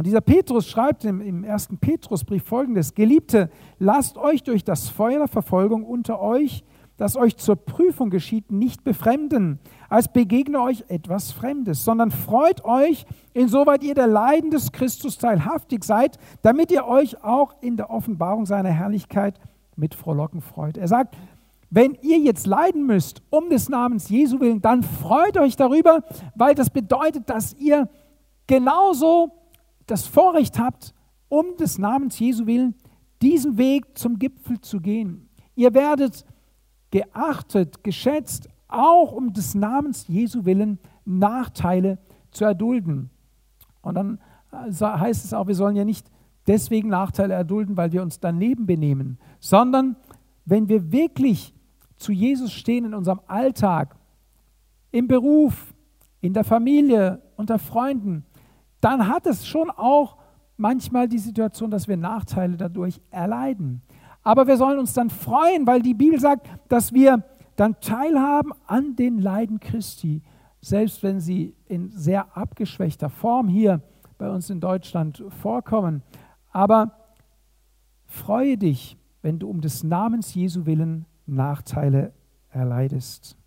Und 0.00 0.06
dieser 0.06 0.22
Petrus 0.22 0.66
schreibt 0.66 1.04
im, 1.04 1.20
im 1.20 1.44
ersten 1.44 1.76
Petrusbrief 1.76 2.44
folgendes: 2.44 2.94
Geliebte, 2.94 3.50
lasst 3.78 4.16
euch 4.16 4.42
durch 4.42 4.64
das 4.64 4.88
Feuer 4.88 5.18
der 5.18 5.28
Verfolgung 5.28 5.84
unter 5.84 6.22
euch, 6.22 6.64
das 6.96 7.18
euch 7.18 7.36
zur 7.36 7.56
Prüfung 7.56 8.08
geschieht, 8.08 8.50
nicht 8.50 8.82
befremden, 8.82 9.58
als 9.90 10.10
begegne 10.10 10.58
euch 10.58 10.86
etwas 10.88 11.32
Fremdes, 11.32 11.84
sondern 11.84 12.10
freut 12.10 12.64
euch, 12.64 13.04
insoweit 13.34 13.82
ihr 13.82 13.94
der 13.94 14.06
Leiden 14.06 14.50
des 14.50 14.72
Christus 14.72 15.18
teilhaftig 15.18 15.84
seid, 15.84 16.16
damit 16.40 16.70
ihr 16.70 16.86
euch 16.86 17.22
auch 17.22 17.56
in 17.60 17.76
der 17.76 17.90
Offenbarung 17.90 18.46
seiner 18.46 18.70
Herrlichkeit 18.70 19.38
mit 19.76 19.94
Frohlocken 19.94 20.40
freut. 20.40 20.78
Er 20.78 20.88
sagt, 20.88 21.14
wenn 21.68 21.92
ihr 22.00 22.16
jetzt 22.20 22.46
leiden 22.46 22.86
müsst 22.86 23.20
um 23.28 23.50
des 23.50 23.68
Namens 23.68 24.08
Jesu 24.08 24.40
willen, 24.40 24.62
dann 24.62 24.82
freut 24.82 25.36
euch 25.36 25.56
darüber, 25.56 26.04
weil 26.34 26.54
das 26.54 26.70
bedeutet, 26.70 27.28
dass 27.28 27.52
ihr 27.58 27.86
genauso 28.46 29.39
das 29.90 30.06
Vorrecht 30.06 30.58
habt, 30.58 30.94
um 31.28 31.56
des 31.58 31.78
Namens 31.78 32.18
Jesu 32.18 32.46
willen 32.46 32.74
diesen 33.22 33.58
Weg 33.58 33.98
zum 33.98 34.18
Gipfel 34.18 34.60
zu 34.60 34.80
gehen. 34.80 35.28
Ihr 35.54 35.74
werdet 35.74 36.24
geachtet, 36.90 37.84
geschätzt, 37.84 38.48
auch 38.68 39.12
um 39.12 39.32
des 39.32 39.54
Namens 39.54 40.06
Jesu 40.08 40.44
willen 40.44 40.78
Nachteile 41.04 41.98
zu 42.30 42.44
erdulden. 42.44 43.10
Und 43.82 43.94
dann 43.94 44.20
äh, 44.52 44.72
heißt 44.72 45.24
es 45.24 45.34
auch, 45.34 45.46
wir 45.46 45.54
sollen 45.54 45.76
ja 45.76 45.84
nicht 45.84 46.10
deswegen 46.46 46.88
Nachteile 46.88 47.34
erdulden, 47.34 47.76
weil 47.76 47.92
wir 47.92 48.02
uns 48.02 48.20
daneben 48.20 48.66
benehmen, 48.66 49.18
sondern 49.38 49.96
wenn 50.44 50.68
wir 50.68 50.90
wirklich 50.92 51.54
zu 51.96 52.12
Jesus 52.12 52.52
stehen 52.52 52.86
in 52.86 52.94
unserem 52.94 53.20
Alltag, 53.26 53.96
im 54.90 55.06
Beruf, 55.06 55.74
in 56.20 56.32
der 56.32 56.44
Familie, 56.44 57.22
unter 57.36 57.58
Freunden, 57.58 58.24
dann 58.80 59.08
hat 59.08 59.26
es 59.26 59.46
schon 59.46 59.70
auch 59.70 60.16
manchmal 60.56 61.08
die 61.08 61.18
Situation, 61.18 61.70
dass 61.70 61.88
wir 61.88 61.96
Nachteile 61.96 62.56
dadurch 62.56 63.00
erleiden. 63.10 63.82
Aber 64.22 64.46
wir 64.46 64.56
sollen 64.56 64.78
uns 64.78 64.92
dann 64.92 65.10
freuen, 65.10 65.66
weil 65.66 65.82
die 65.82 65.94
Bibel 65.94 66.20
sagt, 66.20 66.48
dass 66.68 66.92
wir 66.92 67.24
dann 67.56 67.80
teilhaben 67.80 68.52
an 68.66 68.96
den 68.96 69.18
Leiden 69.18 69.60
Christi, 69.60 70.22
selbst 70.60 71.02
wenn 71.02 71.20
sie 71.20 71.54
in 71.66 71.90
sehr 71.90 72.36
abgeschwächter 72.36 73.08
Form 73.08 73.48
hier 73.48 73.82
bei 74.18 74.30
uns 74.30 74.50
in 74.50 74.60
Deutschland 74.60 75.24
vorkommen. 75.40 76.02
Aber 76.50 76.92
freue 78.04 78.58
dich, 78.58 78.98
wenn 79.22 79.38
du 79.38 79.48
um 79.48 79.60
des 79.60 79.82
Namens 79.82 80.34
Jesu 80.34 80.66
willen 80.66 81.06
Nachteile 81.26 82.12
erleidest. 82.50 83.39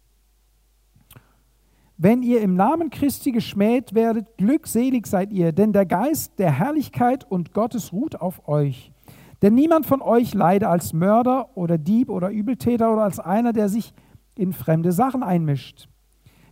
Wenn 2.03 2.21
ihr 2.21 2.41
im 2.41 2.55
Namen 2.55 2.89
Christi 2.89 3.31
geschmäht 3.31 3.93
werdet, 3.93 4.35
glückselig 4.35 5.07
seid 5.07 5.31
ihr, 5.31 5.53
denn 5.53 5.71
der 5.71 5.85
Geist 5.85 6.37
der 6.37 6.51
Herrlichkeit 6.51 7.23
und 7.31 7.53
Gottes 7.53 7.93
ruht 7.93 8.19
auf 8.19 8.45
euch. 8.49 8.91
Denn 9.41 9.55
niemand 9.55 9.85
von 9.85 10.01
euch 10.01 10.33
leide 10.33 10.67
als 10.67 10.91
Mörder 10.91 11.55
oder 11.55 11.77
Dieb 11.77 12.09
oder 12.09 12.29
Übeltäter 12.29 12.91
oder 12.91 13.03
als 13.03 13.21
einer, 13.21 13.53
der 13.53 13.69
sich 13.69 13.93
in 14.35 14.51
fremde 14.51 14.91
Sachen 14.91 15.23
einmischt. 15.23 15.87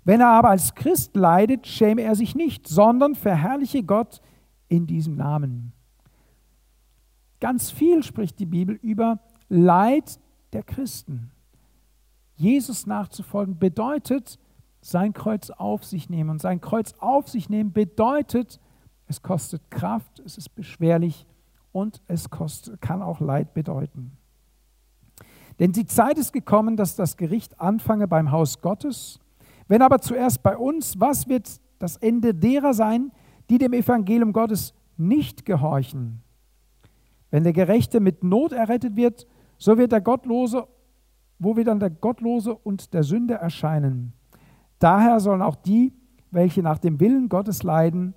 Wenn 0.06 0.22
er 0.22 0.30
aber 0.30 0.52
als 0.52 0.74
Christ 0.74 1.18
leidet, 1.18 1.68
schäme 1.68 2.04
er 2.04 2.16
sich 2.16 2.34
nicht, 2.34 2.70
sondern 2.70 3.14
verherrliche 3.14 3.84
Gott 3.84 4.22
in 4.70 4.88
diesem 4.88 5.18
Namen. 5.18 5.74
Ganz 7.42 7.72
viel 7.72 8.04
spricht 8.04 8.40
die 8.40 8.46
Bibel 8.46 8.80
über 8.82 9.20
Leid 9.50 10.18
der 10.54 10.64
Christen. 10.64 11.30
Jesus 12.38 12.88
nachzufolgen 12.88 13.60
bedeutet, 13.60 14.40
sein 14.82 15.14
Kreuz 15.14 15.50
auf 15.52 15.86
sich 15.86 16.10
nehmen. 16.10 16.30
Und 16.32 16.42
sein 16.42 16.60
Kreuz 16.60 16.94
auf 17.00 17.30
sich 17.30 17.50
nehmen 17.50 17.72
bedeutet, 17.72 18.60
es 19.08 19.22
kostet 19.22 19.70
Kraft, 19.70 20.20
es 20.26 20.38
ist 20.38 20.56
beschwerlich 20.56 21.26
und 21.72 22.02
es 22.08 22.30
kostet, 22.30 22.82
kann 22.82 23.02
auch 23.02 23.20
Leid 23.20 23.54
bedeuten. 23.54 24.18
Denn 25.60 25.72
die 25.72 25.86
Zeit 25.86 26.18
ist 26.18 26.34
gekommen, 26.34 26.76
dass 26.76 26.96
das 26.96 27.18
Gericht 27.18 27.60
anfange 27.60 28.08
beim 28.08 28.32
Haus 28.32 28.62
Gottes. 28.62 29.20
Wenn 29.68 29.82
aber 29.82 30.00
zuerst 30.00 30.42
bei 30.42 30.58
uns, 30.58 31.00
was 31.00 31.28
wird 31.28 31.62
das 31.78 31.98
Ende 31.98 32.34
derer 32.34 32.74
sein, 32.74 33.12
die 33.50 33.58
dem 33.58 33.74
Evangelium 33.74 34.34
Gottes 34.34 34.74
nicht 34.98 35.46
gehorchen? 35.46 36.24
Wenn 37.30 37.44
der 37.44 37.54
Gerechte 37.54 38.00
mit 38.00 38.24
Not 38.24 38.52
errettet 38.52 38.96
wird, 38.96 39.28
so 39.58 39.78
wird 39.78 39.92
der 39.92 40.02
Gottlose, 40.02 40.68
wo 41.38 41.56
wird 41.56 41.68
dann 41.68 41.80
der 41.80 41.90
Gottlose 41.90 42.56
und 42.56 42.94
der 42.94 43.04
Sünder 43.04 43.36
erscheinen. 43.36 44.14
Daher 44.82 45.20
sollen 45.20 45.44
auch 45.44 45.56
die, 45.56 45.94
welche 46.32 46.64
nach 46.64 46.80
dem 46.80 47.00
Willen 47.00 47.30
Gottes 47.30 47.62
leiden, 47.62 48.16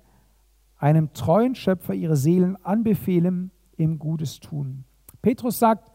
einem 0.77 1.13
treuen 1.13 1.53
Schöpfer 1.53 1.93
ihre 1.93 2.17
Seelen 2.17 2.57
anbefehlen, 2.65 3.51
ihm 3.77 3.99
Gutes 3.99 4.39
tun. 4.39 4.83
Petrus 5.21 5.59
sagt, 5.59 5.91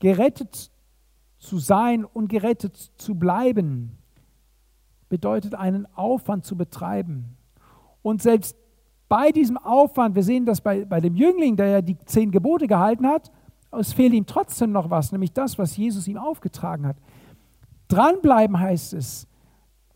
gerettet 0.00 0.72
zu 1.38 1.58
sein 1.58 2.04
und 2.04 2.28
gerettet 2.28 2.76
zu 2.96 3.14
bleiben, 3.14 3.96
bedeutet 5.08 5.54
einen 5.54 5.86
Aufwand 5.94 6.44
zu 6.44 6.56
betreiben. 6.56 7.36
Und 8.02 8.20
selbst 8.20 8.56
bei 9.08 9.30
diesem 9.30 9.58
Aufwand, 9.58 10.16
wir 10.16 10.24
sehen 10.24 10.44
das 10.44 10.60
bei, 10.60 10.84
bei 10.86 11.00
dem 11.00 11.14
Jüngling, 11.14 11.56
der 11.56 11.68
ja 11.68 11.82
die 11.82 11.98
zehn 11.98 12.32
Gebote 12.32 12.66
gehalten 12.66 13.06
hat, 13.06 13.30
es 13.70 13.92
fehlt 13.92 14.12
ihm 14.12 14.26
trotzdem 14.26 14.72
noch 14.72 14.90
was, 14.90 15.12
nämlich 15.12 15.32
das, 15.32 15.56
was 15.56 15.76
Jesus 15.76 16.08
ihm 16.08 16.16
aufgetragen 16.16 16.84
hat. 16.84 16.96
Dranbleiben 17.86 18.58
heißt 18.58 18.94
es. 18.94 19.27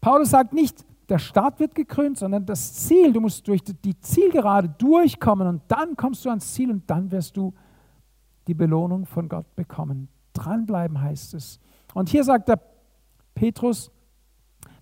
Paulus 0.02 0.30
sagt 0.30 0.52
nicht, 0.52 0.84
der 1.08 1.20
Start 1.20 1.60
wird 1.60 1.76
gekrönt, 1.76 2.18
sondern 2.18 2.44
das 2.44 2.74
Ziel, 2.74 3.12
du 3.12 3.20
musst 3.20 3.46
durch 3.46 3.62
die 3.62 3.98
Zielgerade 4.00 4.68
durchkommen 4.78 5.46
und 5.46 5.62
dann 5.68 5.96
kommst 5.96 6.24
du 6.24 6.28
ans 6.28 6.52
Ziel 6.52 6.72
und 6.72 6.90
dann 6.90 7.10
wirst 7.12 7.36
du 7.36 7.54
die 8.48 8.54
Belohnung 8.54 9.06
von 9.06 9.28
Gott 9.28 9.54
bekommen. 9.54 10.08
Dranbleiben 10.32 11.00
heißt 11.00 11.34
es. 11.34 11.60
Und 11.94 12.08
hier 12.08 12.24
sagt 12.24 12.48
der 12.48 12.60
Petrus, 13.34 13.92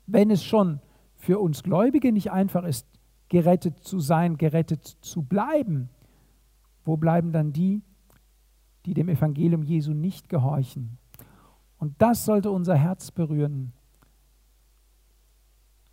wenn 0.06 0.30
es 0.30 0.42
schon 0.42 0.80
für 1.16 1.38
uns 1.38 1.62
Gläubige 1.62 2.12
nicht 2.12 2.32
einfach 2.32 2.64
ist, 2.64 2.86
gerettet 3.28 3.78
zu 3.84 4.00
sein, 4.00 4.38
gerettet 4.38 4.86
zu 4.86 5.22
bleiben, 5.22 5.90
wo 6.86 6.96
bleiben 6.96 7.30
dann 7.30 7.52
die, 7.52 7.82
die 8.86 8.94
dem 8.94 9.10
Evangelium 9.10 9.64
Jesu 9.64 9.92
nicht 9.92 10.30
gehorchen? 10.30 10.96
Und 11.76 11.94
das 11.98 12.24
sollte 12.24 12.50
unser 12.50 12.74
Herz 12.74 13.10
berühren. 13.10 13.74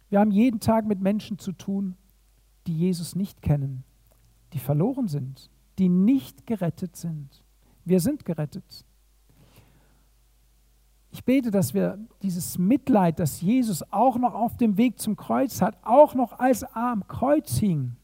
Wir 0.10 0.20
haben 0.20 0.32
jeden 0.32 0.60
Tag 0.60 0.86
mit 0.86 1.02
Menschen 1.02 1.38
zu 1.38 1.52
tun, 1.52 1.96
die 2.66 2.78
Jesus 2.78 3.16
nicht 3.16 3.42
kennen, 3.42 3.84
die 4.54 4.60
verloren 4.60 5.08
sind, 5.08 5.50
die 5.78 5.90
nicht 5.90 6.46
gerettet 6.46 6.96
sind. 6.96 7.44
Wir 7.86 8.00
sind 8.00 8.26
gerettet. 8.26 8.86
Ich 11.12 11.24
bete, 11.24 11.52
dass 11.52 11.74
wir 11.74 11.98
dieses 12.22 12.58
Mitleid, 12.58 13.20
das 13.20 13.42
Jesus 13.42 13.82
auch 13.92 14.18
noch 14.18 14.34
auf 14.34 14.58
dem 14.58 14.78
Weg 14.78 15.00
zum 15.00 15.16
Kreuz 15.16 15.62
hat, 15.62 15.78
auch 15.84 16.14
noch 16.14 16.40
als 16.40 16.64
er 16.64 16.76
am 16.76 17.08
Kreuz 17.08 17.58
hing, 17.58 17.96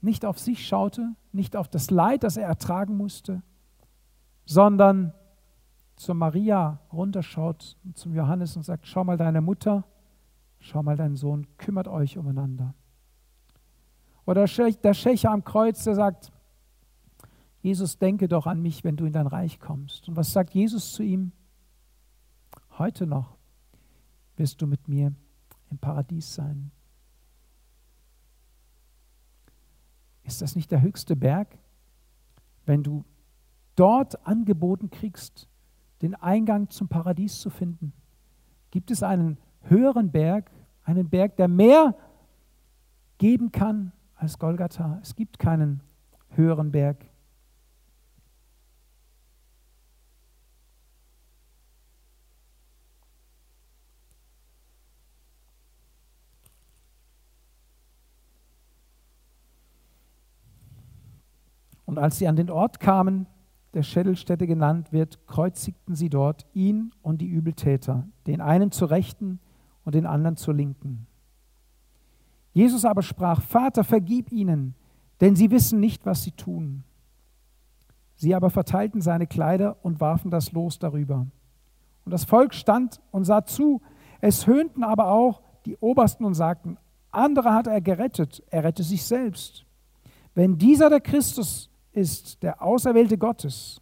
nicht 0.00 0.24
auf 0.24 0.38
sich 0.38 0.66
schaute, 0.66 1.14
nicht 1.32 1.56
auf 1.56 1.68
das 1.68 1.90
Leid, 1.90 2.24
das 2.24 2.36
er 2.36 2.46
ertragen 2.46 2.96
musste, 2.96 3.42
sondern 4.44 5.14
zur 6.02 6.14
Maria 6.14 6.80
runterschaut 6.92 7.76
und 7.84 7.96
zum 7.96 8.14
Johannes 8.14 8.56
und 8.56 8.64
sagt, 8.64 8.86
schau 8.86 9.04
mal 9.04 9.16
deine 9.16 9.40
Mutter, 9.40 9.84
schau 10.58 10.82
mal 10.82 10.96
deinen 10.96 11.16
Sohn, 11.16 11.46
kümmert 11.58 11.88
euch 11.88 12.18
umeinander. 12.18 12.74
Oder 14.26 14.46
der 14.46 14.94
Schächer 14.94 15.30
am 15.30 15.44
Kreuz, 15.44 15.84
der 15.84 15.94
sagt, 15.94 16.32
Jesus, 17.60 17.98
denke 17.98 18.28
doch 18.28 18.46
an 18.46 18.60
mich, 18.60 18.82
wenn 18.82 18.96
du 18.96 19.04
in 19.04 19.12
dein 19.12 19.26
Reich 19.26 19.60
kommst. 19.60 20.08
Und 20.08 20.16
was 20.16 20.32
sagt 20.32 20.54
Jesus 20.54 20.92
zu 20.92 21.02
ihm? 21.02 21.32
Heute 22.78 23.06
noch 23.06 23.36
wirst 24.36 24.60
du 24.60 24.66
mit 24.66 24.88
mir 24.88 25.12
im 25.70 25.78
Paradies 25.78 26.34
sein. 26.34 26.72
Ist 30.24 30.42
das 30.42 30.56
nicht 30.56 30.70
der 30.70 30.82
höchste 30.82 31.14
Berg, 31.14 31.58
wenn 32.66 32.82
du 32.82 33.04
dort 33.76 34.26
angeboten 34.26 34.90
kriegst, 34.90 35.48
den 36.02 36.14
Eingang 36.16 36.68
zum 36.68 36.88
Paradies 36.88 37.40
zu 37.40 37.48
finden? 37.48 37.92
Gibt 38.70 38.90
es 38.90 39.02
einen 39.02 39.38
höheren 39.62 40.10
Berg, 40.10 40.50
einen 40.84 41.08
Berg, 41.08 41.36
der 41.36 41.48
mehr 41.48 41.94
geben 43.18 43.52
kann 43.52 43.92
als 44.16 44.38
Golgatha? 44.38 44.98
Es 45.00 45.14
gibt 45.14 45.38
keinen 45.38 45.80
höheren 46.30 46.72
Berg. 46.72 47.06
Und 61.84 61.98
als 61.98 62.18
sie 62.18 62.26
an 62.26 62.36
den 62.36 62.50
Ort 62.50 62.80
kamen, 62.80 63.26
der 63.74 63.82
Schädelstätte 63.82 64.46
genannt 64.46 64.92
wird, 64.92 65.26
kreuzigten 65.26 65.94
sie 65.94 66.10
dort 66.10 66.46
ihn 66.52 66.92
und 67.02 67.20
die 67.20 67.28
Übeltäter, 67.28 68.06
den 68.26 68.40
einen 68.40 68.70
zur 68.70 68.90
Rechten 68.90 69.40
und 69.84 69.94
den 69.94 70.06
anderen 70.06 70.36
zur 70.36 70.54
Linken. 70.54 71.06
Jesus 72.52 72.84
aber 72.84 73.02
sprach, 73.02 73.40
Vater, 73.40 73.82
vergib 73.82 74.30
ihnen, 74.30 74.74
denn 75.20 75.36
sie 75.36 75.50
wissen 75.50 75.80
nicht, 75.80 76.04
was 76.04 76.22
sie 76.22 76.32
tun. 76.32 76.84
Sie 78.14 78.34
aber 78.34 78.50
verteilten 78.50 79.00
seine 79.00 79.26
Kleider 79.26 79.76
und 79.82 80.00
warfen 80.00 80.30
das 80.30 80.52
Los 80.52 80.78
darüber. 80.78 81.26
Und 82.04 82.12
das 82.12 82.24
Volk 82.24 82.54
stand 82.54 83.00
und 83.10 83.24
sah 83.24 83.44
zu, 83.44 83.80
es 84.20 84.46
höhnten 84.46 84.84
aber 84.84 85.08
auch 85.08 85.42
die 85.64 85.76
Obersten 85.78 86.24
und 86.24 86.34
sagten, 86.34 86.76
andere 87.10 87.52
hat 87.52 87.66
er 87.66 87.80
gerettet, 87.80 88.42
er 88.50 88.64
rette 88.64 88.82
sich 88.82 89.04
selbst. 89.04 89.64
Wenn 90.34 90.58
dieser 90.58 90.90
der 90.90 91.00
Christus 91.00 91.70
ist 91.92 92.42
der 92.42 92.62
Auserwählte 92.62 93.18
Gottes. 93.18 93.80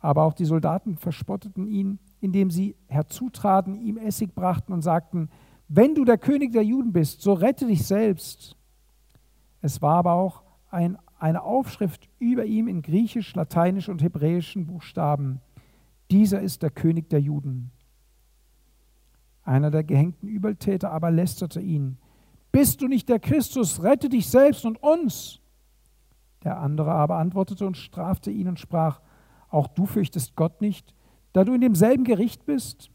Aber 0.00 0.24
auch 0.24 0.34
die 0.34 0.44
Soldaten 0.44 0.96
verspotteten 0.96 1.66
ihn, 1.66 1.98
indem 2.20 2.50
sie 2.50 2.76
herzutraten, 2.86 3.80
ihm 3.80 3.96
Essig 3.96 4.34
brachten 4.34 4.72
und 4.72 4.82
sagten, 4.82 5.28
wenn 5.68 5.94
du 5.94 6.04
der 6.04 6.18
König 6.18 6.52
der 6.52 6.64
Juden 6.64 6.92
bist, 6.92 7.20
so 7.20 7.32
rette 7.34 7.66
dich 7.66 7.86
selbst. 7.86 8.56
Es 9.60 9.82
war 9.82 9.96
aber 9.96 10.12
auch 10.12 10.42
ein, 10.70 10.98
eine 11.18 11.42
Aufschrift 11.42 12.08
über 12.18 12.44
ihm 12.44 12.68
in 12.68 12.82
griechisch, 12.82 13.34
lateinisch 13.34 13.88
und 13.88 14.02
hebräischen 14.02 14.66
Buchstaben. 14.66 15.40
Dieser 16.10 16.40
ist 16.40 16.62
der 16.62 16.70
König 16.70 17.10
der 17.10 17.20
Juden. 17.20 17.70
Einer 19.44 19.70
der 19.70 19.84
gehängten 19.84 20.28
Übeltäter 20.28 20.90
aber 20.90 21.10
lästerte 21.10 21.60
ihn. 21.60 21.98
Bist 22.52 22.80
du 22.80 22.88
nicht 22.88 23.08
der 23.08 23.18
Christus, 23.18 23.82
rette 23.82 24.08
dich 24.08 24.28
selbst 24.28 24.64
und 24.64 24.82
uns. 24.82 25.40
Der 26.44 26.60
andere 26.60 26.92
aber 26.92 27.16
antwortete 27.16 27.66
und 27.66 27.76
strafte 27.76 28.30
ihn 28.30 28.48
und 28.48 28.60
sprach, 28.60 29.00
auch 29.50 29.66
du 29.66 29.86
fürchtest 29.86 30.36
Gott 30.36 30.60
nicht, 30.60 30.94
da 31.32 31.44
du 31.44 31.54
in 31.54 31.60
demselben 31.60 32.04
Gericht 32.04 32.46
bist. 32.46 32.90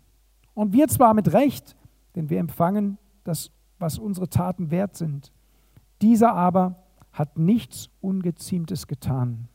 Und 0.54 0.74
wir 0.74 0.88
zwar 0.88 1.14
mit 1.14 1.34
Recht, 1.34 1.76
denn 2.16 2.30
wir 2.30 2.40
empfangen 2.40 2.98
das, 3.24 3.52
was 3.80 3.98
unsere 3.98 4.30
Taten 4.30 4.72
wert 4.72 4.96
sind. 4.96 5.32
Dieser 6.02 6.34
aber 6.34 6.84
hat 7.12 7.38
nichts 7.38 7.90
Ungeziemtes 8.02 8.88
getan. 8.88 9.48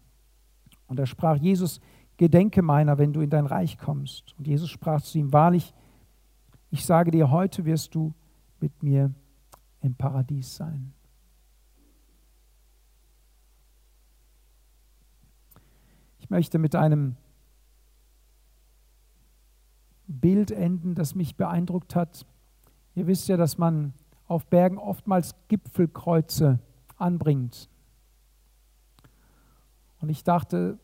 Und 0.87 0.99
da 0.99 1.07
sprach 1.07 1.37
Jesus, 1.37 1.81
Gedenke 2.17 2.63
meiner, 2.63 2.99
wenn 2.99 3.13
du 3.13 3.21
in 3.21 3.31
dein 3.31 3.47
Reich 3.47 3.79
kommst. 3.79 4.35
Und 4.39 4.47
Jesus 4.47 4.71
sprach 4.71 5.01
zu 5.03 5.19
ihm, 5.19 5.33
wahrlich, 5.33 5.73
ich 6.71 6.85
sage 6.85 7.11
dir, 7.11 7.31
heute 7.31 7.65
wirst 7.65 7.95
du 7.95 8.13
mit 8.61 8.83
mir 8.83 9.15
im 9.81 9.95
Paradies 9.95 10.57
sein. 10.57 10.93
Ich 16.29 16.31
möchte 16.31 16.59
mit 16.59 16.75
einem 16.75 17.17
Bild 20.07 20.51
enden, 20.51 20.95
das 20.95 21.15
mich 21.15 21.37
beeindruckt 21.37 21.97
hat. 21.97 22.27
Ihr 22.95 23.07
wisst 23.07 23.29
ja, 23.29 23.39
dass 23.39 23.57
man 23.57 23.95
auf 24.27 24.45
Bergen 24.45 24.77
oftmals 24.77 25.35
Gipfelkreuze 25.49 26.59
anbringt. 26.99 27.71
Und 30.03 30.11
ich 30.11 30.23
dachte, 30.23 30.79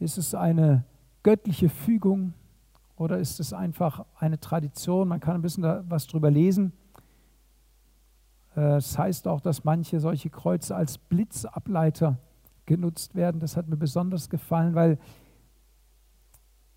ist 0.00 0.18
es 0.18 0.34
eine 0.34 0.84
göttliche 1.22 1.68
Fügung 1.68 2.34
oder 2.96 3.18
ist 3.20 3.38
es 3.38 3.52
einfach 3.52 4.04
eine 4.18 4.40
Tradition? 4.40 5.06
Man 5.06 5.20
kann 5.20 5.36
ein 5.36 5.42
bisschen 5.42 5.62
was 5.88 6.08
drüber 6.08 6.32
lesen. 6.32 6.72
Äh, 8.56 8.78
es 8.78 8.98
heißt 8.98 9.28
auch, 9.28 9.40
dass 9.40 9.62
manche 9.62 10.00
solche 10.00 10.28
Kreuze 10.28 10.74
als 10.74 10.98
Blitzableiter 10.98 12.18
genutzt 12.66 13.14
werden. 13.14 13.40
Das 13.40 13.56
hat 13.56 13.68
mir 13.68 13.76
besonders 13.76 14.28
gefallen, 14.28 14.74
weil 14.74 14.98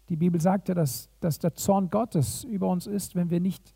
die 0.09 0.15
Bibel 0.15 0.39
sagt 0.39 0.69
ja, 0.69 0.75
dass, 0.75 1.09
dass 1.19 1.39
der 1.39 1.55
Zorn 1.55 1.89
Gottes 1.89 2.43
über 2.43 2.69
uns 2.69 2.87
ist, 2.87 3.15
wenn 3.15 3.29
wir 3.29 3.39
nicht 3.39 3.73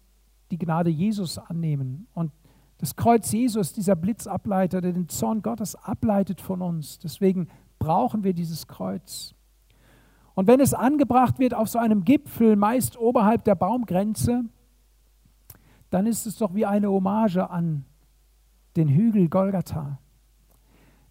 die 0.51 0.57
Gnade 0.57 0.89
Jesus 0.89 1.37
annehmen. 1.37 2.07
Und 2.13 2.31
das 2.77 2.95
Kreuz 2.95 3.31
Jesus, 3.31 3.73
dieser 3.73 3.95
Blitzableiter, 3.95 4.81
der 4.81 4.93
den 4.93 5.09
Zorn 5.09 5.41
Gottes 5.41 5.75
ableitet 5.75 6.39
von 6.39 6.61
uns. 6.61 6.99
Deswegen 6.99 7.47
brauchen 7.77 8.23
wir 8.23 8.33
dieses 8.33 8.67
Kreuz. 8.67 9.33
Und 10.35 10.47
wenn 10.47 10.59
es 10.59 10.73
angebracht 10.73 11.39
wird 11.39 11.53
auf 11.53 11.67
so 11.67 11.79
einem 11.79 12.05
Gipfel, 12.05 12.55
meist 12.55 12.97
oberhalb 12.97 13.43
der 13.43 13.55
Baumgrenze, 13.55 14.45
dann 15.89 16.05
ist 16.05 16.27
es 16.27 16.37
doch 16.37 16.53
wie 16.53 16.65
eine 16.65 16.89
Hommage 16.89 17.49
an 17.49 17.85
den 18.75 18.87
Hügel 18.87 19.27
Golgatha 19.27 19.99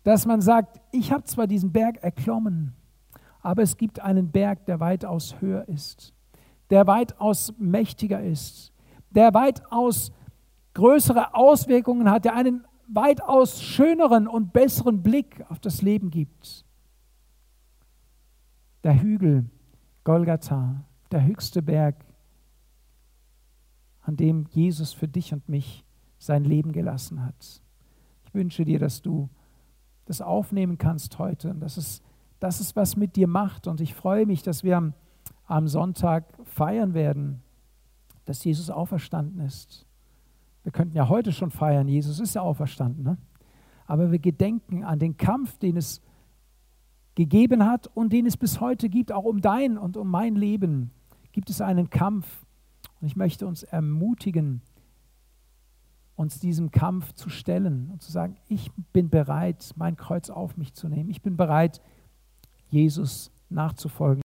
dass 0.08 0.24
man 0.24 0.40
sagt, 0.40 0.80
ich 0.90 1.12
habe 1.12 1.24
zwar 1.24 1.46
diesen 1.46 1.70
Berg 1.70 2.02
erklommen, 2.02 2.72
aber 3.42 3.60
es 3.60 3.76
gibt 3.76 4.00
einen 4.00 4.30
Berg, 4.30 4.64
der 4.64 4.80
weitaus 4.80 5.38
höher 5.42 5.68
ist, 5.68 6.14
der 6.70 6.86
weitaus 6.86 7.52
mächtiger 7.58 8.22
ist, 8.22 8.72
der 9.10 9.34
weitaus 9.34 10.10
größere 10.72 11.34
Auswirkungen 11.34 12.10
hat, 12.10 12.24
der 12.24 12.34
einen 12.34 12.64
weitaus 12.86 13.62
schöneren 13.62 14.28
und 14.28 14.54
besseren 14.54 15.02
Blick 15.02 15.44
auf 15.50 15.60
das 15.60 15.82
Leben 15.82 16.08
gibt. 16.08 16.64
Der 18.84 19.02
Hügel 19.02 19.44
Golgatha, 20.04 20.86
der 21.10 21.26
höchste 21.26 21.60
Berg, 21.60 22.02
an 24.00 24.16
dem 24.16 24.46
Jesus 24.52 24.94
für 24.94 25.06
dich 25.06 25.34
und 25.34 25.50
mich 25.50 25.84
sein 26.16 26.44
Leben 26.44 26.72
gelassen 26.72 27.22
hat. 27.22 27.60
Ich 28.24 28.32
wünsche 28.32 28.64
dir, 28.64 28.78
dass 28.78 29.02
du 29.02 29.28
das 30.08 30.22
aufnehmen 30.22 30.78
kannst 30.78 31.18
heute 31.18 31.50
und 31.50 31.60
dass 31.60 31.76
es, 31.76 32.02
dass 32.40 32.60
es 32.60 32.74
was 32.76 32.96
mit 32.96 33.14
dir 33.14 33.28
macht. 33.28 33.66
Und 33.66 33.80
ich 33.82 33.94
freue 33.94 34.24
mich, 34.24 34.42
dass 34.42 34.64
wir 34.64 34.78
am, 34.78 34.94
am 35.46 35.68
Sonntag 35.68 36.24
feiern 36.44 36.94
werden, 36.94 37.42
dass 38.24 38.42
Jesus 38.42 38.70
auferstanden 38.70 39.40
ist. 39.40 39.86
Wir 40.62 40.72
könnten 40.72 40.96
ja 40.96 41.10
heute 41.10 41.32
schon 41.32 41.50
feiern, 41.50 41.88
Jesus 41.88 42.20
ist 42.20 42.34
ja 42.34 42.40
auferstanden. 42.40 43.04
Ne? 43.04 43.18
Aber 43.86 44.10
wir 44.10 44.18
gedenken 44.18 44.82
an 44.82 44.98
den 44.98 45.18
Kampf, 45.18 45.58
den 45.58 45.76
es 45.76 46.00
gegeben 47.14 47.66
hat 47.66 47.86
und 47.88 48.12
den 48.12 48.24
es 48.24 48.38
bis 48.38 48.60
heute 48.60 48.88
gibt, 48.88 49.12
auch 49.12 49.24
um 49.24 49.42
dein 49.42 49.76
und 49.76 49.98
um 49.98 50.08
mein 50.08 50.36
Leben 50.36 50.90
gibt 51.32 51.50
es 51.50 51.60
einen 51.60 51.90
Kampf. 51.90 52.46
Und 53.00 53.06
ich 53.06 53.16
möchte 53.16 53.46
uns 53.46 53.62
ermutigen, 53.62 54.62
uns 56.18 56.40
diesem 56.40 56.72
Kampf 56.72 57.12
zu 57.12 57.30
stellen 57.30 57.90
und 57.92 58.02
zu 58.02 58.10
sagen, 58.10 58.36
ich 58.48 58.72
bin 58.92 59.08
bereit, 59.08 59.72
mein 59.76 59.96
Kreuz 59.96 60.30
auf 60.30 60.56
mich 60.56 60.74
zu 60.74 60.88
nehmen. 60.88 61.10
Ich 61.10 61.22
bin 61.22 61.36
bereit, 61.36 61.80
Jesus 62.66 63.30
nachzufolgen. 63.50 64.16